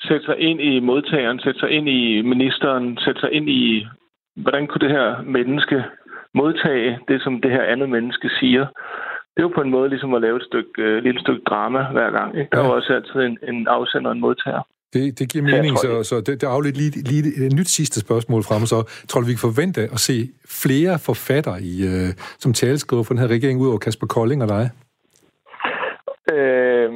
sætte 0.02 0.26
sig 0.26 0.38
ind 0.40 0.62
i 0.62 0.80
modtageren, 0.80 1.40
sætte 1.40 1.60
sig 1.60 1.70
ind 1.70 1.90
i 1.90 2.22
ministeren, 2.22 2.98
sætte 2.98 3.20
sig 3.22 3.32
ind 3.32 3.50
i, 3.50 3.86
hvordan 4.36 4.68
kunne 4.68 4.84
det 4.88 4.96
her 4.98 5.22
menneske 5.22 5.84
modtage 6.34 7.00
det, 7.08 7.22
som 7.22 7.42
det 7.42 7.52
her 7.52 7.64
andet 7.64 7.90
menneske 7.90 8.30
siger. 8.40 8.66
Det 9.34 9.40
er 9.44 9.48
jo 9.50 9.56
på 9.56 9.62
en 9.62 9.72
måde 9.72 9.90
ligesom 9.90 10.14
at 10.14 10.22
lave 10.22 10.38
et 10.38 10.44
stykke, 10.44 10.72
øh, 10.78 11.04
lille 11.04 11.20
stykke 11.20 11.42
drama 11.50 11.82
hver 11.92 12.12
gang. 12.12 12.38
Ikke? 12.38 12.50
Der 12.52 12.58
er 12.60 12.66
jo 12.66 12.76
også 12.76 12.94
altid 12.94 13.20
en, 13.30 13.38
en 13.50 13.68
afsender 13.68 14.10
og 14.10 14.16
en 14.16 14.22
modtager. 14.22 14.62
Det, 14.94 15.20
det 15.20 15.32
giver 15.32 15.50
Ja, 15.50 15.56
mening, 15.56 15.78
tror, 15.78 16.04
så, 16.04 16.10
så 16.10 16.16
det, 16.22 16.42
det 16.42 16.48
afledt 16.48 16.78
lige, 16.78 16.92
lige 17.12 17.46
et 17.46 17.54
nyt 17.54 17.68
sidste 17.68 18.00
spørgsmål 18.00 18.44
frem. 18.44 18.66
Så 18.66 19.06
tror 19.08 19.22
du, 19.22 19.28
vi 19.28 19.34
kan 19.34 19.50
forvente 19.50 19.82
at 19.82 20.00
se 20.00 20.30
flere 20.64 21.00
forfattere 21.00 21.62
i, 21.62 21.74
øh, 21.92 22.10
som 22.40 22.54
taleskriver 22.54 23.04
for 23.04 23.14
den 23.14 23.22
her 23.22 23.28
regering, 23.28 23.62
ud 23.62 23.68
over 23.68 23.78
Kasper 23.78 24.08
Kolding 24.08 24.44
og 24.44 24.50
dig? 24.50 24.70
Øh, 26.34 26.90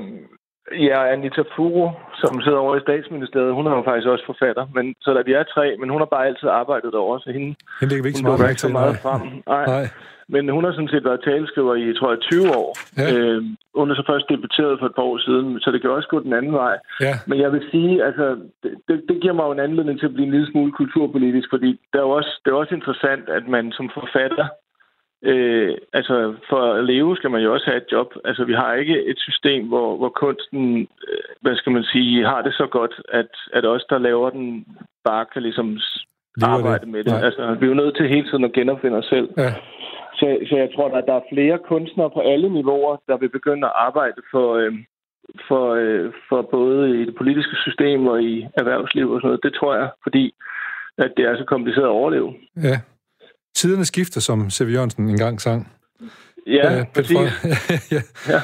ja, 0.71 1.12
Anita 1.13 1.43
Furo, 1.56 1.91
som 2.21 2.41
sidder 2.41 2.58
over 2.58 2.76
i 2.76 2.86
statsministeriet, 2.88 3.54
hun 3.54 3.67
er 3.67 3.76
jo 3.76 3.84
faktisk 3.86 4.08
også 4.08 4.26
forfatter. 4.26 4.65
Men, 4.76 4.95
så 5.02 5.13
der 5.13 5.23
vi 5.23 5.34
er 5.34 5.43
tre, 5.43 5.76
men 5.80 5.89
hun 5.89 6.02
har 6.02 6.06
bare 6.06 6.28
altid 6.28 6.49
arbejdet 6.49 6.93
derovre, 6.93 7.19
så 7.19 7.32
hende, 7.32 7.56
Hende 7.80 7.93
vi 7.95 8.08
ikke 8.08 8.19
så 8.19 8.23
hun 8.23 8.28
meget 8.28 8.39
dukker 8.39 8.49
ikke 8.49 8.67
så 8.67 8.76
meget 8.80 8.93
nej. 8.93 9.02
frem. 9.06 9.21
Nej. 9.47 9.65
Nej. 9.65 9.86
Men 10.28 10.49
hun 10.49 10.63
har 10.63 10.71
sådan 10.71 10.93
set 10.93 11.06
været 11.10 11.23
taleskriver 11.23 11.76
i, 11.76 11.93
tror 11.99 12.10
jeg, 12.12 12.19
20 12.19 12.56
år. 12.62 12.69
Ja. 12.97 13.08
Øh, 13.13 13.43
hun 13.80 13.91
er 13.91 13.95
så 13.95 14.04
først 14.12 14.30
debuteret 14.30 14.80
for 14.80 14.86
et 14.86 14.95
par 14.95 15.08
år 15.12 15.17
siden, 15.28 15.60
så 15.60 15.71
det 15.71 15.82
kan 15.82 15.89
også 15.89 16.10
gå 16.13 16.19
den 16.19 16.34
anden 16.34 16.54
vej. 16.54 16.76
Ja, 17.02 17.15
Men 17.28 17.38
jeg 17.43 17.52
vil 17.52 17.63
sige, 17.71 18.04
altså, 18.08 18.26
det, 18.63 18.71
det, 18.88 18.95
det 19.10 19.21
giver 19.21 19.34
mig 19.34 19.45
jo 19.45 19.52
en 19.52 19.65
anledning 19.67 19.99
til 19.99 20.06
at 20.10 20.13
blive 20.13 20.28
en 20.28 20.36
lille 20.36 20.52
smule 20.52 20.71
kulturpolitisk, 20.71 21.47
fordi 21.49 21.71
det 21.91 21.97
er 22.02 22.08
jo 22.08 22.13
også, 22.19 22.32
det 22.45 22.52
er 22.52 22.56
også 22.56 22.76
interessant, 22.76 23.30
at 23.38 23.47
man 23.47 23.71
som 23.71 23.89
forfatter, 23.93 24.47
øh, 25.23 25.77
altså 25.93 26.36
for 26.49 26.73
at 26.73 26.86
leve 26.86 27.15
skal 27.15 27.31
man 27.31 27.41
jo 27.41 27.53
også 27.53 27.65
have 27.65 27.77
et 27.77 27.91
job. 27.91 28.13
Altså 28.25 28.43
vi 28.45 28.53
har 28.53 28.73
ikke 28.73 29.05
et 29.05 29.19
system, 29.19 29.67
hvor, 29.67 29.97
hvor 29.97 30.09
kunsten, 30.09 30.88
øh, 31.07 31.23
hvad 31.41 31.55
skal 31.55 31.71
man 31.71 31.83
sige, 31.83 32.25
har 32.25 32.41
det 32.41 32.53
så 32.53 32.67
godt, 32.67 33.01
at, 33.09 33.31
at 33.53 33.65
os, 33.65 33.86
der 33.89 33.97
laver 33.97 34.29
den, 34.29 34.65
bare 35.03 35.25
kan 35.33 35.41
ligesom 35.41 35.67
det. 36.36 36.43
arbejde 36.43 36.86
med 36.86 37.03
det. 37.03 37.13
Nej. 37.13 37.25
Altså 37.25 37.57
vi 37.59 37.65
er 37.65 37.69
jo 37.69 37.81
nødt 37.81 37.95
til 37.97 38.09
hele 38.09 38.27
tiden 38.29 38.43
at 38.43 38.53
genopfinde 38.53 38.97
os 38.97 39.05
selv. 39.05 39.29
ja. 39.38 39.53
Så, 40.19 40.38
så 40.49 40.55
jeg 40.57 40.69
tror, 40.75 40.97
at 40.97 41.03
der 41.07 41.13
er 41.13 41.29
flere 41.33 41.57
kunstnere 41.57 42.09
på 42.09 42.19
alle 42.19 42.49
niveauer, 42.49 42.97
der 43.07 43.17
vil 43.17 43.29
begynde 43.29 43.67
at 43.67 43.73
arbejde 43.75 44.21
for, 44.31 44.55
øh, 44.55 44.73
for, 45.47 45.73
øh, 45.73 46.12
for 46.29 46.41
både 46.41 47.01
i 47.01 47.05
det 47.05 47.15
politiske 47.15 47.55
system 47.65 48.07
og 48.07 48.23
i 48.23 48.47
erhvervsliv 48.57 49.12
og 49.12 49.19
sådan 49.19 49.27
noget. 49.27 49.43
Det 49.43 49.53
tror 49.53 49.75
jeg, 49.75 49.89
fordi 50.03 50.33
at 50.97 51.13
det 51.17 51.25
er 51.25 51.38
så 51.38 51.45
kompliceret 51.45 51.86
at 51.86 51.97
overleve. 52.01 52.33
ja. 52.63 52.77
Tiderne 53.55 53.85
skifter, 53.85 54.21
som 54.21 54.49
Sev 54.49 54.69
Jørgensen 54.69 55.09
engang 55.09 55.41
sang. 55.41 55.71
Ja, 56.47 56.69
Peter 56.69 56.85
præcis. 56.93 57.17
Frederik, 57.17 57.91
ja. 57.91 58.01
Ja. 58.33 58.41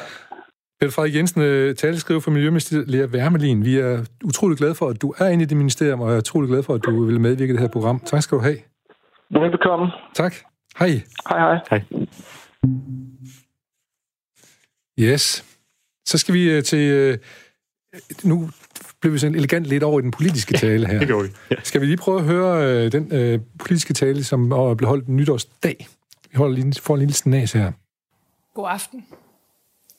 Peter 0.80 0.92
Frederik 0.92 1.14
Jensen, 1.14 1.42
øh, 1.42 1.74
taleskriver 1.74 2.20
for 2.20 2.30
Miljøministeriet 2.30 2.88
Lea 2.88 3.06
Wermelin. 3.06 3.64
Vi 3.64 3.78
er 3.78 4.04
utrolig 4.24 4.58
glade 4.58 4.74
for, 4.74 4.88
at 4.88 5.02
du 5.02 5.14
er 5.18 5.28
inde 5.28 5.42
i 5.42 5.46
det 5.46 5.56
ministerium, 5.56 6.00
og 6.00 6.08
jeg 6.08 6.14
er 6.14 6.18
utrolig 6.18 6.48
glad 6.48 6.62
for, 6.62 6.74
at 6.74 6.84
du 6.84 7.04
vil 7.04 7.20
medvirke 7.20 7.50
i 7.50 7.52
det 7.52 7.60
her 7.60 7.68
program. 7.68 8.00
Tak 8.00 8.22
skal 8.22 8.38
du 8.38 8.42
have. 8.42 8.56
Velbekomme. 9.30 9.86
Tak. 10.14 10.34
Hej. 10.78 10.88
Hej, 11.28 11.38
hej. 11.38 11.58
Hej. 11.70 11.82
Yes. 15.00 15.44
Så 16.06 16.18
skal 16.18 16.34
vi 16.34 16.50
øh, 16.50 16.62
til... 16.62 16.90
Øh, 16.90 17.18
nu 18.24 18.50
blev 19.00 19.12
vi 19.12 19.18
sådan 19.18 19.34
elegant 19.34 19.66
lidt 19.66 19.82
over 19.82 20.00
i 20.00 20.02
den 20.02 20.10
politiske 20.10 20.54
tale 20.58 20.86
her. 20.86 20.98
Det 20.98 21.06
gjorde 21.08 21.28
vi. 21.28 21.34
Ja. 21.50 21.56
Skal 21.62 21.80
vi 21.80 21.86
lige 21.86 21.96
prøve 21.96 22.18
at 22.18 22.24
høre 22.24 22.64
øh, 22.84 22.92
den 22.92 23.12
øh, 23.12 23.40
politiske 23.58 23.94
tale, 23.94 24.24
som 24.24 24.52
øh, 24.52 24.76
blev 24.76 24.88
holdt 24.88 25.08
nytårsdag? 25.08 25.88
Vi 26.30 26.36
holder 26.36 26.54
lige, 26.62 26.80
får 26.82 26.94
en 26.94 26.98
lille 27.00 27.14
snas 27.14 27.52
her. 27.52 27.72
God 28.54 28.66
aften. 28.68 29.06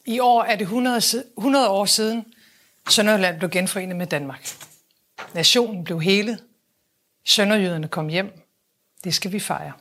I 0.06 0.20
år 0.20 0.44
er 0.44 0.56
det 0.56 0.62
100, 0.62 1.02
si- 1.02 1.18
100 1.38 1.70
år 1.70 1.86
siden, 1.86 2.26
Sønderjylland 2.90 3.38
blev 3.38 3.50
genforenet 3.50 3.96
med 3.96 4.08
Danmark. 4.08 4.48
Nationen 5.34 5.84
blev 5.84 6.02
helet. 6.02 6.40
Sønderjyderne 7.26 7.88
kom 7.88 8.08
hjem. 8.08 8.32
Det 9.04 9.14
skal 9.14 9.32
vi 9.32 9.40
fejre. 9.40 9.72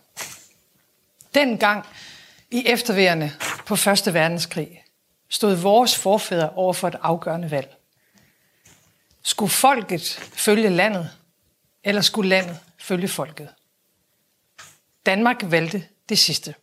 Dengang 1.34 1.84
i 2.50 2.62
efterværende 2.66 3.30
på 3.66 3.76
Første 3.76 4.14
Verdenskrig 4.14 4.82
stod 5.28 5.54
vores 5.54 5.98
forfædre 5.98 6.50
over 6.50 6.72
for 6.72 6.88
et 6.88 6.96
afgørende 7.02 7.50
valg. 7.50 7.76
Skulle 9.22 9.50
folket 9.50 10.02
følge 10.32 10.70
landet, 10.70 11.10
eller 11.84 12.00
skulle 12.00 12.28
landet 12.28 12.58
følge 12.78 13.08
folket? 13.08 13.48
Danmark 15.06 15.36
valgte 15.42 15.84
det 16.08 16.18
sidste. 16.18 16.54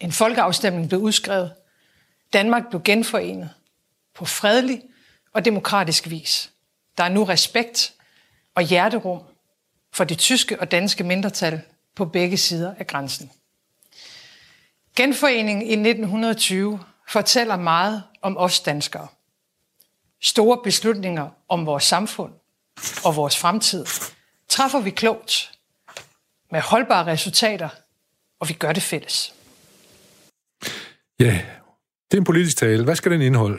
En 0.00 0.12
folkeafstemning 0.12 0.88
blev 0.88 1.00
udskrevet. 1.00 1.54
Danmark 2.32 2.68
blev 2.68 2.82
genforenet 2.82 3.50
på 4.14 4.24
fredelig 4.24 4.82
og 5.32 5.44
demokratisk 5.44 6.10
vis. 6.10 6.52
Der 6.98 7.04
er 7.04 7.08
nu 7.08 7.24
respekt 7.24 7.94
og 8.54 8.62
hjerterum 8.62 9.22
for 9.92 10.04
det 10.04 10.18
tyske 10.18 10.60
og 10.60 10.70
danske 10.70 11.04
mindretal 11.04 11.62
på 11.94 12.04
begge 12.04 12.36
sider 12.36 12.74
af 12.78 12.86
grænsen. 12.86 13.30
Genforeningen 14.96 15.62
i 15.62 15.72
1920 15.72 16.80
fortæller 17.08 17.56
meget 17.56 18.02
om 18.22 18.36
os 18.36 18.60
danskere. 18.60 19.08
Store 20.22 20.58
beslutninger 20.64 21.28
om 21.48 21.66
vores 21.66 21.84
samfund 21.84 22.32
og 23.04 23.16
vores 23.16 23.38
fremtid 23.38 23.86
træffer 24.48 24.80
vi 24.80 24.90
klogt 24.90 25.52
med 26.50 26.60
holdbare 26.60 27.06
resultater, 27.06 27.68
og 28.40 28.48
vi 28.48 28.54
gør 28.54 28.72
det 28.72 28.82
fælles. 28.82 29.34
Ja, 31.20 31.40
det 32.10 32.16
er 32.16 32.18
en 32.18 32.24
politisk 32.24 32.56
tale. 32.56 32.84
Hvad 32.84 32.96
skal 32.96 33.12
den 33.12 33.22
indeholde? 33.22 33.58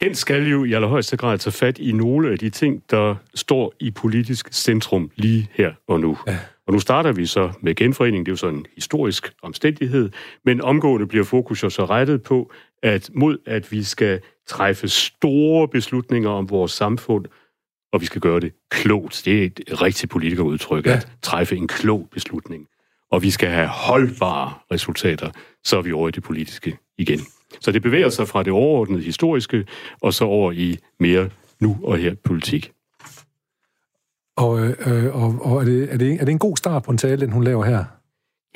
Den 0.00 0.14
skal 0.14 0.46
jo 0.46 0.64
i 0.64 0.72
allerhøjeste 0.72 1.16
grad 1.16 1.38
tage 1.38 1.52
fat 1.52 1.78
i 1.78 1.92
nogle 1.92 2.32
af 2.32 2.38
de 2.38 2.50
ting, 2.50 2.82
der 2.90 3.16
står 3.34 3.72
i 3.80 3.90
politisk 3.90 4.52
centrum 4.52 5.10
lige 5.16 5.50
her 5.54 5.72
og 5.88 6.00
nu. 6.00 6.18
Ja. 6.26 6.38
Og 6.66 6.72
nu 6.72 6.80
starter 6.80 7.12
vi 7.12 7.26
så 7.26 7.52
med 7.60 7.74
genforening. 7.74 8.26
Det 8.26 8.30
er 8.30 8.32
jo 8.32 8.36
sådan 8.36 8.58
en 8.58 8.66
historisk 8.74 9.32
omstændighed, 9.42 10.10
men 10.44 10.60
omgående 10.60 11.06
bliver 11.06 11.24
fokus 11.24 11.62
jo 11.62 11.70
så 11.70 11.84
rettet 11.84 12.22
på, 12.22 12.52
at 12.82 13.10
mod 13.14 13.38
at 13.46 13.72
vi 13.72 13.82
skal 13.82 14.20
træffe 14.46 14.88
store 14.88 15.68
beslutninger 15.68 16.30
om 16.30 16.50
vores 16.50 16.72
samfund, 16.72 17.24
og 17.92 18.00
vi 18.00 18.06
skal 18.06 18.20
gøre 18.20 18.40
det 18.40 18.52
klogt. 18.70 19.22
Det 19.24 19.42
er 19.42 19.44
et 19.44 19.82
rigtigt 19.82 20.12
politikerudtryk, 20.12 20.86
ja. 20.86 20.92
at 20.92 21.08
træffe 21.22 21.56
en 21.56 21.68
klog 21.68 22.08
beslutning. 22.12 22.66
Og 23.10 23.22
vi 23.22 23.30
skal 23.30 23.48
have 23.48 23.68
holdbare 23.68 24.54
resultater, 24.72 25.30
så 25.64 25.78
er 25.78 25.82
vi 25.82 25.92
over 25.92 26.08
i 26.08 26.10
det 26.10 26.22
politiske 26.22 26.78
igen. 26.98 27.20
Så 27.60 27.72
det 27.72 27.82
bevæger 27.82 28.08
sig 28.08 28.28
fra 28.28 28.42
det 28.42 28.52
overordnede 28.52 29.02
historiske, 29.02 29.66
og 30.00 30.14
så 30.14 30.24
over 30.24 30.52
i 30.52 30.78
mere 31.00 31.30
nu 31.60 31.78
og 31.82 31.98
her 31.98 32.14
politik. 32.24 32.72
Og, 34.36 34.60
øh, 34.60 35.16
og, 35.16 35.38
og 35.40 35.60
er, 35.60 35.64
det, 35.64 35.92
er, 35.92 35.96
det, 35.96 36.12
er 36.12 36.24
det 36.24 36.32
en 36.32 36.38
god 36.38 36.56
start 36.56 36.82
på 36.82 36.90
en 36.90 36.98
tale, 36.98 37.20
den 37.20 37.32
hun 37.32 37.44
laver 37.44 37.64
her? 37.64 37.84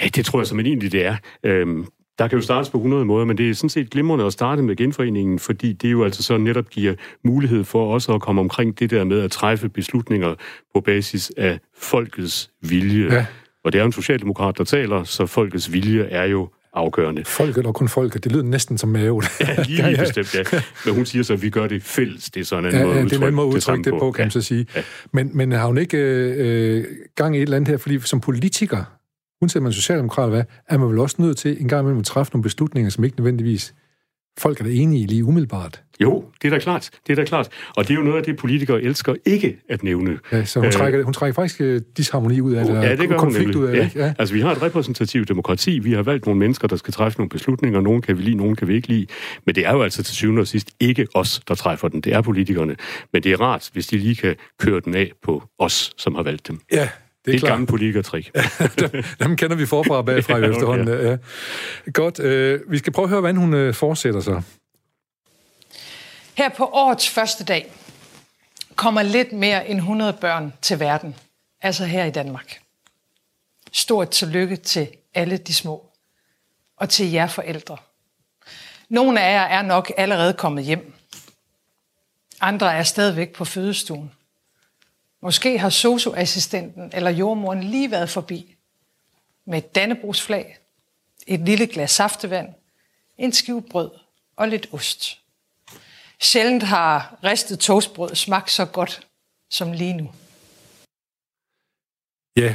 Ja, 0.01 0.09
det 0.09 0.25
tror 0.25 0.41
jeg 0.41 0.47
som 0.47 0.61
egentlig 0.61 0.93
det 0.93 1.07
er. 1.07 1.17
Øhm, 1.43 1.87
der 2.19 2.29
kan 2.29 2.39
jo 2.39 2.43
startes 2.43 2.71
på 2.71 2.79
100 2.79 3.05
måder, 3.05 3.25
men 3.25 3.39
det 3.39 3.51
er 3.51 3.55
sådan 3.55 3.71
set 3.71 3.91
glimrende 3.91 4.25
at 4.25 4.33
starte 4.33 4.63
med 4.63 4.77
genforeningen, 4.77 5.39
fordi 5.39 5.73
det 5.73 5.93
jo 5.93 6.05
altså 6.05 6.23
så 6.23 6.37
netop 6.37 6.71
giver 6.71 6.95
mulighed 7.25 7.65
for 7.65 7.95
også 7.95 8.15
at 8.15 8.21
komme 8.21 8.41
omkring 8.41 8.79
det 8.79 8.91
der 8.91 9.05
med 9.05 9.21
at 9.21 9.31
træffe 9.31 9.69
beslutninger 9.69 10.35
på 10.75 10.81
basis 10.81 11.33
af 11.37 11.59
folkets 11.79 12.51
vilje. 12.63 13.15
Ja. 13.15 13.27
Og 13.65 13.73
det 13.73 13.79
er 13.79 13.83
jo 13.83 13.87
en 13.87 13.93
socialdemokrat, 13.93 14.59
der 14.59 14.65
taler, 14.65 15.05
så 15.05 15.27
folkets 15.27 15.73
vilje 15.73 16.03
er 16.03 16.25
jo 16.25 16.49
afgørende. 16.77 17.25
Folket 17.25 17.67
og 17.67 17.75
kun 17.75 17.89
folket, 17.89 18.25
det 18.25 18.33
lyder 18.33 18.43
næsten 18.43 18.79
som 18.79 18.89
mave. 18.89 19.23
ja, 19.41 19.63
lige 19.63 19.83
ja, 19.87 19.91
ja. 19.91 20.01
bestemt, 20.01 20.35
ja. 20.35 20.61
Men 20.85 20.95
hun 20.95 21.07
siger 21.07 21.23
så, 21.23 21.33
at 21.33 21.43
vi 21.43 21.51
gør 21.51 21.67
det 21.67 21.83
fælles. 21.83 22.31
Det 22.31 22.41
er 22.41 22.45
sådan 22.45 22.65
en 22.65 22.73
ja, 22.73 22.85
måde 22.85 22.97
ja, 22.97 23.05
det 23.05 23.13
er 23.13 23.17
en 23.17 23.23
anden 23.23 23.35
måde 23.35 23.49
at 23.49 23.55
udtrykke 23.55 23.85
det, 23.85 23.93
det 23.93 24.01
på, 24.01 24.13
kan 24.13 24.23
ja. 24.23 24.25
man 24.25 24.31
så 24.31 24.41
sige. 24.41 24.67
Ja. 24.77 24.83
Men, 25.13 25.31
men 25.35 25.53
har 25.53 25.67
hun 25.67 25.79
ikke 25.79 25.99
øh, 25.99 26.85
gang 27.15 27.37
i 27.37 27.39
et 27.39 27.43
eller 27.43 27.57
andet 27.57 27.69
her, 27.69 27.77
fordi 27.77 28.01
som 28.01 28.21
politiker, 28.21 28.85
uanset 29.43 29.63
man 29.63 29.73
socialdemokrat 29.73 30.29
hvad, 30.29 30.45
er 30.69 30.79
man 30.79 30.89
vel 30.89 30.99
også 30.99 31.17
nødt 31.19 31.37
til 31.37 31.63
en 31.63 31.69
gang 31.69 31.81
imellem 31.81 32.01
at 32.01 32.05
træffe 32.05 32.33
nogle 32.33 32.43
beslutninger, 32.43 32.91
som 32.91 33.05
ikke 33.05 33.17
nødvendigvis 33.17 33.75
folk 34.39 34.61
er 34.61 34.65
da 34.65 34.71
enige 34.71 35.03
i 35.03 35.07
lige 35.07 35.25
umiddelbart. 35.25 35.83
Jo, 36.01 36.25
det 36.43 36.49
er 36.49 36.53
da 36.53 36.59
klart. 36.59 36.91
Det 37.07 37.13
er 37.13 37.17
da 37.17 37.25
klart. 37.25 37.49
Og 37.77 37.89
det 37.89 37.91
er 37.91 37.95
jo 37.95 38.03
noget 38.03 38.19
af 38.19 38.25
det, 38.25 38.37
politikere 38.37 38.83
elsker 38.83 39.15
ikke 39.25 39.59
at 39.69 39.83
nævne. 39.83 40.19
Ja, 40.33 40.45
så 40.45 40.61
hun, 40.61 40.71
trækker, 40.71 41.05
hun 41.05 41.13
trækker 41.13 41.35
faktisk 41.35 41.61
uh, 41.61 41.77
disharmoni 41.97 42.41
ud 42.41 42.53
af 42.53 42.65
det, 42.65 42.75
ja, 42.75 42.97
det 42.97 43.09
gør 43.09 43.19
konflikt 43.19 43.55
hun 43.55 43.65
ud 43.65 43.69
af 43.69 43.77
det. 43.77 43.95
Ja. 43.97 44.07
ja. 44.07 44.15
Altså, 44.19 44.35
vi 44.35 44.41
har 44.41 44.53
et 44.53 44.63
repræsentativt 44.63 45.29
demokrati. 45.29 45.79
Vi 45.79 45.93
har 45.93 46.03
valgt 46.03 46.27
nogle 46.27 46.39
mennesker, 46.39 46.69
der 46.69 46.77
skal 46.77 46.95
træffe 46.95 47.19
nogle 47.19 47.29
beslutninger. 47.29 47.81
Nogle 47.81 48.03
kan 48.03 48.19
vi 48.19 48.23
lide, 48.23 48.37
nogle 48.37 48.57
kan 48.57 48.69
vi 48.69 48.75
ikke 48.75 48.89
lide. 48.89 49.07
Men 49.47 49.55
det 49.55 49.67
er 49.67 49.73
jo 49.73 49.83
altså 49.83 50.03
til 50.03 50.15
syvende 50.15 50.41
og 50.41 50.47
sidst 50.47 50.71
ikke 50.81 51.07
os, 51.15 51.41
der 51.49 51.55
træffer 51.55 51.89
den. 51.89 52.01
Det 52.01 52.13
er 52.13 52.21
politikerne. 52.21 52.77
Men 53.13 53.23
det 53.23 53.33
er 53.33 53.41
rart, 53.41 53.71
hvis 53.73 53.87
de 53.87 53.99
lige 53.99 54.17
kan 54.17 54.37
køre 54.61 54.81
den 54.81 54.95
af 54.95 55.13
på 55.23 55.43
os, 55.59 55.93
som 55.97 56.15
har 56.15 56.23
valgt 56.23 56.49
dem. 56.49 56.61
Ja, 56.73 56.89
det 57.27 57.33
er 57.33 57.37
et 57.37 57.43
gammelt 57.43 57.71
politikertrik. 57.71 58.31
dem, 58.81 59.03
dem 59.23 59.37
kender 59.37 59.57
vi 59.57 59.67
forfra 59.67 59.95
og 59.95 60.07
bagfra 60.07 60.39
ja, 60.39 60.51
efterhånden. 60.51 60.89
Ja. 60.89 61.11
Ja. 61.11 61.17
Godt. 61.93 62.21
Øh, 62.21 62.61
vi 62.71 62.79
skal 62.79 62.93
prøve 62.93 63.05
at 63.05 63.11
høre, 63.11 63.21
hvordan 63.21 63.37
hun 63.37 63.55
øh, 63.55 63.75
fortsætter 63.75 64.21
sig. 64.21 64.43
Her 66.35 66.49
på 66.49 66.65
årets 66.65 67.09
første 67.09 67.45
dag 67.45 67.73
kommer 68.77 69.03
lidt 69.03 69.33
mere 69.33 69.69
end 69.69 69.79
100 69.79 70.13
børn 70.13 70.53
til 70.63 70.81
verden, 70.81 71.17
altså 71.63 71.85
her 71.85 72.05
i 72.05 72.11
Danmark. 72.11 72.61
Stort 73.73 74.11
tillykke 74.11 74.57
til 74.57 74.89
alle 75.15 75.37
de 75.37 75.55
små, 75.55 75.91
og 76.77 76.89
til 76.89 77.11
jer 77.11 77.27
forældre. 77.27 77.77
Nogle 78.89 79.21
af 79.21 79.33
jer 79.33 79.59
er 79.59 79.63
nok 79.63 79.93
allerede 79.97 80.33
kommet 80.33 80.65
hjem. 80.65 80.93
Andre 82.41 82.75
er 82.75 82.83
stadigvæk 82.83 83.33
på 83.33 83.45
fødestuen. 83.45 84.13
Måske 85.27 85.59
har 85.59 85.71
socioassistenten 85.71 86.91
eller 86.95 87.11
jordmoren 87.11 87.65
lige 87.65 87.91
været 87.91 88.11
forbi 88.11 88.57
med 89.47 89.59
et 89.59 89.75
dannebrugsflag, 89.75 90.59
et 91.27 91.41
lille 91.41 91.67
glas 91.67 91.91
saftevand, 91.91 92.49
en 93.19 93.33
skive 93.33 93.63
brød 93.63 93.91
og 94.37 94.49
lidt 94.49 94.69
ost. 94.73 95.19
Sjældent 96.21 96.63
har 96.63 97.19
ristet 97.25 97.59
toastbrød 97.59 98.15
smagt 98.15 98.51
så 98.51 98.65
godt 98.65 99.07
som 99.51 99.73
lige 99.73 99.93
nu. 99.93 100.11
Ja, 102.37 102.55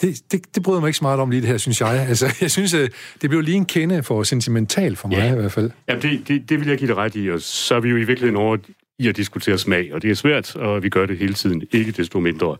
det, 0.00 0.32
det, 0.32 0.54
det 0.54 0.62
bryder 0.62 0.80
mig 0.80 0.88
ikke 0.88 0.98
så 0.98 1.04
meget 1.04 1.20
om 1.20 1.30
lige 1.30 1.40
det 1.40 1.48
her, 1.48 1.58
synes 1.58 1.80
jeg. 1.80 2.06
Altså, 2.08 2.34
jeg 2.40 2.50
synes, 2.50 2.74
øh, 2.74 2.90
det 3.22 3.30
blev 3.30 3.40
lige 3.40 3.56
en 3.56 3.66
kende 3.66 4.02
for 4.02 4.22
sentimental 4.22 4.96
for 4.96 5.08
mig 5.08 5.16
ja. 5.16 5.32
i 5.32 5.34
hvert 5.34 5.52
fald. 5.52 5.70
Ja, 5.88 5.98
det, 5.98 6.28
det, 6.28 6.48
det 6.48 6.60
vil 6.60 6.68
jeg 6.68 6.78
give 6.78 6.88
dig 6.88 6.96
ret 6.96 7.14
i, 7.14 7.30
og 7.30 7.40
så 7.40 7.74
er 7.74 7.80
vi 7.80 7.88
jo 7.88 7.96
i 7.96 8.04
virkeligheden 8.04 8.36
over 8.36 8.56
i 9.00 9.08
at 9.08 9.16
diskutere 9.16 9.58
smag, 9.58 9.94
og 9.94 10.02
det 10.02 10.10
er 10.10 10.14
svært, 10.14 10.56
og 10.56 10.82
vi 10.82 10.88
gør 10.88 11.06
det 11.06 11.18
hele 11.18 11.34
tiden, 11.34 11.62
ikke 11.72 11.92
desto 11.92 12.20
mindre. 12.20 12.56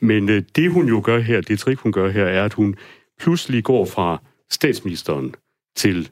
Men 0.00 0.28
øh, 0.28 0.42
det 0.56 0.70
hun 0.70 0.88
jo 0.88 1.00
gør 1.04 1.18
her, 1.18 1.40
det 1.40 1.58
trick 1.58 1.80
hun 1.80 1.92
gør 1.92 2.10
her, 2.10 2.24
er, 2.24 2.44
at 2.44 2.52
hun 2.52 2.76
pludselig 3.20 3.64
går 3.64 3.84
fra 3.84 4.22
statsministeren 4.50 5.34
til 5.76 6.10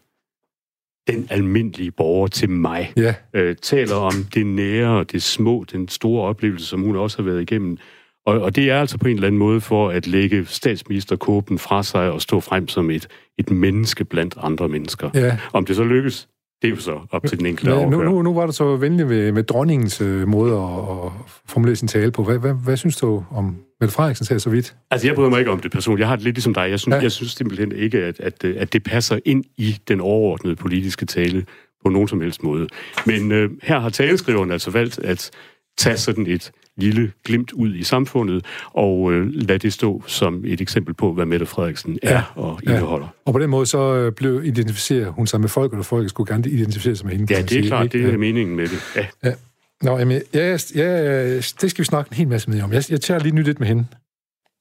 den 1.06 1.26
almindelige 1.30 1.90
borger 1.90 2.26
til 2.26 2.50
mig. 2.50 2.92
Ja. 2.96 3.14
Øh, 3.34 3.56
taler 3.56 3.94
om 3.94 4.12
det 4.34 4.46
nære, 4.46 5.04
det 5.04 5.22
små, 5.22 5.64
den 5.72 5.88
store 5.88 6.28
oplevelse, 6.28 6.66
som 6.66 6.80
hun 6.80 6.96
også 6.96 7.18
har 7.18 7.24
været 7.24 7.42
igennem. 7.42 7.78
Og, 8.26 8.40
og 8.40 8.56
det 8.56 8.70
er 8.70 8.80
altså 8.80 8.98
på 8.98 9.08
en 9.08 9.14
eller 9.14 9.26
anden 9.26 9.38
måde 9.38 9.60
for 9.60 9.90
at 9.90 10.06
lægge 10.06 10.46
statsministerkåben 10.46 11.58
fra 11.58 11.82
sig 11.82 12.10
og 12.10 12.22
stå 12.22 12.40
frem 12.40 12.68
som 12.68 12.90
et, 12.90 13.08
et 13.38 13.50
menneske 13.50 14.04
blandt 14.04 14.34
andre 14.38 14.68
mennesker. 14.68 15.10
Ja. 15.14 15.38
Om 15.52 15.64
det 15.64 15.76
så 15.76 15.84
lykkes, 15.84 16.28
det 16.62 16.68
er 16.68 16.70
jo 16.70 16.76
så 16.76 17.00
op 17.10 17.26
til 17.26 17.38
den 17.38 17.46
enkelte 17.46 17.74
ja, 17.74 17.86
nu, 17.86 18.02
nu, 18.02 18.22
nu 18.22 18.34
var 18.34 18.46
du 18.46 18.52
så 18.52 18.76
venlig 18.76 19.06
med, 19.06 19.32
med 19.32 19.42
dronningens 19.42 20.00
øh, 20.00 20.28
måde 20.28 20.52
at, 20.52 21.06
at 21.06 21.12
formulere 21.46 21.76
sin 21.76 21.88
tale 21.88 22.10
på. 22.10 22.24
Hvad, 22.24 22.38
hvad, 22.38 22.54
hvad 22.54 22.76
synes 22.76 22.96
du 22.96 23.24
om 23.30 23.56
Mette 23.80 23.94
Frederiksen 23.94 24.26
sagde 24.26 24.40
så 24.40 24.50
vidt? 24.50 24.76
Altså, 24.90 25.06
jeg 25.06 25.14
bryder 25.14 25.30
mig 25.30 25.38
ikke 25.38 25.50
om 25.50 25.60
det 25.60 25.70
personligt. 25.70 26.00
Jeg 26.00 26.08
har 26.08 26.16
det 26.16 26.24
lidt 26.24 26.36
ligesom 26.36 26.54
dig. 26.54 26.70
Jeg 26.70 26.80
synes, 26.80 26.94
ja. 26.94 27.02
jeg 27.02 27.12
synes 27.12 27.32
simpelthen 27.32 27.72
ikke, 27.72 27.98
at, 27.98 28.20
at, 28.20 28.44
at 28.44 28.72
det 28.72 28.82
passer 28.82 29.18
ind 29.24 29.44
i 29.56 29.76
den 29.88 30.00
overordnede 30.00 30.56
politiske 30.56 31.06
tale 31.06 31.44
på 31.84 31.88
nogen 31.88 32.08
som 32.08 32.20
helst 32.20 32.42
måde. 32.42 32.68
Men 33.06 33.32
øh, 33.32 33.50
her 33.62 33.78
har 33.78 33.90
taleskriveren 33.90 34.50
altså 34.50 34.70
valgt 34.70 34.98
at 34.98 35.30
tage 35.78 35.96
sådan 35.96 36.26
et 36.26 36.52
lille 36.76 37.12
glimt 37.24 37.52
ud 37.52 37.74
i 37.74 37.82
samfundet, 37.82 38.46
og 38.66 39.12
øh, 39.12 39.28
lad 39.32 39.58
det 39.58 39.72
stå 39.72 40.02
som 40.06 40.44
et 40.44 40.60
eksempel 40.60 40.94
på, 40.94 41.12
hvad 41.12 41.26
Mette 41.26 41.46
Frederiksen 41.46 41.98
er 42.02 42.12
ja, 42.12 42.22
og 42.34 42.60
indeholder. 42.62 43.06
Ja. 43.06 43.12
Og 43.24 43.32
på 43.32 43.38
den 43.38 43.50
måde 43.50 43.66
så 43.66 43.94
øh, 43.94 44.12
blev 44.12 44.44
identificeret 44.44 45.12
hun 45.12 45.26
sig 45.26 45.40
med 45.40 45.48
folk, 45.48 45.72
og 45.72 45.84
folk 45.84 46.08
skulle 46.08 46.32
gerne 46.32 46.50
identificere 46.50 46.96
sig 46.96 47.06
med 47.06 47.16
hende. 47.16 47.34
Ja, 47.34 47.38
det 47.38 47.44
er 47.44 47.48
sige, 47.48 47.66
klart, 47.66 47.84
ikke? 47.84 47.98
det 47.98 48.06
er 48.06 48.10
ja. 48.10 48.16
meningen 48.16 48.56
med 48.56 48.68
det. 48.68 48.78
Ja. 48.96 49.06
ja. 49.24 49.34
Nå, 49.82 49.98
jamen, 49.98 50.22
ja, 50.34 50.58
ja, 50.74 51.36
det 51.36 51.70
skal 51.70 51.78
vi 51.78 51.84
snakke 51.84 52.08
en 52.08 52.16
hel 52.16 52.28
masse 52.28 52.50
med 52.50 52.62
om. 52.62 52.72
Jeg, 52.72 52.90
jeg 52.90 53.00
tager 53.00 53.20
lige 53.20 53.34
nyt 53.34 53.46
lidt 53.46 53.60
med 53.60 53.68
hende. 53.68 53.86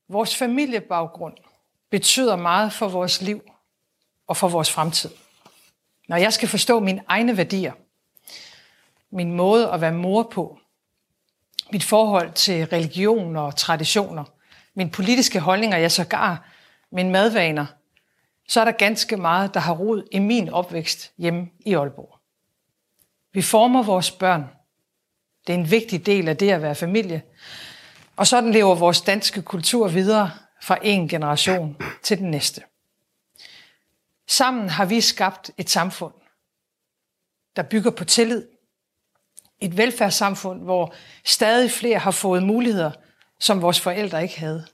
Vores 0.09 0.37
familiebaggrund 0.37 1.33
betyder 1.91 2.35
meget 2.35 2.73
for 2.73 2.87
vores 2.87 3.21
liv 3.21 3.41
og 4.27 4.37
for 4.37 4.47
vores 4.47 4.71
fremtid. 4.71 5.09
Når 6.09 6.17
jeg 6.17 6.33
skal 6.33 6.49
forstå 6.49 6.79
mine 6.79 7.01
egne 7.07 7.37
værdier, 7.37 7.73
min 9.15 9.31
måde 9.31 9.71
at 9.71 9.81
være 9.81 9.93
mor 9.93 10.29
på, 10.33 10.59
mit 11.71 11.83
forhold 11.83 12.33
til 12.33 12.65
religion 12.65 13.35
og 13.35 13.55
traditioner, 13.55 14.23
mine 14.75 14.91
politiske 14.91 15.39
holdninger, 15.39 15.77
jeg 15.77 15.91
sågar 15.91 16.49
mine 16.91 17.09
madvaner, 17.09 17.65
så 18.47 18.61
er 18.61 18.65
der 18.65 18.71
ganske 18.71 19.17
meget, 19.17 19.53
der 19.53 19.59
har 19.59 19.73
rod 19.73 20.07
i 20.11 20.19
min 20.19 20.49
opvækst 20.49 21.11
hjemme 21.17 21.49
i 21.59 21.73
Aalborg. 21.73 22.19
Vi 23.33 23.41
former 23.41 23.83
vores 23.83 24.11
børn. 24.11 24.49
Det 25.47 25.53
er 25.53 25.57
en 25.57 25.71
vigtig 25.71 26.05
del 26.05 26.27
af 26.27 26.37
det 26.37 26.51
at 26.51 26.61
være 26.61 26.75
familie. 26.75 27.21
Og 28.15 28.27
sådan 28.27 28.51
lever 28.51 28.75
vores 28.75 29.01
danske 29.01 29.41
kultur 29.41 29.87
videre 29.87 30.31
fra 30.61 30.77
en 30.81 31.07
generation 31.07 31.77
til 32.03 32.17
den 32.17 32.31
næste. 32.31 32.61
Sammen 34.27 34.69
har 34.69 34.85
vi 34.85 35.01
skabt 35.01 35.51
et 35.57 35.69
samfund, 35.69 36.13
der 37.55 37.63
bygger 37.63 37.91
på 37.91 38.05
tillid. 38.05 38.47
Et 39.61 39.77
velfærdssamfund, 39.77 40.61
hvor 40.63 40.93
stadig 41.25 41.71
flere 41.71 41.99
har 41.99 42.11
fået 42.11 42.43
muligheder, 42.43 42.91
som 43.39 43.61
vores 43.61 43.79
forældre 43.81 44.23
ikke 44.23 44.39
havde. 44.39 44.65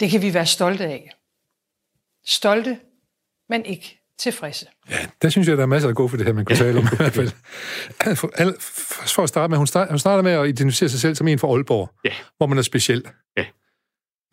Det 0.00 0.10
kan 0.10 0.22
vi 0.22 0.34
være 0.34 0.46
stolte 0.46 0.84
af. 0.84 1.10
Stolte, 2.26 2.78
men 3.48 3.64
ikke 3.64 4.00
tilfredse. 4.18 4.66
Ja, 4.90 5.06
der 5.22 5.28
synes 5.28 5.48
jeg, 5.48 5.56
der 5.56 5.62
er 5.62 5.66
masser 5.66 5.88
af 5.88 5.94
gå 5.94 6.08
for 6.08 6.16
det 6.16 6.26
her, 6.26 6.32
man 6.32 6.44
kunne 6.44 6.56
tale 6.56 6.78
om 6.78 6.84
i 6.92 6.96
hvert 6.96 7.12
fald. 7.12 7.28
For, 8.16 8.30
for 9.14 9.22
at 9.22 9.28
starte 9.28 9.50
med, 9.50 9.58
hun, 9.58 9.66
start, 9.66 9.88
hun 9.88 9.98
starter 9.98 10.22
med 10.22 10.32
at 10.32 10.48
identificere 10.48 10.88
sig 10.88 11.00
selv 11.00 11.14
som 11.14 11.28
en 11.28 11.38
fra 11.38 11.48
Aalborg, 11.48 11.90
Ja. 12.04 12.10
hvor 12.36 12.46
man 12.46 12.58
er 12.58 12.62
speciel. 12.62 13.04
Ja. 13.36 13.44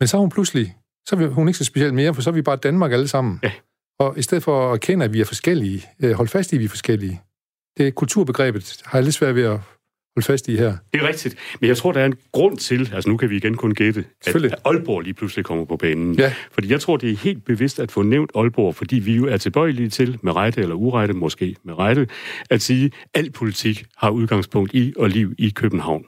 Men 0.00 0.06
så 0.08 0.16
er 0.16 0.20
hun 0.20 0.30
pludselig, 0.30 0.76
så 1.08 1.16
er 1.16 1.26
hun 1.28 1.48
ikke 1.48 1.58
så 1.58 1.64
speciel 1.64 1.94
mere, 1.94 2.14
for 2.14 2.22
så 2.22 2.30
er 2.30 2.34
vi 2.34 2.42
bare 2.42 2.56
Danmark 2.56 2.92
alle 2.92 3.08
sammen. 3.08 3.40
Ja. 3.42 3.52
Og 3.98 4.18
i 4.18 4.22
stedet 4.22 4.44
for 4.44 4.68
at 4.68 4.72
erkende, 4.74 5.04
at 5.04 5.12
vi 5.12 5.20
er 5.20 5.24
forskellige, 5.24 5.86
øh, 6.02 6.12
hold 6.12 6.28
fast 6.28 6.52
i, 6.52 6.56
at 6.56 6.60
vi 6.60 6.64
er 6.64 6.68
forskellige. 6.68 7.20
Det 7.78 7.94
kulturbegrebet, 7.94 8.82
har 8.84 8.98
jeg 8.98 9.04
lidt 9.04 9.14
svært 9.14 9.34
ved 9.34 9.42
at 9.42 9.60
holde 10.16 10.26
fast 10.26 10.48
i 10.48 10.56
her. 10.56 10.76
Det 10.92 11.02
er 11.02 11.08
rigtigt. 11.08 11.36
Men 11.60 11.68
jeg 11.68 11.76
tror, 11.76 11.92
der 11.92 12.00
er 12.00 12.06
en 12.06 12.14
grund 12.32 12.56
til, 12.56 12.90
altså 12.94 13.10
nu 13.10 13.16
kan 13.16 13.30
vi 13.30 13.36
igen 13.36 13.56
kun 13.56 13.74
gætte, 13.74 14.04
at 14.26 14.54
Aalborg 14.64 15.00
lige 15.00 15.14
pludselig 15.14 15.44
kommer 15.44 15.64
på 15.64 15.76
banen. 15.76 16.14
Ja. 16.14 16.34
Fordi 16.52 16.70
jeg 16.70 16.80
tror, 16.80 16.96
det 16.96 17.10
er 17.10 17.16
helt 17.16 17.44
bevidst 17.44 17.80
at 17.80 17.92
få 17.92 18.02
nævnt 18.02 18.30
Aalborg, 18.34 18.74
fordi 18.74 18.98
vi 18.98 19.16
jo 19.16 19.26
er 19.26 19.36
tilbøjelige 19.36 19.88
til, 19.88 20.18
med 20.22 20.36
rette 20.36 20.60
eller 20.60 20.74
urette, 20.74 21.14
måske 21.14 21.56
med 21.64 21.78
rette, 21.78 22.08
at 22.50 22.62
sige, 22.62 22.86
at 22.86 22.92
al 23.14 23.30
politik 23.30 23.84
har 23.96 24.10
udgangspunkt 24.10 24.74
i 24.74 24.92
og 24.96 25.08
liv 25.08 25.34
i 25.38 25.50
København. 25.50 26.04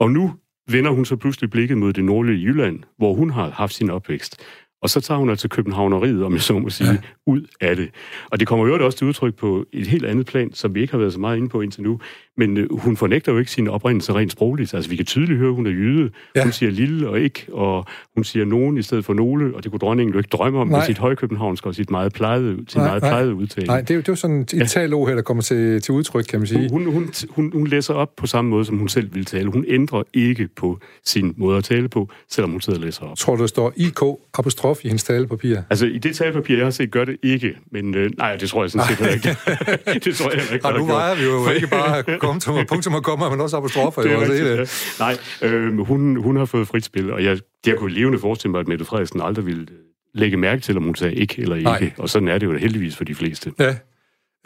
Og 0.00 0.10
nu 0.10 0.34
vender 0.70 0.90
hun 0.90 1.04
så 1.04 1.16
pludselig 1.16 1.50
blikket 1.50 1.78
mod 1.78 1.92
det 1.92 2.04
nordlige 2.04 2.42
Jylland, 2.42 2.82
hvor 2.98 3.14
hun 3.14 3.30
har 3.30 3.50
haft 3.50 3.74
sin 3.74 3.90
opvækst. 3.90 4.40
Og 4.84 4.90
så 4.90 5.00
tager 5.00 5.18
hun 5.18 5.30
altså 5.30 5.48
københavneriet, 5.48 6.24
om 6.24 6.32
jeg 6.32 6.40
så 6.40 6.58
må 6.58 6.70
sige, 6.70 6.90
ja. 6.90 6.96
ud 7.26 7.42
af 7.60 7.76
det. 7.76 7.90
Og 8.30 8.40
det 8.40 8.48
kommer 8.48 8.66
jo 8.66 8.84
også 8.84 8.98
til 8.98 9.06
udtryk 9.06 9.34
på 9.34 9.64
et 9.72 9.86
helt 9.86 10.04
andet 10.04 10.26
plan, 10.26 10.52
som 10.52 10.74
vi 10.74 10.80
ikke 10.80 10.90
har 10.90 10.98
været 10.98 11.12
så 11.12 11.20
meget 11.20 11.36
inde 11.36 11.48
på 11.48 11.60
indtil 11.60 11.82
nu. 11.82 12.00
Men 12.36 12.56
øh, 12.56 12.78
hun 12.78 12.96
fornægter 12.96 13.32
jo 13.32 13.38
ikke 13.38 13.50
sin 13.50 13.68
oprindelse 13.68 14.12
rent 14.12 14.32
sprogligt. 14.32 14.74
Altså, 14.74 14.90
vi 14.90 14.96
kan 14.96 15.04
tydeligt 15.06 15.38
høre, 15.38 15.48
at 15.48 15.54
hun 15.54 15.66
er 15.66 15.70
jyde. 15.70 16.10
Ja. 16.36 16.42
Hun 16.42 16.52
siger 16.52 16.70
lille 16.72 17.08
og 17.08 17.20
ikke, 17.20 17.46
og 17.52 17.84
hun 18.14 18.24
siger 18.24 18.44
nogen 18.44 18.78
i 18.78 18.82
stedet 18.82 19.04
for 19.04 19.14
nogle, 19.14 19.56
og 19.56 19.64
det 19.64 19.70
kunne 19.70 19.78
dronningen 19.78 20.12
jo 20.12 20.18
ikke 20.18 20.28
drømme 20.28 20.58
om 20.60 20.68
Nej. 20.68 20.78
med 20.78 20.86
sit 20.86 20.98
højkøbenhavnsk 20.98 21.66
og 21.66 21.74
sit 21.74 21.90
meget 21.90 22.12
plejede, 22.12 22.56
sin 22.68 22.80
Nej, 22.80 22.88
meget 22.88 23.02
nej. 23.02 23.10
plejede 23.10 23.34
udtale. 23.34 23.66
Nej, 23.66 23.80
det 23.80 23.90
er 23.90 23.94
jo, 23.94 24.00
det 24.00 24.08
er 24.08 24.12
jo 24.12 24.16
sådan 24.16 24.40
et 24.40 24.54
ja. 24.54 24.64
talord 24.64 25.08
her, 25.08 25.14
der 25.14 25.22
kommer 25.22 25.42
til, 25.42 25.80
til 25.82 25.94
udtryk, 25.94 26.24
kan 26.24 26.40
man 26.40 26.46
sige. 26.46 26.70
Hun, 26.70 26.92
hun, 26.92 27.10
hun, 27.30 27.52
hun 27.52 27.66
læser 27.66 27.94
op 27.94 28.10
på 28.16 28.26
samme 28.26 28.50
måde, 28.50 28.64
som 28.64 28.78
hun 28.78 28.88
selv 28.88 29.14
ville 29.14 29.24
tale. 29.24 29.50
Hun 29.50 29.64
ændrer 29.68 30.02
ikke 30.14 30.48
på 30.56 30.78
sin 31.04 31.34
måde 31.36 31.58
at 31.58 31.64
tale 31.64 31.88
på, 31.88 32.08
selvom 32.30 32.50
hun 32.50 32.60
sidder 32.60 32.78
og 32.78 32.84
læser 32.84 33.02
op. 33.02 33.16
Tror 33.16 33.36
du, 33.36 33.40
der 33.40 33.46
står 33.46 33.72
IK 33.76 34.00
apostrof 34.34 34.84
i 34.84 34.88
hendes 34.88 35.04
talepapir? 35.04 35.58
Altså, 35.70 35.86
i 35.86 35.98
det 35.98 36.16
talepapir, 36.16 36.56
jeg 36.56 36.66
har 36.66 36.70
set, 36.70 36.90
gør 36.90 37.04
det 37.04 37.16
ikke. 37.22 37.56
Men 37.72 37.94
øh, 37.94 38.10
nej, 38.18 38.36
det 38.36 38.48
tror 38.48 38.62
jeg 38.62 38.70
sådan 38.70 38.96
set 38.96 39.14
ikke. 39.14 39.28
det 40.04 40.16
tror 40.16 40.30
jeg 40.30 40.42
ikke, 40.52 40.66
Og 40.66 40.78
nu 40.78 40.86
vejer 40.86 41.14
vi 41.14 41.22
jo 41.24 41.50
ikke 41.54 41.66
bare 41.66 42.02
punktum 42.24 42.54
og 42.60 42.66
punktum 42.66 42.94
og 42.94 43.04
komma, 43.04 43.28
men 43.28 43.40
også 43.40 43.56
apostrofer. 43.56 44.02
Det 44.02 44.10
jo, 44.12 44.16
er 44.16 44.20
altså, 44.20 44.32
rigtigt, 44.32 45.00
ja. 45.00 45.04
Nej, 45.04 45.52
øh, 45.52 45.78
hun, 45.78 46.16
hun 46.16 46.36
har 46.36 46.44
fået 46.44 46.68
frit 46.68 46.84
spil, 46.84 47.12
og 47.12 47.24
jeg, 47.24 47.38
jeg 47.66 47.76
kunne 47.78 47.92
levende 47.94 48.18
forestille 48.18 48.50
mig, 48.50 48.60
at 48.60 48.68
Mette 48.68 48.84
Frederiksen 48.84 49.20
aldrig 49.20 49.46
ville 49.46 49.66
lægge 50.14 50.36
mærke 50.36 50.62
til, 50.62 50.76
om 50.76 50.82
hun 50.82 50.94
sagde 50.94 51.14
ikke 51.14 51.42
eller 51.42 51.56
ikke. 51.56 51.64
Nej. 51.64 51.92
Og 51.98 52.08
sådan 52.08 52.28
er 52.28 52.38
det 52.38 52.46
jo 52.46 52.56
heldigvis 52.56 52.96
for 52.96 53.04
de 53.04 53.14
fleste. 53.14 53.52
Ja. 53.58 53.76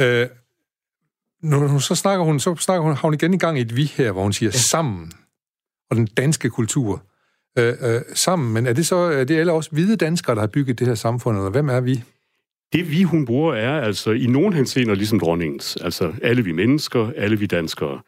Øh, 0.01 0.29
nu, 1.43 1.81
så 1.81 1.95
snakker 1.95 2.25
hun, 2.25 2.41
så 2.41 2.57
snakker 2.57 2.83
hun, 2.83 2.93
har 2.93 3.01
hun 3.03 3.15
igen 3.15 3.35
i 3.35 3.39
gang 3.39 3.59
i 3.59 3.61
et 3.61 3.77
vi 3.77 3.85
her, 3.85 4.13
hvor 4.13 4.23
hun 4.23 4.33
siger 4.33 4.51
ja. 4.55 4.59
sammen. 4.59 5.13
Og 5.91 5.97
den 5.97 6.07
danske 6.07 6.51
kultur. 6.51 7.03
Øh, 7.59 7.75
øh, 7.81 8.01
sammen. 8.15 8.53
Men 8.53 8.67
er 8.67 8.73
det 8.73 8.87
så 8.87 8.97
er 8.97 9.25
det 9.25 9.37
alle 9.37 9.53
også 9.53 9.71
hvide 9.71 9.97
danskere, 9.97 10.35
der 10.35 10.41
har 10.41 10.47
bygget 10.47 10.79
det 10.79 10.87
her 10.87 10.95
samfund, 10.95 11.37
eller 11.37 11.51
hvem 11.51 11.69
er 11.69 11.81
vi? 11.81 12.03
Det 12.73 12.91
vi, 12.91 13.03
hun 13.03 13.25
bruger, 13.25 13.55
er 13.55 13.81
altså 13.81 14.11
i 14.11 14.27
nogen 14.27 14.53
henseender 14.53 14.95
ligesom 14.95 15.21
dronningens. 15.21 15.77
Altså 15.77 16.13
alle 16.23 16.45
vi 16.45 16.53
mennesker, 16.53 17.13
alle 17.17 17.39
vi 17.39 17.47
danskere. 17.47 18.01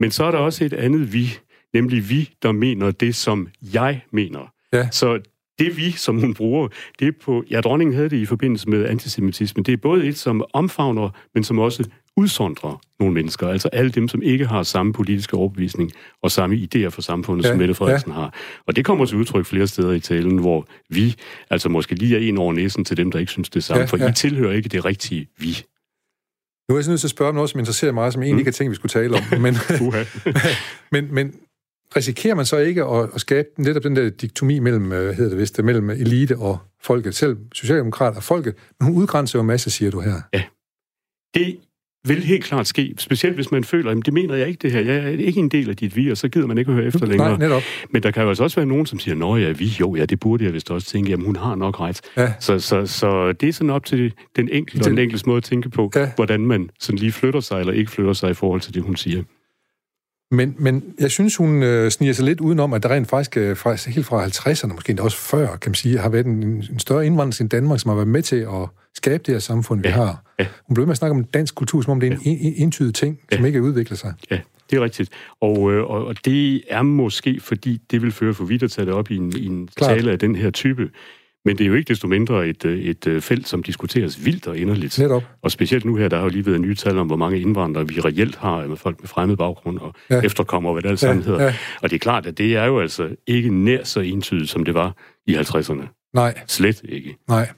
Men 0.00 0.10
så 0.10 0.24
er 0.24 0.30
der 0.30 0.38
også 0.38 0.64
et 0.64 0.72
andet 0.72 1.12
vi, 1.12 1.38
nemlig 1.74 2.10
vi, 2.10 2.30
der 2.42 2.52
mener 2.52 2.90
det, 2.90 3.14
som 3.14 3.48
jeg 3.74 4.00
mener. 4.10 4.52
Ja. 4.72 4.88
Så 4.90 5.20
det 5.58 5.76
vi, 5.76 5.90
som 5.90 6.18
hun 6.20 6.34
bruger, 6.34 6.68
det 6.98 7.08
er 7.08 7.12
på... 7.24 7.44
Ja, 7.50 7.60
dronningen 7.60 7.94
havde 7.94 8.08
det 8.08 8.16
i 8.16 8.26
forbindelse 8.26 8.68
med 8.70 8.86
antisemitisme. 8.86 9.62
Det 9.62 9.72
er 9.72 9.76
både 9.76 10.06
et, 10.06 10.18
som 10.18 10.44
omfavner, 10.52 11.10
men 11.34 11.44
som 11.44 11.58
også 11.58 11.90
udsondrer 12.16 12.80
nogle 13.00 13.14
mennesker. 13.14 13.48
Altså 13.48 13.68
alle 13.68 13.90
dem, 13.90 14.08
som 14.08 14.22
ikke 14.22 14.46
har 14.46 14.62
samme 14.62 14.92
politiske 14.92 15.36
overbevisning 15.36 15.92
og 16.22 16.30
samme 16.30 16.56
idéer 16.56 16.88
for 16.88 17.02
samfundet, 17.02 17.44
Ja, 17.44 17.48
ja, 17.48 17.52
som 17.52 17.58
Mette 17.58 17.74
Frederiksen 17.74 18.10
ja. 18.10 18.14
har. 18.16 18.34
Og 18.66 18.76
det 18.76 18.84
kommer 18.84 19.06
til 19.06 19.16
udtryk 19.16 19.46
flere 19.46 19.66
steder 19.66 19.92
i 19.92 20.00
talen, 20.00 20.38
hvor 20.38 20.66
vi 20.90 21.14
altså 21.50 21.68
måske 21.68 21.94
lige 21.94 22.16
er 22.16 22.20
en 22.20 22.38
over 22.38 22.52
næsen 22.52 22.84
til 22.84 22.96
dem, 22.96 23.10
der 23.10 23.18
ikke 23.18 23.32
synes 23.32 23.50
det 23.50 23.64
samme. 23.64 23.78
Ja, 23.78 23.82
Ja, 23.82 23.86
for 23.86 23.96
ja. 23.96 24.10
I 24.10 24.12
tilhører 24.12 24.52
ikke 24.52 24.68
det 24.68 24.84
rigtige 24.84 25.28
vi. 25.38 25.64
Nu 26.68 26.74
er 26.74 26.78
jeg 26.78 26.84
så 26.84 26.90
nødt 26.90 27.00
til 27.00 27.06
at 27.06 27.10
spørge 27.10 27.28
om 27.28 27.34
noget, 27.34 27.50
som 27.50 27.58
interesserer 27.58 27.92
mig, 27.92 28.12
som 28.12 28.22
jeg 28.22 28.26
egentlig 28.26 28.40
ikke 28.40 28.48
har 28.48 28.52
tænkt, 28.52 28.70
vi 28.70 28.74
skulle 28.74 28.90
tale 28.90 29.16
om. 29.16 29.40
Men, 29.40 29.54
men, 30.92 31.14
men 31.14 31.34
risikerer 31.96 32.34
man 32.34 32.46
så 32.46 32.56
ikke 32.56 32.84
at, 32.84 33.10
at 33.14 33.20
skabe 33.20 33.48
netop 33.58 33.82
den 33.82 33.96
der 33.96 34.10
diktomi 34.10 34.58
mellem, 34.58 34.92
øh, 34.92 35.14
hedder 35.14 35.30
det 35.30 35.38
vist, 35.38 35.62
mellem 35.62 35.90
elite 35.90 36.38
og 36.38 36.58
folket, 36.82 37.14
selv 37.14 37.36
socialdemokrat 37.52 38.16
og 38.16 38.22
folket, 38.22 38.54
men 38.80 38.88
hun 38.88 39.02
udgrænser 39.02 39.38
jo 39.38 39.40
en 39.40 39.46
masse, 39.46 39.70
siger 39.70 39.90
du 39.90 40.00
her. 40.00 40.20
Det 41.34 41.58
vil 42.08 42.22
helt 42.24 42.44
klart 42.44 42.66
ske, 42.66 42.94
specielt 42.98 43.34
hvis 43.34 43.50
man 43.50 43.64
føler, 43.64 43.90
at 43.90 43.96
det 44.06 44.14
mener 44.14 44.34
jeg 44.34 44.48
ikke 44.48 44.58
det 44.62 44.72
her, 44.72 44.80
jeg 44.80 44.96
er 44.96 45.08
ikke 45.08 45.40
en 45.40 45.48
del 45.48 45.70
af 45.70 45.76
dit 45.76 45.96
vi, 45.96 46.10
og 46.10 46.16
så 46.16 46.28
gider 46.28 46.46
man 46.46 46.58
ikke 46.58 46.68
at 46.68 46.74
høre 46.74 46.86
efter 46.86 47.06
længere. 47.06 47.28
Nej, 47.28 47.38
netop. 47.38 47.62
Men 47.90 48.02
der 48.02 48.10
kan 48.10 48.22
jo 48.22 48.28
altså 48.28 48.42
også 48.44 48.56
være 48.56 48.66
nogen, 48.66 48.86
som 48.86 48.98
siger, 48.98 49.14
nå 49.14 49.36
ja, 49.36 49.50
vi, 49.52 49.64
jo, 49.80 49.94
ja, 49.94 50.04
det 50.04 50.20
burde 50.20 50.44
jeg 50.44 50.52
vist 50.52 50.70
også 50.70 50.86
tænke, 50.90 51.10
jamen 51.10 51.26
hun 51.26 51.36
har 51.36 51.54
nok 51.54 51.80
ret. 51.80 52.00
Ja. 52.16 52.32
Så, 52.40 52.58
så, 52.58 52.86
så 52.86 53.32
det 53.32 53.48
er 53.48 53.52
sådan 53.52 53.70
op 53.70 53.84
til 53.84 54.12
den 54.36 54.48
enkelte 54.52 54.80
og 54.82 54.84
Den- 54.84 54.92
den 54.92 54.98
enkeltes 55.02 55.26
måde 55.26 55.36
at 55.36 55.44
tænke 55.44 55.68
på, 55.70 55.90
Ja. 55.96 56.10
hvordan 56.16 56.40
man 56.46 56.70
sådan 56.80 56.98
lige 56.98 57.12
flytter 57.12 57.40
sig 57.40 57.60
eller 57.60 57.72
ikke 57.72 57.90
flytter 57.90 58.12
sig 58.12 58.30
i 58.30 58.34
forhold 58.34 58.60
til 58.60 58.74
det, 58.74 58.82
hun 58.82 58.96
siger. 58.96 59.22
Men, 60.30 60.54
men 60.58 60.82
jeg 61.00 61.10
synes, 61.10 61.36
hun 61.36 61.62
øh, 61.62 61.90
sniger 61.90 62.12
sig 62.12 62.24
lidt 62.24 62.40
udenom, 62.40 62.72
at 62.72 62.82
der 62.82 62.88
rent 62.88 63.08
faktisk, 63.08 63.36
øh, 63.36 63.56
faktisk 63.56 63.88
helt 63.94 64.06
fra 64.06 64.26
50'erne, 64.26 64.74
måske 64.74 64.90
endda 64.90 65.02
også 65.02 65.16
før, 65.16 65.56
kan 65.56 65.70
man 65.70 65.74
sige, 65.74 65.98
har 65.98 66.08
været 66.08 66.26
en, 66.26 66.42
en 66.42 66.78
større 66.78 67.06
indvandring 67.06 67.40
end 67.40 67.50
Danmark, 67.50 67.80
som 67.80 67.88
har 67.88 67.94
været 67.96 68.08
med 68.08 68.22
til 68.22 68.36
at 68.36 68.68
skabe 68.96 69.22
det 69.26 69.34
her 69.34 69.38
samfund, 69.38 69.82
vi 69.82 69.88
Ja, 69.88 69.94
har. 69.94 70.24
ja. 70.38 70.46
Hun 70.66 70.74
blev 70.74 70.86
med 70.86 70.92
at 70.92 70.96
snakke 70.98 71.16
om 71.16 71.24
dansk 71.24 71.54
kultur, 71.54 71.80
som 71.82 71.90
om 71.90 72.00
det 72.00 72.12
er 72.12 72.16
en, 72.24 72.38
en 72.40 72.54
entydig 72.56 72.94
ting, 72.94 73.18
som 73.32 73.44
ikke 73.46 73.62
udvikler 73.62 73.96
sig. 73.96 74.14
Ja, 74.30 74.40
det 74.70 74.76
er 74.76 74.80
rigtigt. 74.84 75.10
Og, 75.40 75.72
øh, 75.72 75.84
og, 75.84 76.06
og 76.06 76.14
det 76.24 76.62
er 76.68 76.82
måske, 76.82 77.40
fordi 77.40 77.78
det 77.90 78.02
vil 78.02 78.12
føre 78.12 78.34
for 78.34 78.44
vidt 78.44 78.62
at 78.62 78.70
tage 78.70 78.86
det 78.86 78.94
op 78.94 79.10
i 79.10 79.16
en, 79.16 79.32
i 79.36 79.46
en 79.46 79.68
Klart. 79.76 79.90
tale 79.96 80.10
af 80.12 80.18
den 80.18 80.34
her 80.36 80.50
type. 80.50 80.90
Men 81.44 81.58
det 81.58 81.64
er 81.64 81.68
jo 81.68 81.74
ikke 81.74 81.88
desto 81.88 82.08
mindre 82.08 82.48
et, 82.48 82.64
øh, 82.64 82.78
et 82.78 83.06
øh, 83.06 83.20
felt, 83.22 83.48
som 83.48 83.62
diskuteres 83.62 84.24
vildt 84.24 84.46
og 84.46 84.58
inderligt. 84.58 84.98
Netop. 84.98 85.22
Og 85.42 85.50
specielt 85.50 85.84
nu 85.84 85.96
her, 85.96 86.08
der 86.08 86.16
har 86.16 86.22
jo 86.24 86.28
lige 86.30 86.46
været 86.46 86.60
nye 86.60 86.74
tal 86.74 86.98
om, 86.98 87.06
hvor 87.06 87.16
mange 87.16 87.40
indvandrere 87.40 87.88
vi 87.88 88.00
reelt 88.00 88.36
har 88.36 88.66
med 88.66 88.76
folk 88.76 89.00
med 89.00 89.08
fremmed 89.08 89.36
baggrund 89.36 89.78
og 89.78 89.94
Ja. 90.10 90.14
ja. 90.16 90.20
efterkommer, 90.22 90.72
hvad 90.72 90.82
det 90.82 90.88
alt 90.88 91.00
sammen 91.00 91.24
Ja, 91.24 91.30
hedder. 91.30 91.44
ja. 91.44 91.54
Og 91.82 91.90
det 91.90 91.96
er 91.96 92.00
klart, 92.00 92.26
at 92.26 92.38
det 92.38 92.56
er 92.56 92.64
jo 92.64 92.80
altså 92.80 93.08
ikke 93.26 93.50
nær 93.64 93.84
så 93.84 94.00
entydigt, 94.00 94.50
som 94.50 94.64
det 94.64 94.74
var 94.74 94.96
i 95.26 95.34
50'erne. 95.36 96.10
Nej, 96.14 96.34
Slet 96.46 96.80
ikke. 96.88 97.16
nej. 97.28 97.48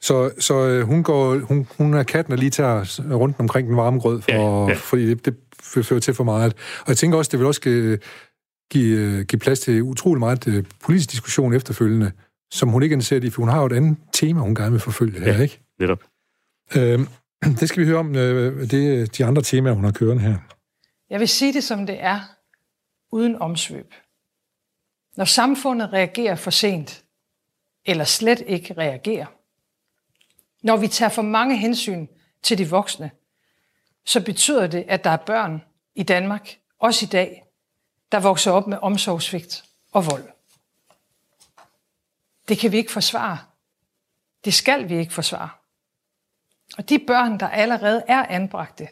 Så, 0.00 0.30
så 0.38 0.66
øh, 0.66 0.82
hun, 0.86 1.02
går, 1.02 1.38
hun, 1.38 1.66
hun 1.78 1.94
er 1.94 2.02
katten, 2.02 2.30
der 2.32 2.38
lige 2.38 2.50
tager 2.50 3.14
rundt 3.14 3.36
omkring 3.40 3.68
den 3.68 3.76
varme 3.76 4.00
grød, 4.00 4.20
for, 4.22 4.32
Ja, 4.32 4.68
ja. 4.68 4.74
fordi 4.74 5.14
det, 5.14 5.24
det 5.24 5.36
fører 5.86 6.00
til 6.00 6.14
for 6.14 6.24
meget. 6.24 6.52
Og 6.80 6.88
jeg 6.88 6.96
tænker 6.96 7.18
også, 7.18 7.28
det 7.30 7.38
vil 7.38 7.46
også 7.46 7.60
give, 7.60 7.98
give, 8.70 8.98
øh, 8.98 9.24
give 9.24 9.40
plads 9.40 9.60
til 9.60 9.82
utrolig 9.82 10.18
meget 10.18 10.48
øh, 10.48 10.64
politisk 10.84 11.10
diskussion 11.10 11.54
efterfølgende, 11.54 12.12
som 12.52 12.68
hun 12.68 12.82
ikke 12.82 12.92
er 12.92 12.96
interesseret 12.96 13.24
i, 13.24 13.30
for 13.30 13.42
hun 13.42 13.48
har 13.48 13.60
jo 13.60 13.66
et 13.66 13.72
andet 13.72 13.96
tema, 14.12 14.40
hun 14.40 14.54
gerne 14.54 14.70
vil 14.70 14.80
forfølge 14.80 15.20
her, 15.20 15.32
Ja. 15.34 15.42
ikke? 15.42 15.60
Netop. 15.80 16.02
Øhm, 16.76 17.08
det 17.60 17.68
skal 17.68 17.80
vi 17.82 17.86
høre 17.86 17.98
om, 17.98 18.16
øh, 18.16 18.70
det 18.70 19.00
er 19.00 19.06
de 19.06 19.24
andre 19.24 19.42
temaer, 19.42 19.74
hun 19.74 19.84
har 19.84 19.92
kørende 19.92 20.22
her. 20.22 20.36
Jeg 21.10 21.20
vil 21.20 21.28
sige 21.28 21.52
det, 21.52 21.64
som 21.64 21.86
det 21.86 21.96
er, 22.02 22.20
uden 23.12 23.36
omsvøb. 23.36 23.94
Når 25.16 25.24
samfundet 25.24 25.92
reagerer 25.92 26.34
for 26.36 26.50
sent, 26.50 27.04
eller 27.86 28.04
slet 28.04 28.42
ikke 28.46 28.74
reagerer, 28.78 29.26
når 30.62 30.76
vi 30.76 30.88
tager 30.88 31.08
for 31.08 31.22
mange 31.22 31.56
hensyn 31.56 32.06
til 32.42 32.58
de 32.58 32.70
voksne, 32.70 33.10
så 34.04 34.24
betyder 34.24 34.66
det, 34.66 34.84
at 34.88 35.04
der 35.04 35.10
er 35.10 35.16
børn 35.16 35.62
i 35.94 36.02
Danmark, 36.02 36.58
også 36.78 37.06
i 37.06 37.08
dag, 37.08 37.44
der 38.12 38.20
vokser 38.20 38.52
op 38.52 38.66
med 38.66 38.78
omsorgsvigt 38.82 39.64
og 39.92 40.06
vold. 40.06 40.28
Det 42.48 42.58
kan 42.58 42.72
vi 42.72 42.76
ikke 42.76 42.92
forsvare. 42.92 43.38
Det 44.44 44.54
skal 44.54 44.88
vi 44.88 44.98
ikke 44.98 45.12
forsvare. 45.12 45.50
Og 46.78 46.88
de 46.88 46.98
børn, 46.98 47.40
der 47.40 47.48
allerede 47.48 48.02
er 48.08 48.26
anbragte, 48.26 48.88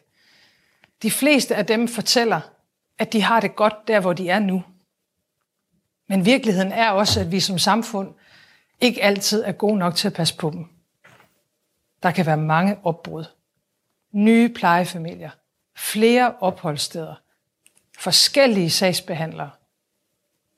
de 1.02 1.10
fleste 1.10 1.54
af 1.54 1.66
dem 1.66 1.88
fortæller, 1.88 2.40
at 2.98 3.12
de 3.12 3.22
har 3.22 3.40
det 3.40 3.56
godt 3.56 3.88
der, 3.88 4.00
hvor 4.00 4.12
de 4.12 4.28
er 4.28 4.38
nu. 4.38 4.64
Men 6.08 6.24
virkeligheden 6.24 6.72
er 6.72 6.90
også, 6.90 7.20
at 7.20 7.32
vi 7.32 7.40
som 7.40 7.58
samfund 7.58 8.14
ikke 8.80 9.02
altid 9.02 9.44
er 9.44 9.52
gode 9.52 9.78
nok 9.78 9.94
til 9.94 10.08
at 10.08 10.14
passe 10.14 10.36
på 10.36 10.50
dem. 10.50 10.77
Der 12.02 12.10
kan 12.10 12.26
være 12.26 12.36
mange 12.36 12.78
opbrud. 12.84 13.24
Nye 14.12 14.48
plejefamilier. 14.48 15.30
Flere 15.76 16.34
opholdssteder. 16.40 17.14
Forskellige 17.98 18.70
sagsbehandlere. 18.70 19.50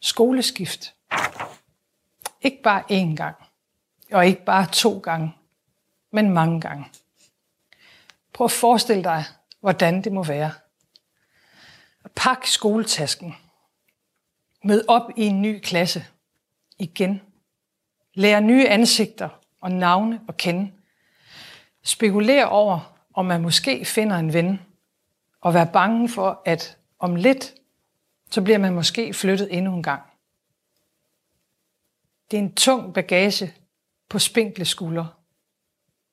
Skoleskift. 0.01 0.95
Ikke 2.41 2.62
bare 2.62 2.82
én 2.91 3.16
gang. 3.16 3.36
Og 4.12 4.26
ikke 4.26 4.45
bare 4.45 4.66
to 4.66 4.99
gange. 4.99 5.36
men 6.12 6.30
mange 6.30 6.61
gange. 6.61 6.86
Prøv 8.32 8.45
at 8.45 8.51
forestille 8.51 9.05
dig, 9.05 9.24
hvordan 9.61 10.03
det 10.03 10.12
må 10.12 10.22
være. 10.22 10.53
Pak 12.16 12.47
skoletasken. 12.47 13.34
Mød 14.64 14.84
op 14.88 15.11
i 15.16 15.22
en 15.22 15.43
ny 15.43 15.61
klasse. 15.62 16.07
Igen. 16.78 17.22
Lær 18.14 18.41
nye 18.41 18.68
ansigter 18.68 19.28
og 19.61 19.70
navne 19.70 20.20
at 20.28 20.36
kende. 20.36 20.72
Spekuler 21.85 22.45
over, 22.45 22.97
om 23.14 23.26
man 23.26 23.43
måske 23.43 23.85
finder 23.85 24.16
en 24.16 24.33
ven. 24.33 24.61
Og 25.41 25.55
vær 25.55 25.64
bange 25.64 26.09
for, 26.09 26.43
at 26.45 26.78
om 26.99 27.16
lidt, 27.16 27.55
så 28.31 28.43
bliver 28.43 28.59
man 28.59 28.74
måske 28.74 29.14
flyttet 29.14 29.57
endnu 29.57 29.74
en 29.74 29.83
gang. 29.83 30.03
Det 32.31 32.37
er 32.37 32.43
en 32.43 32.55
tung 32.55 32.95
bagage 32.95 33.55
på 34.09 34.18
spinkle 34.18 34.64
skuldre. 34.64 35.09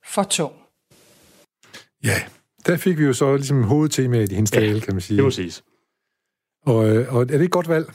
For 0.06 0.24
tung. 0.24 0.54
Ja, 2.04 2.24
der 2.66 2.78
fik 2.78 2.98
vi 2.98 3.04
jo 3.04 3.14
så 3.14 3.36
ligesom 3.36 3.64
hovedtemaet 3.64 4.32
i 4.32 4.36
hendes 4.36 4.54
ja, 4.54 4.60
tale, 4.60 4.82
kan 4.82 4.94
man 4.94 5.02
sige. 5.02 5.18
det 5.18 5.24
må 5.24 5.32
siges. 5.32 5.64
Og, 6.66 6.90
øh, 6.90 7.14
og 7.14 7.22
er 7.22 7.26
det 7.26 7.42
et 7.42 7.52
godt 7.52 7.70
valg? 7.70 7.94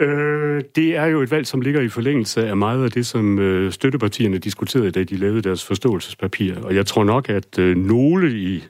Øh, 0.00 0.62
det 0.76 0.96
er 0.96 1.06
jo 1.06 1.22
et 1.22 1.30
valg, 1.30 1.46
som 1.46 1.60
ligger 1.60 1.80
i 1.80 1.88
forlængelse 1.88 2.46
af 2.46 2.56
meget 2.56 2.84
af 2.84 2.90
det, 2.90 3.06
som 3.06 3.38
øh, 3.38 3.72
støttepartierne 3.72 4.38
diskuterede, 4.38 4.90
da 4.90 5.04
de 5.04 5.16
lavede 5.16 5.42
deres 5.42 5.64
forståelsespapir. 5.64 6.54
Og 6.62 6.74
jeg 6.74 6.86
tror 6.86 7.04
nok, 7.04 7.28
at 7.28 7.58
øh, 7.58 7.76
nogle 7.76 8.32
i 8.32 8.64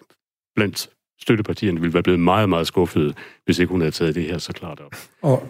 blandt 0.56 0.90
støttepartierne 1.22 1.80
ville 1.80 1.94
være 1.94 2.02
blevet 2.02 2.20
meget, 2.20 2.48
meget 2.48 2.66
skuffede, 2.66 3.14
hvis 3.44 3.58
ikke 3.58 3.70
hun 3.70 3.80
havde 3.80 3.90
taget 3.90 4.14
det 4.14 4.22
her 4.22 4.38
så 4.38 4.52
klart 4.52 4.80
op. 4.80 4.94
Og, 5.22 5.48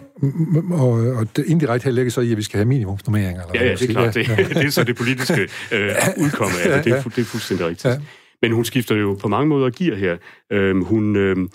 og, 0.71 0.91
og 0.91 1.35
det 1.35 1.45
indirekte 1.45 1.85
her 1.85 1.91
ligger 1.91 2.11
så 2.11 2.21
i, 2.21 2.31
at 2.31 2.37
vi 2.37 2.43
skal 2.43 2.57
have 2.57 2.65
minimumsnummeringer. 2.65 3.41
Eller 3.45 3.63
ja, 3.63 3.69
ja, 3.69 3.75
det 3.75 3.89
er 3.89 3.93
klart. 3.93 4.13
Det, 4.13 4.27
ja. 4.27 4.35
det 4.35 4.65
er 4.65 4.69
så 4.69 4.83
det 4.83 4.95
politiske 4.95 5.41
øh, 5.71 5.91
udkomme 6.17 6.53
af 6.63 6.83
det. 6.83 6.85
Det 6.85 6.99
er, 6.99 7.03
det 7.03 7.21
er 7.21 7.25
fuldstændig 7.25 7.67
rigtigt. 7.67 7.93
Ja. 7.93 7.99
Men 8.41 8.51
hun 8.51 8.65
skifter 8.65 8.95
jo 8.95 9.13
på 9.21 9.27
mange 9.27 9.47
måder 9.47 9.69
gear 9.69 9.95
her. 9.95 10.17
Øhm, 10.51 10.81
hun 10.81 11.15
øhm, 11.15 11.49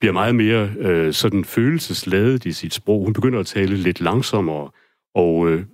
bliver 0.00 0.12
meget 0.12 0.34
mere 0.34 0.70
øh, 0.78 1.12
sådan 1.12 1.44
følelsesladet 1.44 2.44
i 2.44 2.52
sit 2.52 2.74
sprog. 2.74 3.04
Hun 3.04 3.12
begynder 3.12 3.40
at 3.40 3.46
tale 3.46 3.76
lidt 3.76 4.00
langsommere, 4.00 4.70
og 5.14 5.48
øh, 5.48 5.64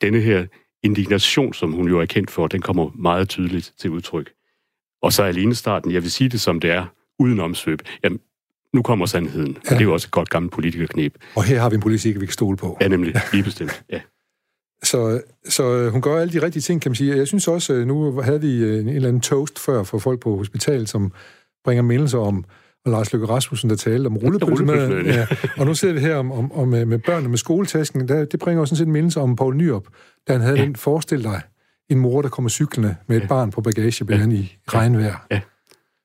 denne 0.00 0.20
her 0.20 0.46
indignation, 0.82 1.54
som 1.54 1.72
hun 1.72 1.88
jo 1.88 2.00
er 2.00 2.06
kendt 2.06 2.30
for, 2.30 2.46
den 2.46 2.62
kommer 2.62 2.90
meget 2.94 3.28
tydeligt 3.28 3.72
til 3.78 3.90
udtryk. 3.90 4.32
Og 5.02 5.12
så 5.12 5.22
alene 5.22 5.54
starten, 5.54 5.92
jeg 5.92 6.02
vil 6.02 6.10
sige 6.10 6.28
det 6.28 6.40
som 6.40 6.60
det 6.60 6.70
er, 6.70 6.86
uden 7.18 7.40
omsvøb. 7.40 7.82
Jamen, 8.04 8.20
nu 8.74 8.82
kommer 8.82 9.06
sandheden, 9.06 9.52
ja. 9.52 9.58
og 9.58 9.70
det 9.70 9.80
er 9.80 9.84
jo 9.84 9.92
også 9.92 10.06
et 10.06 10.10
godt 10.10 10.30
gammelt 10.30 10.52
politikerknep. 10.52 11.14
Og 11.36 11.44
her 11.44 11.60
har 11.60 11.70
vi 11.70 11.74
en 11.74 11.80
politik, 11.80 12.20
vi 12.20 12.26
kan 12.26 12.32
stole 12.32 12.56
på. 12.56 12.78
Ja, 12.80 12.88
nemlig. 12.88 13.14
Lige 13.32 13.44
bestemt, 13.44 13.84
ja. 13.92 14.00
Så, 14.82 15.22
så 15.48 15.90
hun 15.90 16.02
gør 16.02 16.20
alle 16.20 16.32
de 16.32 16.42
rigtige 16.42 16.62
ting, 16.62 16.82
kan 16.82 16.90
man 16.90 16.96
sige. 16.96 17.16
Jeg 17.16 17.26
synes 17.26 17.48
også, 17.48 17.74
øh, 17.74 17.86
nu 17.86 18.20
havde 18.20 18.40
vi 18.40 18.58
øh, 18.58 18.80
en 18.80 18.88
eller 18.88 19.08
anden 19.08 19.22
toast 19.22 19.58
før 19.58 19.82
for 19.82 19.98
folk 19.98 20.20
på 20.20 20.36
hospital, 20.36 20.86
som 20.86 21.12
bringer 21.64 21.82
mindelser 21.82 22.18
om, 22.18 22.44
og 22.86 22.92
Lars 22.92 23.12
Løkke 23.12 23.26
Rasmussen, 23.26 23.70
der 23.70 23.76
talte 23.76 24.06
om 24.06 24.16
rullepølsemad. 24.16 25.04
Ja. 25.04 25.26
Og 25.58 25.66
nu 25.66 25.74
ser 25.74 25.92
vi 25.92 26.00
her 26.00 26.16
om, 26.16 26.32
om, 26.32 26.52
om 26.52 26.74
øh, 26.74 26.88
med 26.88 26.98
børnene 26.98 27.28
med 27.28 27.38
skoletasken. 27.38 28.08
Der, 28.08 28.24
det 28.24 28.40
bringer 28.40 28.60
også 28.60 28.74
sådan 28.74 28.78
set 28.78 28.86
en 28.86 28.92
mindelse 28.92 29.20
om 29.20 29.36
Paul 29.36 29.56
Nyrup, 29.56 29.86
da 30.28 30.32
han 30.32 30.42
havde 30.42 30.58
ja. 30.58 30.64
den, 30.64 30.76
forestil 30.76 31.22
dig, 31.22 31.40
en 31.88 31.98
mor, 31.98 32.22
der 32.22 32.28
kommer 32.28 32.48
cyklende 32.48 32.96
med 33.06 33.16
et 33.16 33.22
ja. 33.22 33.26
barn 33.26 33.50
på 33.50 33.60
bagagebæren 33.60 34.32
ja. 34.32 34.38
i 34.38 34.56
regnvejr. 34.68 35.26
Ja. 35.30 35.40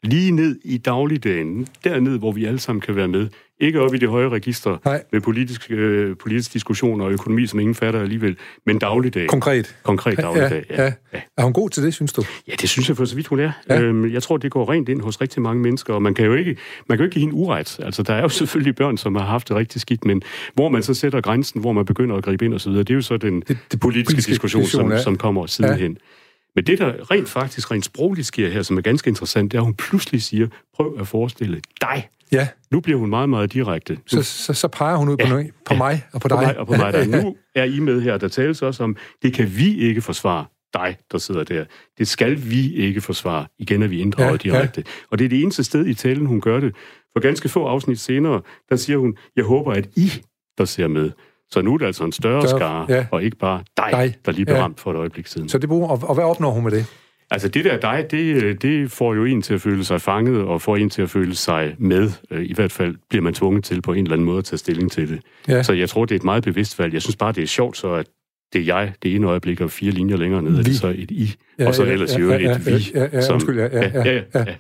Lige 0.04 0.32
ned 0.32 0.60
i 0.64 0.78
dagligdagen, 0.78 1.68
derned, 1.84 2.20
hvor 2.20 2.32
vi 2.32 2.46
alle 2.46 2.60
sammen 2.60 2.82
kan 2.82 2.96
være 2.96 3.08
med. 3.08 3.30
Ikke 3.62 3.82
op 3.82 3.94
i 3.94 3.98
det 3.98 4.10
høje 4.10 4.30
register 4.30 4.78
Nej. 4.86 5.04
med 5.12 5.22
politisk, 5.22 5.72
øh, 5.72 6.16
politisk 6.18 6.54
diskussion 6.54 7.02
og 7.02 7.12
økonomi, 7.12 7.48
som 7.48 7.60
ingen 7.60 7.76
fatter 7.76 8.02
alligevel, 8.02 8.38
men 8.66 8.80
dagligdag. 8.80 9.28
Konkret. 9.28 9.76
Konkret 9.84 10.18
dagligdag, 10.18 10.66
ja, 10.70 10.84
ja. 10.84 10.94
ja. 11.14 11.22
Er 11.38 11.44
hun 11.44 11.54
god 11.54 11.70
til 11.70 11.84
det, 11.84 11.94
synes 11.94 12.14
du? 12.14 12.24
Ja, 12.48 12.54
det 12.62 12.70
synes 12.70 12.90
jeg 12.90 12.98
for 12.98 13.06
så 13.06 13.16
vidt, 13.16 13.28
hun 13.28 13.40
er. 13.40 13.52
Ja. 13.70 13.82
Øhm, 13.82 14.14
jeg 14.14 14.24
tror, 14.24 14.38
det 14.38 14.52
går 14.52 14.72
rent 14.72 14.90
ind 14.90 15.02
hos 15.02 15.22
rigtig 15.22 15.42
mange 15.42 15.62
mennesker, 15.62 15.94
og 15.94 16.02
man 16.02 16.14
kan 16.14 16.26
jo 16.26 16.34
ikke, 16.34 16.58
man 16.90 16.98
kan 16.98 17.04
jo 17.04 17.04
ikke 17.04 17.14
give 17.14 17.22
hende 17.22 17.36
uret. 17.36 17.80
Altså, 17.80 18.04
der 18.04 18.14
er 18.14 18.22
jo 18.22 18.30
selvfølgelig 18.42 18.76
børn, 18.76 18.98
som 18.98 19.16
har 19.16 19.26
haft 19.26 19.50
det 19.50 19.56
rigtig 19.56 19.82
skidt, 19.82 20.06
men 20.06 20.22
hvor 20.54 20.70
man 20.70 20.84
så 20.84 20.94
sætter 20.94 21.22
grænsen, 21.22 21.62
hvor 21.62 21.72
man 21.72 21.86
begynder 21.86 22.16
at 22.16 22.24
gribe 22.24 22.46
ind 22.46 22.54
osv., 22.54 22.72
det 22.72 22.90
er 22.90 22.94
jo 22.94 23.02
så 23.02 23.18
den 23.18 23.42
det, 23.42 23.58
det 23.72 23.80
politiske, 23.80 24.12
politiske 24.12 24.32
diskussion, 24.32 24.66
som, 24.66 24.98
som 24.98 25.18
kommer 25.18 25.46
sidenhen. 25.46 25.92
Ja. 25.92 26.21
Men 26.56 26.66
det, 26.66 26.80
der 26.80 27.12
rent 27.12 27.30
faktisk, 27.30 27.72
rent 27.72 27.86
sprogligt 27.86 28.28
sker 28.28 28.50
her, 28.50 28.62
som 28.62 28.78
er 28.78 28.82
ganske 28.82 29.08
interessant, 29.08 29.52
det 29.52 29.58
er, 29.58 29.62
at 29.62 29.66
hun 29.66 29.74
pludselig 29.74 30.22
siger, 30.22 30.48
prøv 30.74 30.96
at 31.00 31.08
forestille 31.08 31.62
dig. 31.82 32.10
Ja. 32.32 32.48
Nu 32.72 32.80
bliver 32.80 33.00
hun 33.00 33.10
meget, 33.10 33.30
meget 33.30 33.54
direkte. 33.54 33.98
Så, 34.08 34.24
så, 34.24 34.54
så 34.54 34.68
peger 34.68 34.96
hun 34.96 35.10
ud 35.10 35.18
på, 35.18 35.24
ja. 35.24 35.30
noget, 35.30 35.52
på 35.66 35.74
ja. 35.74 35.78
mig 35.78 36.06
og 36.14 36.22
på 36.22 36.28
dig. 36.28 36.38
På 36.38 36.42
mig 36.42 36.58
og 36.58 36.68
på 36.68 36.74
mig. 36.74 36.94
Der. 36.94 37.06
Nu 37.24 37.36
er 37.56 37.64
I 37.64 37.80
med 37.80 38.02
her, 38.02 38.18
der 38.18 38.28
tales 38.28 38.62
også 38.62 38.84
om, 38.84 38.98
det 39.22 39.34
kan 39.34 39.58
vi 39.58 39.78
ikke 39.78 40.02
forsvare 40.02 40.46
dig, 40.74 40.98
der 41.12 41.18
sidder 41.18 41.44
der. 41.44 41.66
Det 41.98 42.08
skal 42.08 42.50
vi 42.50 42.76
ikke 42.76 43.02
forsvare. 43.02 43.46
Igen 43.60 43.84
er 43.84 43.88
vi 43.88 44.00
inddraget 44.00 44.46
ja, 44.46 44.50
direkte. 44.50 44.84
Ja. 44.86 44.92
Og 45.12 45.20
det 45.20 45.26
er 45.26 45.30
det 45.30 45.42
eneste 45.42 45.64
sted 45.64 45.86
i 45.86 45.94
talen, 45.94 46.26
hun 46.26 46.42
gør 46.42 46.60
det. 46.60 46.76
For 47.14 47.20
ganske 47.20 47.50
få 47.50 47.66
afsnit 47.66 48.00
senere, 48.00 48.42
der 48.70 48.76
siger 48.76 48.98
hun, 48.98 49.18
jeg 49.36 49.44
håber, 49.44 49.72
at 49.72 49.90
I, 49.96 50.12
der 50.58 50.66
ser 50.66 50.88
med, 50.88 51.12
så 51.52 51.62
nu 51.62 51.74
er 51.74 51.78
det 51.78 51.86
altså 51.86 52.04
en 52.04 52.12
større 52.12 52.48
skare, 52.48 52.86
ja. 52.90 53.06
og 53.12 53.24
ikke 53.24 53.38
bare 53.38 53.64
dig, 53.78 53.88
dig, 53.92 54.16
der 54.26 54.32
lige 54.32 54.46
blev 54.46 54.56
ja. 54.56 54.64
ramt 54.64 54.80
for 54.80 54.92
et 54.92 54.98
øjeblik 54.98 55.28
siden. 55.28 55.50
Så 55.50 55.58
det 55.58 55.70
bruger, 55.70 55.88
og, 55.88 56.00
og 56.04 56.16
hvad 56.16 56.24
opnår 56.24 56.52
hun 56.52 56.64
med 56.64 56.72
det? 56.72 56.86
Altså 57.32 57.48
det 57.48 57.66
der 57.66 57.78
dig, 57.80 58.08
det, 58.12 58.62
det 58.62 58.92
får 58.92 59.14
jo 59.14 59.26
en 59.26 59.42
til 59.42 59.54
at 59.54 59.62
føle 59.62 59.84
sig 59.84 60.02
fanget, 60.02 60.42
og 60.42 60.62
får 60.62 60.78
en 60.78 60.90
til 60.90 61.02
at 61.02 61.10
føle 61.10 61.36
sig 61.36 61.76
med. 61.80 62.12
Øh, 62.32 62.46
I 62.46 62.54
hvert 62.54 62.72
fald 62.72 62.96
bliver 63.10 63.24
man 63.24 63.34
tvunget 63.34 63.64
til 63.64 63.82
på 63.82 63.94
en 63.94 64.00
eller 64.00 64.14
anden 64.14 64.26
måde 64.26 64.38
at 64.38 64.46
tage 64.46 64.58
stilling 64.58 64.92
til 64.92 65.10
det. 65.10 65.22
Ja. 65.48 65.64
Så 65.64 65.74
jeg 65.74 65.90
tror, 65.90 66.06
det 66.06 66.16
er 66.16 66.20
et 66.20 66.24
meget 66.24 66.44
bevidst 66.44 66.80
valg. 66.80 66.94
Jeg 66.94 67.02
synes 67.02 67.16
bare, 67.16 67.32
det 67.32 67.44
er 67.44 67.48
sjovt 67.48 67.78
så, 67.78 67.94
at 67.94 68.08
det 68.54 68.62
er 68.62 68.66
jeg, 68.66 68.94
det 69.04 69.16
ene 69.16 69.28
øjeblik, 69.28 69.62
og 69.62 69.72
fire 69.72 69.92
linjer 69.92 70.18
længere 70.18 70.42
ned, 70.42 70.58
er 70.58 70.64
det 70.64 70.78
så 70.78 70.88
et 70.88 71.12
I, 71.12 71.36
ja, 71.60 71.68
og 71.68 71.76
så 71.76 71.84
ja, 71.84 71.92
ellers 71.92 72.14
ja, 72.14 72.20
jo 72.20 72.30
ja, 72.30 72.56
et 72.56 72.66
vi. 72.66 72.92
Ja, 72.94 73.08
ja, 73.14 73.22
som, 73.22 73.34
undskyld, 73.34 73.60
ja, 73.60 73.68
ja, 73.72 73.92
ja, 73.94 74.04
ja, 74.04 74.22
ja. 74.34 74.40
ja. 74.48 74.56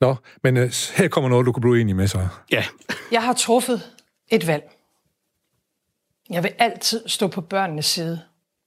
Nå, 0.00 0.14
men 0.42 0.56
uh, 0.56 0.62
her 0.96 1.08
kommer 1.08 1.30
noget, 1.30 1.46
du 1.46 1.52
kan 1.52 1.60
blive 1.60 1.80
enig 1.80 1.96
med 1.96 2.06
så. 2.06 2.18
Ja. 2.52 2.64
Jeg 3.12 3.22
har 3.22 3.32
truffet 3.32 3.82
et 4.32 4.46
valg. 4.46 4.62
Jeg 6.32 6.42
vil 6.42 6.52
altid 6.58 7.00
stå 7.06 7.28
på 7.28 7.40
børnenes 7.40 7.86
side. 7.86 8.20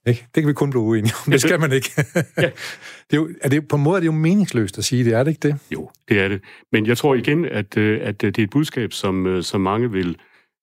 Ikke? 0.06 0.26
Det 0.34 0.42
kan 0.42 0.48
vi 0.48 0.52
kun 0.52 0.70
blive 0.70 0.82
uenige 0.82 1.14
om. 1.26 1.32
Det 1.32 1.40
skal 1.40 1.60
man 1.60 1.72
ikke. 1.72 1.90
ja. 2.16 2.50
det 3.10 3.12
er, 3.12 3.16
jo, 3.16 3.30
er 3.42 3.48
det, 3.48 3.68
på 3.68 3.76
en 3.76 3.82
måde 3.82 3.96
er 3.96 4.00
det 4.00 4.06
jo 4.06 4.12
meningsløst 4.12 4.78
at 4.78 4.84
sige 4.84 5.04
det, 5.04 5.12
er 5.12 5.22
det 5.22 5.30
ikke 5.30 5.48
det? 5.48 5.58
Jo, 5.70 5.90
det 6.08 6.20
er 6.20 6.28
det. 6.28 6.40
Men 6.72 6.86
jeg 6.86 6.98
tror 6.98 7.14
igen, 7.14 7.44
at, 7.44 7.76
øh, 7.76 8.00
at 8.02 8.20
det 8.20 8.38
er 8.38 8.42
et 8.42 8.50
budskab, 8.50 8.92
som, 8.92 9.26
øh, 9.26 9.42
som 9.42 9.60
mange 9.60 9.90
vil 9.90 10.16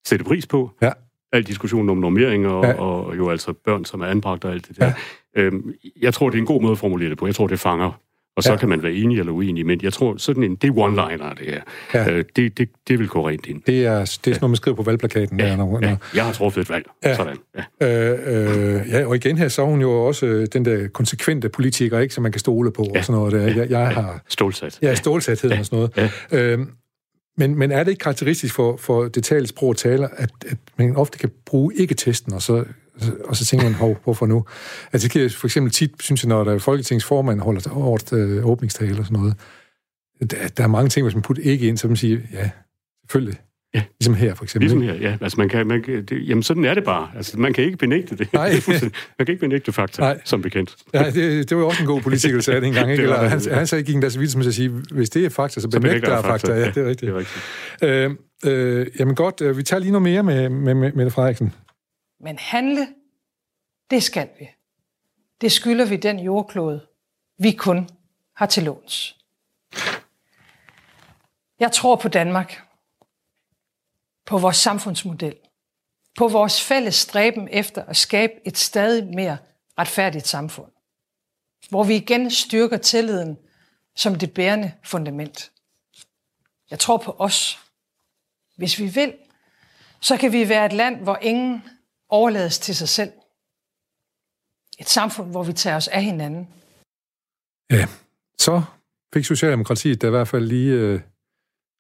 sætte 0.06 0.26
pris 0.26 0.48
på. 0.48 0.72
Ja. 0.82 0.92
Al 1.34 1.44
diskussionen 1.44 1.90
om 1.90 1.98
normeringer 1.98 2.50
og, 2.50 2.66
ja. 2.66 2.74
og 2.74 3.18
jo 3.18 3.30
altså 3.30 3.54
børn, 3.54 3.86
som 3.86 4.02
er 4.02 4.06
anbragt 4.06 4.46
og 4.46 4.52
alt 4.52 4.68
det 4.68 4.78
der. 4.78 4.86
Ja. 4.86 4.94
Øhm, 5.42 5.74
jeg 6.02 6.14
tror, 6.14 6.30
det 6.30 6.38
er 6.38 6.42
en 6.42 6.46
god 6.46 6.62
måde 6.62 6.72
at 6.72 6.78
formulere 6.78 7.10
det 7.10 7.18
på. 7.18 7.26
Jeg 7.26 7.36
tror, 7.36 7.48
det 7.48 7.60
fanger 7.60 8.00
og 8.36 8.44
så 8.44 8.52
ja. 8.52 8.58
kan 8.58 8.70
man 8.70 8.84
være 8.84 8.94
enig 8.94 9.20
eller 9.20 9.32
uenig, 9.32 9.66
men 9.66 9.80
jeg 9.84 9.94
tror, 9.94 10.18
sådan 10.18 10.44
en, 10.44 10.56
det 10.56 10.68
er 10.68 10.74
one-liner, 10.74 11.34
det 11.34 11.46
her. 11.46 11.62
Ja. 11.94 12.12
Øh, 12.12 12.26
det, 12.36 12.58
det, 12.58 12.70
det 12.88 13.00
vil 13.00 13.08
gå 13.08 13.28
rent 13.30 13.46
ind. 13.46 13.62
Det 13.68 13.86
er, 13.86 14.00
det 14.00 14.02
er 14.02 14.06
sådan 14.06 14.32
noget, 14.32 14.50
man 14.50 14.56
skriver 14.56 14.76
på 14.76 14.84
valgplakaten. 14.84 15.40
Ja. 15.40 15.46
Der, 15.46 15.56
når, 15.56 15.80
ja. 15.82 15.96
Jeg 16.16 16.26
har 16.26 16.34
truffet 16.34 16.62
et 16.62 16.70
valg. 16.70 16.86
Ja. 17.04 17.16
Sådan. 17.16 17.38
Ja. 17.82 18.12
Øh, 18.12 18.80
øh, 18.80 18.90
ja, 18.90 19.06
og 19.06 19.16
igen 19.16 19.38
her, 19.38 19.48
så 19.48 19.62
er 19.62 19.66
hun 19.66 19.82
jo 19.82 19.92
også 19.92 20.26
øh, 20.26 20.48
den 20.54 20.66
der 20.66 20.88
konsekvente 20.88 21.50
politiker, 21.50 22.00
ikke, 22.00 22.14
som 22.14 22.22
man 22.22 22.32
kan 22.32 22.40
stole 22.40 22.72
på. 22.72 22.88
Ja. 22.94 23.00
Og 23.00 23.06
sådan 23.06 23.20
noget. 23.20 23.34
Der. 23.34 23.62
Jeg, 23.62 23.70
jeg 23.70 23.88
har, 23.88 24.22
Stålsat. 24.28 24.80
Ja, 24.82 24.96
stålsathed 24.96 25.52
ja. 25.52 25.60
og 25.60 25.66
sådan 25.66 25.90
noget. 25.98 26.12
Ja. 26.32 26.38
Øh, 26.38 26.60
men, 27.38 27.56
men 27.56 27.72
er 27.72 27.84
det 27.84 27.92
ikke 27.92 28.02
karakteristisk 28.02 28.56
for, 28.56 28.78
for 28.78 29.08
det 29.08 29.24
tale 29.24 29.48
sprog 29.48 29.70
og 29.70 29.78
taler, 29.78 30.08
at, 30.18 30.30
at 30.48 30.58
man 30.78 30.96
ofte 30.96 31.18
kan 31.18 31.32
bruge 31.46 31.74
ikke-testen, 31.76 32.34
og 32.34 32.42
så 32.42 32.66
og 33.26 33.36
så 33.36 33.46
tænker 33.46 33.66
man, 33.66 33.74
hov, 33.74 34.00
hvorfor 34.04 34.26
nu? 34.26 34.46
Altså, 34.94 35.08
det 35.08 35.12
kan 35.12 35.30
for 35.30 35.48
eksempel 35.48 35.72
tit, 35.72 35.92
synes 36.00 36.24
jeg, 36.24 36.30
når 36.30 36.44
der 36.44 36.54
er 36.54 36.60
folketingsformand 36.60 37.40
holder 37.40 37.78
årets 37.78 38.14
øh, 38.14 38.46
åbningstale 38.46 39.00
og 39.00 39.06
sådan 39.06 39.20
noget, 39.20 39.36
der, 40.32 40.48
der 40.58 40.64
er 40.64 40.68
mange 40.68 40.90
ting, 40.90 41.06
hvis 41.06 41.16
man 41.16 41.22
putter 41.22 41.44
ikke 41.44 41.68
ind, 41.68 41.78
så 41.78 41.88
man 41.88 41.98
siger, 41.98 42.20
ja, 42.34 42.50
selvfølgelig. 43.04 43.40
Ja. 43.76 43.84
Ligesom 44.00 44.14
her, 44.14 44.36
for 44.36 44.44
eksempel. 44.44 44.70
Ligesom 44.70 44.82
her, 44.82 45.10
ja. 45.10 45.18
Altså, 45.22 45.38
man 45.38 45.50
kan, 45.50 45.68
man, 45.68 45.84
det, 45.88 46.30
jamen, 46.30 46.44
sådan 46.44 46.66
er 46.66 46.74
det 46.74 46.84
bare. 46.84 47.08
Altså, 47.16 47.40
man 47.40 47.54
kan 47.54 47.64
ikke 47.64 47.78
benægte 47.78 48.18
det. 48.18 48.34
Nej. 48.34 48.50
man 49.18 49.26
kan 49.26 49.28
ikke 49.28 49.40
benægte 49.40 49.72
fakta, 49.72 50.02
Nej. 50.02 50.22
som 50.26 50.42
bekendt. 50.42 50.76
Ja, 50.94 51.12
det, 51.12 51.50
det 51.50 51.58
var 51.58 51.64
også 51.64 51.82
en 51.82 51.88
god 51.88 52.02
politiker, 52.02 52.36
der 52.36 52.42
sagde 52.42 52.62
det 52.62 52.68
engang. 52.68 52.92
Ikke? 52.92 53.04
Eller, 53.04 53.18
han, 53.18 53.42
han 53.52 53.68
sagde 53.68 53.94
ikke 53.94 54.10
så 54.10 54.20
vidt 54.20 54.32
som 54.32 54.42
at 54.42 54.54
sige, 54.54 54.70
hvis 54.70 55.10
det 55.10 55.26
er 55.26 55.30
fakta, 55.30 55.60
så 55.60 55.68
benægter 55.70 56.14
jeg 56.14 56.24
fakta. 56.24 56.48
fakta. 56.48 56.54
Ja, 56.54 56.70
det 56.70 56.78
er 56.78 56.90
rigtigt. 56.90 57.02
Det 57.02 57.10
er 57.10 57.18
rigtigt. 57.18 58.18
Øh, 58.46 58.80
øh, 58.80 58.88
jamen 59.00 59.16
godt, 59.16 59.42
øh, 59.42 59.58
vi 59.58 59.64
tager 59.64 59.80
lige 59.80 59.92
noget 59.92 60.04
mere 60.04 60.24
med, 60.24 60.50
med, 60.50 60.74
med 60.74 60.92
Mette 60.92 61.12
Frederiksen. 61.12 61.54
Men 62.24 62.38
handle, 62.40 62.96
det 63.90 64.04
skal 64.04 64.30
vi. 64.40 64.50
Det 65.42 65.52
skylder 65.52 65.86
vi 65.86 65.96
den 65.96 66.20
jordklode, 66.20 66.88
vi 67.38 67.52
kun 67.52 67.90
har 68.34 68.46
til 68.46 68.64
låns. 68.64 69.18
Jeg 71.60 71.72
tror 71.72 71.96
på 71.96 72.08
Danmark. 72.08 72.62
På 74.26 74.38
vores 74.38 74.58
samfundsmodel. 74.58 75.36
På 76.18 76.28
vores 76.28 76.64
fælles 76.64 76.96
stræben 76.96 77.48
efter 77.52 77.86
at 77.86 77.98
skabe 77.98 78.34
et 78.46 78.58
stadig 78.58 79.14
mere 79.16 79.38
retfærdigt 79.78 80.28
samfund. 80.28 80.72
Hvor 81.70 81.84
vi 81.84 81.96
igen 81.96 82.32
styrker 82.32 82.78
tilliden 82.78 83.38
som 83.96 84.16
det 84.16 84.34
bærende 84.34 84.74
fundament. 84.84 85.52
Jeg 86.70 86.80
tror 86.80 86.98
på 86.98 87.16
os. 87.20 87.60
Hvis 88.56 88.80
vi 88.80 88.88
vil, 88.88 89.18
så 90.00 90.18
kan 90.18 90.32
vi 90.32 90.50
være 90.50 90.66
et 90.66 90.74
land, 90.74 91.04
hvor 91.04 91.18
ingen 91.22 91.64
overlades 92.10 92.60
til 92.60 92.76
sig 92.76 92.90
selv. 92.90 93.12
Et 94.80 94.90
samfund, 94.90 95.32
hvor 95.32 95.44
vi 95.44 95.54
tager 95.54 95.76
os 95.76 95.88
af 95.88 96.04
hinanden. 96.04 96.48
Ja, 97.72 97.86
så 98.38 98.62
fik 99.14 99.26
Socialdemokratiet 99.26 100.02
da 100.02 100.08
i 100.08 100.10
hvert 100.10 100.28
fald 100.28 100.46
lige 100.46 100.74
øh, 100.74 101.00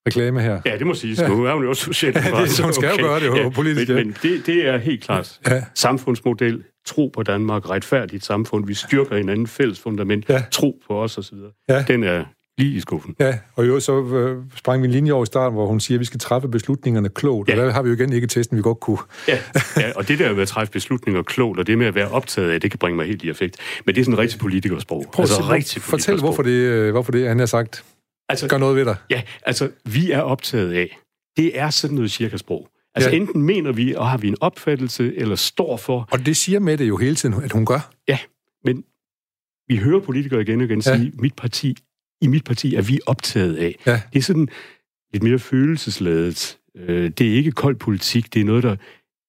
reklame 0.07 0.41
her. 0.41 0.61
Ja, 0.65 0.77
det 0.77 0.87
må 0.87 0.93
siges. 0.93 1.19
Ja. 1.19 1.27
Nu 1.27 1.45
er 1.45 1.53
hun 1.53 1.63
jo 1.63 1.69
også 1.69 1.83
socialdemokrat. 1.83 2.33
Ja, 2.33 2.45
det, 2.45 2.59
hun 2.59 2.73
skal 2.73 2.91
okay. 2.93 3.03
jo 3.03 3.07
gøre 3.07 3.19
det 3.19 3.27
jo 3.27 3.35
ja, 3.35 3.49
politisk. 3.49 3.89
Men, 3.89 3.97
men 3.97 4.15
det, 4.21 4.45
det 4.45 4.67
er 4.67 4.77
helt 4.77 5.03
klart. 5.03 5.39
Ja. 5.47 5.63
Samfundsmodel, 5.73 6.63
tro 6.85 7.07
på 7.07 7.23
Danmark, 7.23 7.69
retfærdigt 7.69 8.25
samfund, 8.25 8.67
vi 8.67 8.73
styrker 8.73 9.17
hinanden, 9.17 9.47
fælles 9.47 9.79
fundament, 9.79 10.29
ja. 10.29 10.43
tro 10.51 10.81
på 10.87 11.03
os 11.03 11.17
osv. 11.17 11.37
Ja. 11.69 11.85
Den 11.87 12.03
er 12.03 12.25
lige 12.57 12.75
i 12.75 12.79
skuffen. 12.79 13.15
Ja, 13.19 13.37
og 13.55 13.67
jo, 13.67 13.79
så 13.79 14.05
øh, 14.05 14.43
sprang 14.55 14.81
vi 14.81 14.87
en 14.87 14.91
linje 14.91 15.11
over 15.11 15.23
i 15.23 15.25
starten, 15.25 15.55
hvor 15.55 15.67
hun 15.67 15.79
siger, 15.79 15.97
at 15.97 15.99
vi 15.99 16.05
skal 16.05 16.19
træffe 16.19 16.47
beslutningerne 16.47 17.09
klogt. 17.09 17.49
Ja. 17.49 17.53
Og 17.53 17.65
der 17.65 17.71
har 17.71 17.81
vi 17.81 17.89
jo 17.89 17.95
igen 17.95 18.13
ikke 18.13 18.27
testen, 18.27 18.57
vi 18.57 18.61
godt 18.61 18.79
kunne. 18.79 18.97
Ja, 19.27 19.39
ja 19.77 19.91
og 19.95 20.07
det 20.07 20.19
der 20.19 20.33
med 20.33 20.41
at 20.41 20.47
træffe 20.47 20.71
beslutninger 20.71 21.23
klogt, 21.23 21.59
og 21.59 21.67
det 21.67 21.77
med 21.77 21.85
at 21.85 21.95
være 21.95 22.07
optaget 22.07 22.51
af, 22.51 22.61
det 22.61 22.71
kan 22.71 22.77
bringe 22.77 22.97
mig 22.97 23.07
helt 23.07 23.23
i 23.23 23.29
effekt. 23.29 23.57
Men 23.85 23.95
det 23.95 24.01
er 24.01 24.05
sådan 24.05 24.17
rigtig 24.17 24.39
politikersprog. 24.39 25.05
Prøv 25.13 25.23
altså, 25.23 25.41
rigtig 25.49 25.81
fortæl, 25.81 26.19
hvorfor 26.19 26.43
det, 26.43 26.51
øh, 26.51 26.91
hvorfor 26.91 27.11
det, 27.11 27.27
han 27.27 27.39
har 27.39 27.45
sagt, 27.45 27.85
altså, 28.29 28.47
gør 28.47 28.57
noget 28.57 28.75
ved 28.75 28.85
dig. 28.85 28.95
Ja, 29.09 29.21
altså, 29.45 29.69
vi 29.85 30.11
er 30.11 30.21
optaget 30.21 30.73
af, 30.73 30.97
det 31.37 31.59
er 31.59 31.69
sådan 31.69 31.95
noget 31.95 32.11
cirkasprog. 32.11 32.69
Altså 32.95 33.09
ja. 33.09 33.15
enten 33.15 33.41
mener 33.41 33.71
vi, 33.71 33.93
og 33.95 34.09
har 34.09 34.17
vi 34.17 34.27
en 34.27 34.37
opfattelse, 34.41 35.15
eller 35.15 35.35
står 35.35 35.77
for... 35.77 36.07
Og 36.11 36.25
det 36.25 36.37
siger 36.37 36.59
med 36.59 36.77
det 36.77 36.87
jo 36.87 36.97
hele 36.97 37.15
tiden, 37.15 37.43
at 37.43 37.51
hun 37.51 37.65
gør. 37.65 37.91
Ja, 38.07 38.19
men 38.65 38.83
vi 39.67 39.77
hører 39.77 39.99
politikere 39.99 40.41
igen 40.41 40.59
og 40.59 40.65
igen 40.65 40.81
ja. 40.85 40.97
sige, 40.97 41.11
mit 41.19 41.35
parti 41.35 41.77
i 42.21 42.27
mit 42.27 42.43
parti 42.43 42.75
er 42.75 42.81
vi 42.81 42.99
optaget 43.05 43.55
af. 43.55 43.75
Ja. 43.85 44.01
Det 44.13 44.19
er 44.19 44.23
sådan 44.23 44.47
lidt 45.13 45.23
mere 45.23 45.39
følelsesladet. 45.39 46.57
Øh, 46.75 47.09
det 47.09 47.27
er 47.31 47.33
ikke 47.33 47.51
kold 47.51 47.75
politik, 47.75 48.33
det 48.33 48.41
er 48.41 48.45
noget, 48.45 48.63
der 48.63 48.75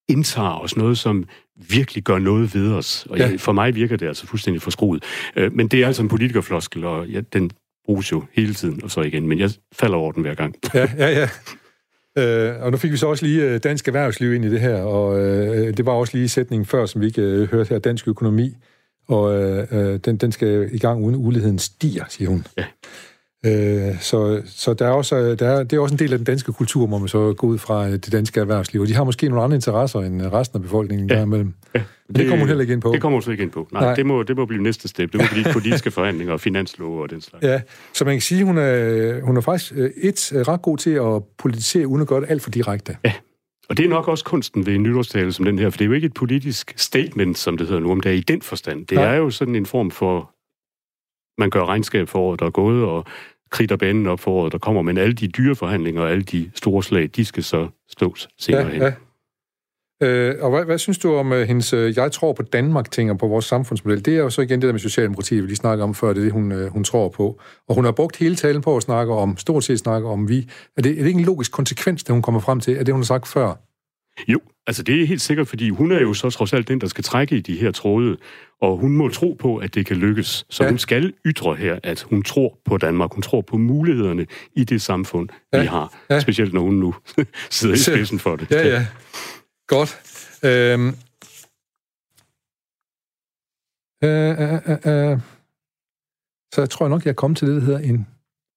indtager 0.08 0.62
os, 0.62 0.76
noget, 0.76 0.98
som 0.98 1.24
virkelig 1.68 2.04
gør 2.04 2.18
noget 2.18 2.54
ved 2.54 2.72
os. 2.72 3.06
Og 3.10 3.18
ja. 3.18 3.36
for 3.38 3.52
mig 3.52 3.74
virker 3.74 3.96
det 3.96 4.06
altså 4.06 4.26
fuldstændig 4.26 4.62
forskruet. 4.62 5.04
Øh, 5.36 5.52
men 5.52 5.68
det 5.68 5.82
er 5.82 5.86
altså 5.86 6.02
en 6.02 6.08
politikerfloskel, 6.08 6.84
og 6.84 7.06
ja, 7.06 7.20
den 7.20 7.50
bruges 7.84 8.12
jo 8.12 8.24
hele 8.32 8.54
tiden, 8.54 8.84
og 8.84 8.90
så 8.90 9.00
igen. 9.00 9.26
Men 9.26 9.38
jeg 9.38 9.50
falder 9.72 9.96
over 9.96 10.12
den 10.12 10.22
hver 10.22 10.34
gang. 10.34 10.54
Ja, 10.74 10.88
ja, 10.98 11.08
ja. 11.20 11.28
Øh, 12.18 12.62
og 12.62 12.70
nu 12.70 12.76
fik 12.76 12.92
vi 12.92 12.96
så 12.96 13.06
også 13.06 13.26
lige 13.26 13.42
øh, 13.42 13.60
dansk 13.62 13.88
erhvervsliv 13.88 14.34
ind 14.34 14.44
i 14.44 14.50
det 14.50 14.60
her, 14.60 14.76
og 14.82 15.20
øh, 15.20 15.76
det 15.76 15.86
var 15.86 15.92
også 15.92 16.16
lige 16.16 16.28
sætningen 16.28 16.66
før, 16.66 16.86
som 16.86 17.00
vi 17.00 17.06
ikke 17.06 17.22
øh, 17.22 17.50
hørte 17.50 17.68
her, 17.68 17.78
dansk 17.78 18.08
økonomi 18.08 18.56
og 19.08 19.42
øh, 19.42 19.66
øh, 19.70 19.98
den, 20.04 20.16
den 20.16 20.32
skal 20.32 20.68
i 20.72 20.78
gang 20.78 21.04
uden 21.04 21.16
uligheden 21.16 21.58
stiger, 21.58 22.04
siger 22.08 22.30
hun. 22.30 22.46
Ja. 22.58 22.64
Øh, 23.46 24.00
så 24.00 24.42
så 24.46 24.74
der 24.74 24.86
er 24.86 24.90
også, 24.90 25.34
der 25.34 25.48
er, 25.48 25.62
det 25.62 25.76
er 25.76 25.80
også 25.80 25.94
en 25.94 25.98
del 25.98 26.12
af 26.12 26.18
den 26.18 26.24
danske 26.24 26.52
kultur, 26.52 26.86
må 26.86 26.98
man 26.98 27.08
så 27.08 27.34
gå 27.36 27.46
ud 27.46 27.58
fra 27.58 27.86
øh, 27.86 27.92
det 27.92 28.12
danske 28.12 28.40
erhvervsliv. 28.40 28.80
Og 28.80 28.88
de 28.88 28.94
har 28.94 29.04
måske 29.04 29.28
nogle 29.28 29.44
andre 29.44 29.54
interesser 29.54 30.00
end 30.00 30.22
resten 30.22 30.56
af 30.56 30.62
befolkningen 30.62 31.10
ja. 31.10 31.14
derimellem. 31.14 31.54
Ja. 31.74 31.82
Det, 32.08 32.16
det 32.16 32.28
kommer 32.28 32.38
hun 32.38 32.48
heller 32.48 32.60
ikke 32.60 32.72
ind 32.72 32.82
på. 32.82 32.92
Det 32.92 33.00
kommer 33.00 33.16
hun 33.16 33.22
så 33.22 33.30
ikke 33.30 33.42
ind 33.42 33.50
på. 33.50 33.68
Nej, 33.72 33.82
Nej. 33.82 33.94
Det, 33.94 34.06
må, 34.06 34.22
det 34.22 34.36
må 34.36 34.46
blive 34.46 34.62
næste 34.62 34.88
step. 34.88 35.12
Det 35.12 35.20
må 35.20 35.26
blive 35.32 35.52
politiske 35.52 35.90
forhandlinger 35.98 36.32
og 36.32 36.40
finanslov 36.40 37.02
og 37.02 37.10
den 37.10 37.20
slags. 37.20 37.44
Ja, 37.44 37.60
så 37.92 38.04
man 38.04 38.14
kan 38.14 38.20
sige, 38.20 38.44
hun 38.44 38.58
er, 38.58 39.20
hun 39.20 39.36
er 39.36 39.40
faktisk 39.40 39.72
øh, 39.76 39.90
et 39.96 40.32
ret 40.48 40.62
god 40.62 40.78
til 40.78 40.90
at 40.90 41.22
politisere, 41.38 41.86
uden 41.86 42.02
at 42.02 42.08
gøre 42.08 42.20
det 42.20 42.30
alt 42.30 42.42
for 42.42 42.50
direkte. 42.50 42.96
Ja. 43.04 43.12
Og 43.68 43.76
det 43.76 43.84
er 43.84 43.88
nok 43.88 44.08
også 44.08 44.24
kunsten 44.24 44.66
ved 44.66 44.74
en 44.74 44.82
nytårstale 44.82 45.32
som 45.32 45.44
den 45.44 45.58
her, 45.58 45.70
for 45.70 45.78
det 45.78 45.84
er 45.84 45.86
jo 45.86 45.92
ikke 45.92 46.06
et 46.06 46.14
politisk 46.14 46.74
statement, 46.76 47.38
som 47.38 47.56
det 47.56 47.66
hedder 47.66 47.80
nu 47.80 47.90
om 47.90 48.00
det 48.00 48.12
er 48.12 48.16
i 48.16 48.20
den 48.20 48.42
forstand. 48.42 48.86
Det 48.86 48.96
ja. 48.96 49.02
er 49.02 49.14
jo 49.14 49.30
sådan 49.30 49.54
en 49.54 49.66
form 49.66 49.90
for, 49.90 50.30
man 51.40 51.50
gør 51.50 51.64
regnskab 51.64 52.08
for 52.08 52.18
året, 52.18 52.40
der 52.40 52.46
er 52.46 52.50
gået, 52.50 52.84
og 52.84 53.04
kritter 53.50 53.76
banen 53.76 54.06
op 54.06 54.20
for 54.20 54.30
året, 54.30 54.52
der 54.52 54.58
kommer, 54.58 54.82
men 54.82 54.98
alle 54.98 55.14
de 55.14 55.28
dyre 55.28 55.54
forhandlinger 55.54 56.02
og 56.02 56.10
alle 56.10 56.24
de 56.24 56.50
store 56.54 56.82
slag, 56.82 57.10
de 57.16 57.24
skal 57.24 57.44
så 57.44 57.68
stås 57.88 58.28
senere 58.38 58.66
ja, 58.66 58.72
hen. 58.72 58.82
Ja. 58.82 58.92
Øh, 60.04 60.34
og 60.40 60.50
hvad, 60.50 60.64
hvad 60.64 60.78
synes 60.78 60.98
du 60.98 61.14
om 61.14 61.32
uh, 61.32 61.38
hendes 61.38 61.74
uh, 61.74 61.96
jeg 61.96 62.12
tror 62.12 62.32
på 62.32 62.42
Danmark-ting 62.42 63.10
og 63.10 63.18
på 63.18 63.26
vores 63.26 63.44
samfundsmodel? 63.44 64.04
Det 64.04 64.14
er 64.14 64.18
jo 64.18 64.30
så 64.30 64.42
igen 64.42 64.62
det 64.62 64.66
der 64.66 64.72
med 64.72 64.80
Socialdemokratiet, 64.80 65.42
vi 65.42 65.46
lige 65.46 65.56
snakkede 65.56 65.84
om 65.84 65.94
før, 65.94 66.08
det 66.08 66.18
er 66.18 66.22
det, 66.22 66.32
hun, 66.32 66.52
uh, 66.52 66.66
hun 66.66 66.84
tror 66.84 67.08
på. 67.08 67.40
Og 67.68 67.74
hun 67.74 67.84
har 67.84 67.92
brugt 67.92 68.16
hele 68.16 68.36
talen 68.36 68.62
på 68.62 68.76
at 68.76 68.82
snakke 68.82 69.12
om, 69.12 69.36
stort 69.36 69.64
set 69.64 69.78
snakke 69.78 70.08
om 70.08 70.28
vi. 70.28 70.48
Er 70.76 70.82
det, 70.82 70.92
er 70.92 70.96
det 70.96 71.06
ikke 71.06 71.18
en 71.18 71.24
logisk 71.24 71.52
konsekvens, 71.52 72.04
det 72.04 72.12
hun 72.12 72.22
kommer 72.22 72.40
frem 72.40 72.60
til, 72.60 72.74
af 72.74 72.84
det, 72.84 72.94
hun 72.94 73.00
har 73.00 73.04
sagt 73.04 73.28
før? 73.28 73.54
Jo, 74.28 74.40
altså 74.66 74.82
det 74.82 75.02
er 75.02 75.06
helt 75.06 75.20
sikkert, 75.20 75.48
fordi 75.48 75.70
hun 75.70 75.92
er 75.92 76.00
jo 76.00 76.14
så 76.14 76.30
trods 76.30 76.52
alt 76.52 76.68
den, 76.68 76.80
der 76.80 76.86
skal 76.86 77.04
trække 77.04 77.36
i 77.36 77.40
de 77.40 77.56
her 77.56 77.70
tråde, 77.70 78.16
og 78.60 78.76
hun 78.76 78.96
må 78.96 79.08
tro 79.08 79.36
på, 79.40 79.56
at 79.56 79.74
det 79.74 79.86
kan 79.86 79.96
lykkes. 79.96 80.46
Så 80.50 80.64
ja. 80.64 80.70
hun 80.70 80.78
skal 80.78 81.12
ytre 81.26 81.54
her, 81.54 81.78
at 81.82 82.02
hun 82.02 82.22
tror 82.22 82.58
på 82.64 82.76
Danmark, 82.76 83.12
hun 83.12 83.22
tror 83.22 83.40
på 83.40 83.56
mulighederne 83.56 84.26
i 84.56 84.64
det 84.64 84.82
samfund, 84.82 85.28
ja. 85.52 85.60
vi 85.60 85.66
har. 85.66 85.94
Ja. 86.10 86.20
Specielt 86.20 86.52
når 86.52 86.60
hun 86.60 86.74
nu 86.74 86.94
sidder 87.50 87.74
i 87.74 87.78
spidsen 87.78 88.18
for 88.18 88.36
det. 88.36 88.50
Ja, 88.50 88.68
ja. 88.68 88.86
Godt. 89.74 90.00
Øhm. 90.44 90.88
Øh, 94.04 94.30
øh, 94.30 94.60
øh, 94.86 95.12
øh. 95.12 95.20
Så 96.54 96.60
jeg 96.60 96.70
tror 96.70 96.88
nok, 96.88 97.04
jeg 97.04 97.10
er 97.10 97.14
kommet 97.14 97.38
til 97.38 97.48
det, 97.48 97.56
der 97.56 97.62
hedder 97.62 97.78
en... 97.78 98.06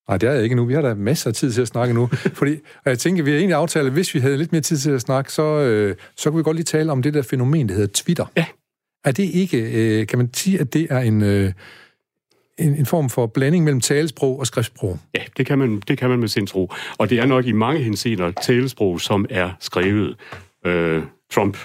Nej, 0.08 0.18
det 0.18 0.30
er 0.30 0.34
jeg 0.34 0.44
ikke 0.44 0.56
nu. 0.56 0.66
Vi 0.66 0.74
har 0.74 0.82
da 0.82 0.94
masser 0.94 1.30
af 1.30 1.34
tid 1.34 1.52
til 1.52 1.62
at 1.62 1.68
snakke 1.68 1.94
nu. 1.94 2.08
fordi, 2.40 2.56
og 2.56 2.90
jeg 2.90 3.00
tænker, 3.00 3.24
vi 3.24 3.32
har 3.32 3.38
egentlig 3.38 3.56
aftalt, 3.56 3.88
at 3.88 3.94
hvis 3.94 4.14
vi 4.14 4.20
havde 4.20 4.38
lidt 4.38 4.52
mere 4.52 4.62
tid 4.62 4.78
til 4.78 4.92
at 4.92 5.02
snakke, 5.02 5.34
så, 5.34 5.44
øh, 5.44 5.96
så 6.18 6.30
kunne 6.30 6.38
vi 6.38 6.44
godt 6.44 6.56
lige 6.56 6.64
tale 6.64 6.92
om 6.92 7.02
det 7.02 7.14
der 7.14 7.22
fænomen, 7.22 7.70
der 7.70 7.76
hedder 7.76 7.94
Twitter. 7.94 8.26
Ja. 8.38 8.46
Er 9.06 9.12
det 9.12 9.24
ikke... 9.24 9.58
Øh, 9.58 10.08
kan 10.08 10.18
man 10.18 10.34
sige, 10.34 10.60
at 10.60 10.74
det 10.74 10.88
er 10.90 11.00
en... 11.00 11.22
Øh, 11.22 11.54
en, 12.58 12.76
en 12.76 12.86
form 12.86 13.10
for 13.10 13.28
blanding 13.28 13.64
mellem 13.64 13.82
talesprog 13.82 14.40
og 14.40 14.48
skriftsprog. 14.48 15.00
Ja, 15.16 15.24
det 15.38 15.46
kan 15.46 15.58
man, 15.58 15.82
det 15.88 15.98
kan 15.98 16.10
man 16.10 16.20
med 16.20 16.28
sin 16.28 16.48
tro. 16.48 16.72
Og 16.98 17.10
det 17.10 17.20
er 17.20 17.26
nok 17.26 17.46
i 17.46 17.52
mange 17.52 17.84
henseender 17.84 18.32
talesprog, 18.32 19.02
som 19.02 19.26
er 19.30 19.52
skrevet 19.60 20.16
øh, 20.68 21.04
Trump 21.32 21.58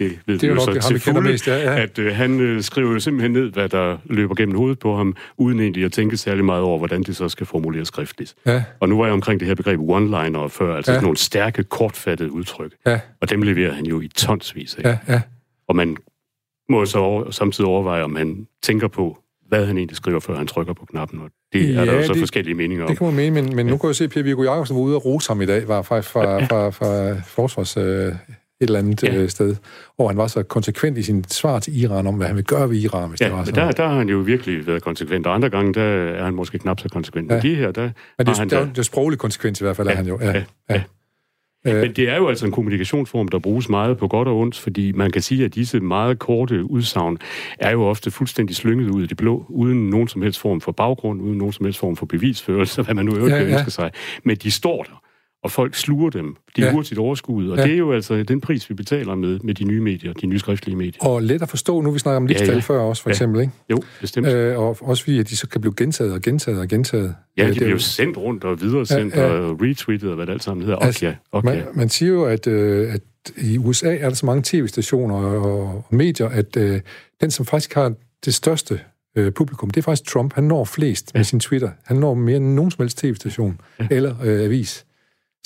det 0.00 0.18
ved 0.26 0.38
det 0.38 0.44
er 0.44 0.48
jo 0.48 0.54
nok, 0.54 0.64
så 0.64 0.72
det, 0.72 0.82
til 0.82 1.00
fulde, 1.00 1.20
mest, 1.20 1.46
ja, 1.46 1.56
ja. 1.56 1.82
at 1.82 1.98
øh, 1.98 2.16
han 2.16 2.40
øh, 2.40 2.62
skriver 2.62 2.92
jo 2.92 3.00
simpelthen 3.00 3.32
ned, 3.32 3.52
hvad 3.52 3.68
der 3.68 3.98
løber 4.04 4.34
gennem 4.34 4.56
hovedet 4.56 4.78
på 4.78 4.96
ham, 4.96 5.16
uden 5.36 5.60
egentlig 5.60 5.84
at 5.84 5.92
tænke 5.92 6.16
særlig 6.16 6.44
meget 6.44 6.62
over, 6.62 6.78
hvordan 6.78 7.02
det 7.02 7.16
så 7.16 7.28
skal 7.28 7.46
formuleres 7.46 7.88
skriftligt. 7.88 8.34
Ja. 8.46 8.62
Og 8.80 8.88
nu 8.88 8.98
var 8.98 9.04
jeg 9.04 9.12
omkring 9.12 9.40
det 9.40 9.48
her 9.48 9.54
begreb 9.54 9.80
one-liner 9.80 10.48
før, 10.48 10.76
altså 10.76 10.92
ja. 10.92 10.96
sådan 10.96 11.02
nogle 11.02 11.16
stærke, 11.16 11.64
kortfattede 11.64 12.32
udtryk. 12.32 12.72
Ja. 12.86 13.00
Og 13.20 13.30
dem 13.30 13.42
leverer 13.42 13.72
han 13.72 13.86
jo 13.86 14.00
i 14.00 14.08
tonsvis 14.08 14.74
af. 14.74 14.82
Ja, 14.82 14.98
ja. 15.08 15.20
Og 15.68 15.76
man 15.76 15.96
må 16.68 16.86
så 16.86 16.98
over, 16.98 17.30
samtidig 17.30 17.68
overveje, 17.68 18.02
om 18.02 18.16
han 18.16 18.46
tænker 18.62 18.88
på, 18.88 19.18
hvad 19.48 19.66
han 19.66 19.76
egentlig 19.76 19.96
skriver, 19.96 20.20
før 20.20 20.36
han 20.36 20.46
trykker 20.46 20.72
på 20.72 20.84
knappen. 20.84 21.20
Og 21.20 21.30
det 21.52 21.74
ja, 21.74 21.80
er 21.80 21.84
der 21.84 21.92
jo 21.92 22.06
så 22.06 22.12
det, 22.12 22.18
forskellige 22.18 22.54
meninger 22.54 22.84
om. 22.84 22.88
Det 22.88 22.98
kan 22.98 23.06
man 23.06 23.16
mene, 23.16 23.42
men, 23.42 23.56
men 23.56 23.66
ja. 23.66 23.72
nu 23.72 23.78
kan 23.78 23.86
jeg 23.86 23.96
se, 23.96 24.04
at 24.04 24.10
Per 24.10 24.22
Viggo 24.22 24.42
Jacobsen 24.42 24.76
var 24.76 24.82
ude 24.82 24.96
og 24.96 25.04
rose 25.04 25.28
ham 25.28 25.40
i 25.40 25.46
dag, 25.46 25.68
var 25.68 25.82
faktisk 25.82 26.12
fra, 26.12 26.38
fra, 26.38 26.70
fra, 26.70 26.70
fra 26.70 27.20
forsvars... 27.36 27.76
Øh, 27.76 28.14
et 28.60 28.66
eller 28.66 28.78
andet 28.78 29.02
ja. 29.02 29.14
Øh, 29.14 29.28
sted, 29.28 29.56
hvor 29.96 30.08
han 30.08 30.16
var 30.16 30.26
så 30.26 30.42
konsekvent 30.42 30.98
i 30.98 31.02
sin 31.02 31.24
svar 31.28 31.58
til 31.58 31.82
Iran 31.82 32.06
om, 32.06 32.14
hvad 32.14 32.26
han 32.26 32.36
vil 32.36 32.44
gøre 32.44 32.70
ved 32.70 32.76
Iran, 32.76 33.08
hvis 33.08 33.20
ja, 33.20 33.26
det 33.26 33.34
var 33.34 33.44
sådan. 33.44 33.66
Der, 33.66 33.72
der 33.72 33.88
har 33.88 33.98
han 33.98 34.08
jo 34.08 34.18
virkelig 34.18 34.66
været 34.66 34.82
konsekvent, 34.82 35.26
og 35.26 35.34
andre 35.34 35.50
gange, 35.50 35.74
der 35.74 35.82
er 35.82 36.24
han 36.24 36.34
måske 36.34 36.58
knap 36.58 36.80
så 36.80 36.88
konsekvent. 36.88 37.30
Ja. 37.30 37.34
Men 37.34 37.42
de 37.42 37.54
her, 37.54 37.70
der 37.70 37.90
Men 38.18 38.26
det, 38.26 38.38
han 38.38 38.50
der, 38.50 38.64
det 38.64 38.78
er 38.78 38.82
sproglig 38.82 39.18
konsekvens 39.18 39.60
i 39.60 39.64
hvert 39.64 39.76
fald, 39.76 39.88
ja, 39.88 39.92
er 39.92 39.96
han 39.96 40.06
jo. 40.06 40.18
Ja, 40.20 40.30
ja. 40.30 40.44
ja. 40.70 40.82
Øh. 41.66 41.80
Men 41.80 41.92
det 41.92 42.08
er 42.08 42.16
jo 42.16 42.28
altså 42.28 42.46
en 42.46 42.52
kommunikationsform, 42.52 43.28
der 43.28 43.38
bruges 43.38 43.68
meget 43.68 43.98
på 43.98 44.08
godt 44.08 44.28
og 44.28 44.38
ondt, 44.38 44.58
fordi 44.58 44.92
man 44.92 45.10
kan 45.10 45.22
sige, 45.22 45.44
at 45.44 45.54
disse 45.54 45.80
meget 45.80 46.18
korte 46.18 46.70
udsagn 46.70 47.18
er 47.58 47.70
jo 47.70 47.82
ofte 47.82 48.10
fuldstændig 48.10 48.56
slynget 48.56 48.90
ud 48.90 49.02
i 49.02 49.06
det 49.06 49.16
blå, 49.16 49.46
uden 49.48 49.90
nogen 49.90 50.08
som 50.08 50.22
helst 50.22 50.40
form 50.40 50.60
for 50.60 50.72
baggrund, 50.72 51.22
uden 51.22 51.38
nogen 51.38 51.52
som 51.52 51.64
helst 51.64 51.78
form 51.78 51.96
for 51.96 52.06
bevisførelse, 52.06 52.82
hvad 52.82 52.94
man 52.94 53.04
nu 53.04 53.16
øvrigt 53.16 53.34
ja, 53.34 53.42
ja. 53.42 53.52
ønske 53.52 53.70
sig. 53.70 53.90
Men 54.24 54.36
de 54.36 54.50
står 54.50 54.82
der 54.82 55.02
og 55.42 55.50
folk 55.50 55.74
sluger 55.74 56.10
dem. 56.10 56.36
De 56.56 56.62
er 56.62 56.66
ja. 56.66 56.72
hurtigt 56.72 56.98
overskuddet, 56.98 57.52
og 57.52 57.58
ja. 57.58 57.64
det 57.64 57.72
er 57.72 57.76
jo 57.76 57.92
altså 57.92 58.22
den 58.22 58.40
pris, 58.40 58.70
vi 58.70 58.74
betaler 58.74 59.14
med, 59.14 59.38
med 59.42 59.54
de 59.54 59.64
nye 59.64 59.80
medier, 59.80 60.12
de 60.12 60.26
nye 60.26 60.38
skriftlige 60.38 60.76
medier. 60.76 61.04
Og 61.04 61.22
let 61.22 61.42
at 61.42 61.48
forstå, 61.48 61.80
nu 61.80 61.90
vi 61.90 61.98
snakker 61.98 62.16
om 62.16 62.26
livstal 62.26 62.48
ja, 62.48 62.54
ja. 62.54 62.60
før 62.60 62.80
også, 62.80 63.02
for 63.02 63.10
ja. 63.10 63.12
eksempel, 63.12 63.40
ikke? 63.40 63.52
Jo, 63.70 63.82
bestemt. 64.00 64.26
Øh, 64.26 64.58
og 64.58 64.76
også 64.80 65.04
fordi, 65.04 65.18
at 65.18 65.28
de 65.28 65.36
så 65.36 65.48
kan 65.48 65.60
blive 65.60 65.74
gentaget 65.76 66.12
og 66.12 66.20
gentaget 66.20 66.60
og 66.60 66.68
gentaget. 66.68 67.14
Ja, 67.36 67.42
de 67.44 67.48
øh, 67.48 67.54
bliver 67.54 67.70
jo 67.70 67.78
sendt 67.78 68.16
rundt 68.16 68.44
og 68.44 68.60
videre 68.60 68.86
sendt 68.86 69.14
ja, 69.14 69.26
ja. 69.26 69.40
og 69.40 69.58
retweetet 69.62 70.08
og 70.10 70.16
hvad 70.16 70.26
det 70.26 70.32
alt 70.32 70.44
sammen 70.44 70.64
hedder. 70.64 70.78
Altså, 70.78 71.06
okay, 71.06 71.16
okay. 71.32 71.54
Man, 71.54 71.64
man 71.74 71.88
siger 71.88 72.12
jo, 72.12 72.24
at, 72.24 72.46
øh, 72.46 72.94
at 72.94 73.02
i 73.36 73.58
USA 73.58 73.96
er 73.96 74.08
der 74.08 74.14
så 74.14 74.26
mange 74.26 74.42
tv-stationer 74.44 75.14
og, 75.14 75.64
og 75.64 75.84
medier, 75.90 76.28
at 76.28 76.56
øh, 76.56 76.80
den, 77.20 77.30
som 77.30 77.46
faktisk 77.46 77.74
har 77.74 77.92
det 78.24 78.34
største 78.34 78.80
øh, 79.16 79.32
publikum, 79.32 79.70
det 79.70 79.80
er 79.80 79.82
faktisk 79.82 80.12
Trump. 80.12 80.34
Han 80.34 80.44
når 80.44 80.64
flest 80.64 81.10
ja. 81.14 81.18
med 81.18 81.24
sin 81.24 81.40
Twitter. 81.40 81.70
Han 81.84 81.96
når 81.96 82.14
mere 82.14 82.36
end 82.36 82.54
nogen 82.54 82.70
som 82.70 82.82
helst 82.82 82.98
tv-station 82.98 83.60
ja. 83.80 83.86
eller 83.90 84.14
øh, 84.24 84.44
avis. 84.44 84.86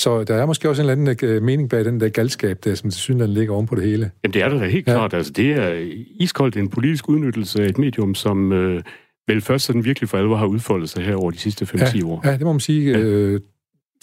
Så 0.00 0.24
der 0.24 0.34
er 0.34 0.46
måske 0.46 0.68
også 0.68 0.82
en 0.82 0.90
eller 0.90 1.12
anden 1.12 1.28
øh, 1.30 1.42
mening 1.42 1.70
bag 1.70 1.84
den 1.84 2.00
der 2.00 2.08
galskab, 2.08 2.58
der, 2.64 2.74
som 2.74 2.90
til 2.90 3.00
synligheden 3.00 3.34
ligger 3.34 3.54
oven 3.54 3.66
på 3.66 3.74
det 3.74 3.84
hele. 3.84 4.10
Jamen 4.24 4.34
det 4.34 4.42
er 4.42 4.48
der 4.48 4.58
da 4.58 4.66
helt 4.66 4.86
ja. 4.86 4.92
klart. 4.92 5.14
Altså, 5.14 5.32
det 5.32 5.52
er 5.52 5.92
iskoldt 6.20 6.56
en 6.56 6.68
politisk 6.68 7.08
udnyttelse 7.08 7.62
af 7.62 7.68
et 7.68 7.78
medium, 7.78 8.14
som 8.14 8.52
øh, 8.52 8.82
vel 9.28 9.40
først 9.40 9.64
sådan 9.64 9.84
virkelig 9.84 10.08
for 10.08 10.18
alvor 10.18 10.36
har 10.36 10.46
udfoldet 10.46 10.88
sig 10.88 11.04
her 11.04 11.16
over 11.16 11.30
de 11.30 11.38
sidste 11.38 11.64
5-10 11.64 11.98
ja, 11.98 12.06
år. 12.06 12.20
Ja, 12.24 12.32
det 12.32 12.40
må 12.40 12.52
man 12.52 12.60
sige. 12.60 12.90
Ja. 12.90 12.98
Øh, 12.98 13.40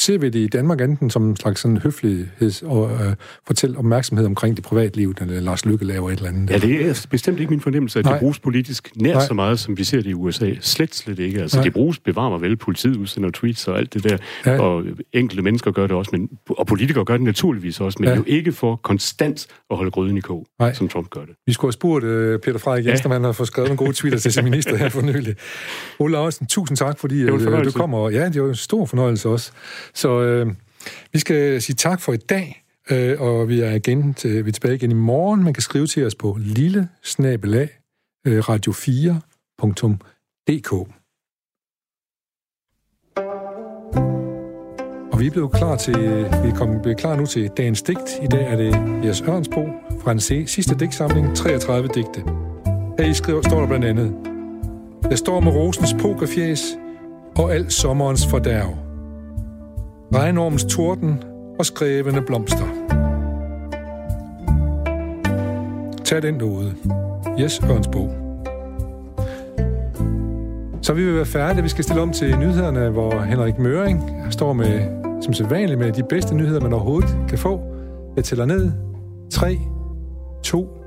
ser 0.02 0.18
vi 0.18 0.30
det 0.30 0.40
i 0.40 0.48
Danmark 0.48 0.82
enten 0.82 1.10
som 1.10 1.30
en 1.30 1.36
slags 1.36 1.62
sådan 1.62 1.78
høflighed 1.78 2.64
og 2.64 2.92
øh, 2.92 3.16
fortælle 3.48 3.78
opmærksomhed 3.78 4.26
omkring 4.26 4.56
det 4.56 4.66
privatliv, 4.66 5.14
eller 5.22 5.40
Lars 5.40 5.66
Lykke 5.66 5.86
laver 5.86 6.10
et 6.10 6.18
eller 6.18 6.30
andet. 6.30 6.50
Ja, 6.50 6.58
det 6.58 6.90
er 6.90 7.06
bestemt 7.10 7.40
ikke 7.40 7.50
min 7.50 7.62
fornemmelse, 7.62 8.00
at 8.00 8.06
Nej. 8.06 8.14
det 8.14 8.20
bruges 8.20 8.40
politisk 8.40 8.92
nær 8.96 9.14
Nej. 9.14 9.26
så 9.26 9.34
meget, 9.34 9.60
som 9.60 9.78
vi 9.78 9.84
ser 9.84 9.98
det 9.98 10.10
i 10.10 10.14
USA. 10.14 10.52
Slet, 10.62 10.96
slet 10.96 11.20
ikke. 11.20 11.42
Altså, 11.42 11.58
Nej. 11.58 11.64
det 11.64 11.74
bruges, 11.74 12.00
bevarer 12.00 12.30
mig 12.30 12.42
vel, 12.42 12.58
politiet 12.58 12.96
udsender 12.96 13.30
tweets 13.34 13.68
og 13.68 13.78
alt 13.78 13.94
det 13.94 14.04
der, 14.04 14.18
ja. 14.46 14.62
og 14.62 14.84
enkelte 15.14 15.44
mennesker 15.44 15.72
gør 15.72 15.88
det 15.88 15.96
også, 15.96 16.10
men, 16.14 16.30
og 16.50 16.68
politikere 16.68 17.06
gør 17.06 17.18
det 17.18 17.26
naturligvis 17.26 17.82
også, 17.82 17.98
men 18.00 18.10
ja. 18.10 18.16
jo 18.16 18.24
ikke 18.28 18.52
for 18.52 18.76
konstant 18.76 19.48
at 19.72 19.78
holde 19.78 19.92
grøden 19.92 20.18
i 20.18 20.22
kog, 20.22 20.46
Nej. 20.60 20.74
som 20.74 20.88
Trump 20.88 21.10
gør 21.10 21.22
det. 21.22 21.36
Vi 21.46 21.54
skulle 21.54 21.70
have 21.70 21.74
spurgt 21.74 22.06
uh, 22.06 22.40
Peter 22.40 22.58
Frederik 22.58 22.86
Jensen, 22.86 23.08
ja. 23.08 23.14
han 23.14 23.24
har 23.24 23.32
fået 23.32 23.48
skrevet 23.48 23.72
en 23.72 23.78
god 23.78 23.94
tweet 23.94 24.22
til 24.22 24.34
sin 24.34 24.44
minister 24.44 24.78
her 24.78 24.90
for 24.90 25.02
nylig. 25.02 25.36
Ole 26.00 26.12
Larsen, 26.12 26.48
tusind 26.48 26.78
tak, 26.78 27.00
fordi 27.00 27.24
uh, 27.32 27.66
du 27.66 27.72
kommer. 27.72 28.10
Ja, 28.10 28.30
det 28.30 28.42
var 28.42 28.50
en 28.50 28.56
stor 28.56 28.86
fornøjelse 28.86 29.30
også. 29.30 29.52
Så 29.94 30.22
øh, 30.22 30.48
vi 31.14 31.20
skal 31.20 31.62
sige 31.62 31.76
tak 31.76 32.02
for 32.02 32.14
i 32.14 32.18
dag, 32.18 32.64
øh, 32.92 33.22
og 33.22 33.50
vi 33.50 33.62
er, 33.62 33.72
igen 33.72 34.14
til, 34.14 34.46
vi 34.46 34.50
er 34.50 34.54
tilbage 34.54 34.76
igen 34.76 34.92
i 34.92 34.94
morgen. 34.94 35.44
Man 35.44 35.54
kan 35.54 35.64
skrive 35.64 35.88
til 35.88 36.06
os 36.06 36.16
på 36.16 36.38
lille 36.40 36.90
snabelag 37.04 37.70
øh, 38.28 38.40
radio4.dk. 38.40 40.74
Og 45.12 45.20
vi 45.20 45.28
er 45.28 45.32
blevet 45.32 45.52
klar 45.52 45.76
til, 45.76 45.96
vi 46.44 46.50
er 46.50 46.56
kommet 46.56 46.98
klar 46.98 47.16
nu 47.16 47.26
til 47.26 47.50
dagens 47.58 47.82
digt. 47.82 48.20
I 48.24 48.28
dag 48.28 48.52
er 48.52 48.56
det 48.56 48.76
Jes 49.06 49.22
Ørnsbo 49.22 49.68
fra 50.04 50.12
en 50.12 50.20
sidste 50.48 50.76
digtsamling, 50.76 51.36
33 51.36 51.88
digte. 51.88 52.24
Her 53.00 53.06
i 53.06 53.14
skriver, 53.14 53.42
står 53.42 53.60
der 53.60 53.68
blandt 53.68 53.86
andet, 53.86 54.16
Jeg 55.10 55.18
står 55.18 55.40
med 55.40 55.52
rosens 55.52 55.96
pokerfjæs 56.00 56.64
og 57.36 57.54
al 57.54 57.72
sommerens 57.72 58.28
fordærv 58.28 58.91
regnormens 60.16 60.64
torden 60.64 61.24
og 61.60 61.66
skrevende 61.66 62.22
blomster. 62.22 62.66
Tag 66.04 66.22
den 66.22 66.40
derude. 66.40 66.74
Yes, 67.40 67.62
Ørnsbo. 67.64 68.10
Så 70.82 70.94
vi 70.94 71.06
vil 71.06 71.16
være 71.16 71.26
færdige. 71.26 71.64
Vi 71.64 71.70
skal 71.70 71.84
stille 71.84 72.02
om 72.02 72.12
til 72.12 72.40
nyhederne, 72.40 72.90
hvor 72.90 73.20
Henrik 73.20 73.60
Møring 73.60 74.10
står 74.30 74.54
med, 74.54 75.02
som 75.22 75.34
sædvanligt, 75.34 75.80
med 75.80 75.92
de 75.92 76.04
bedste 76.04 76.36
nyheder, 76.36 76.62
man 76.62 76.74
overhovedet 76.74 77.18
kan 77.30 77.38
få. 77.38 77.62
Jeg 78.16 78.24
tæller 78.24 78.46
ned. 78.46 78.72
3, 79.32 79.60
2, 80.44 80.81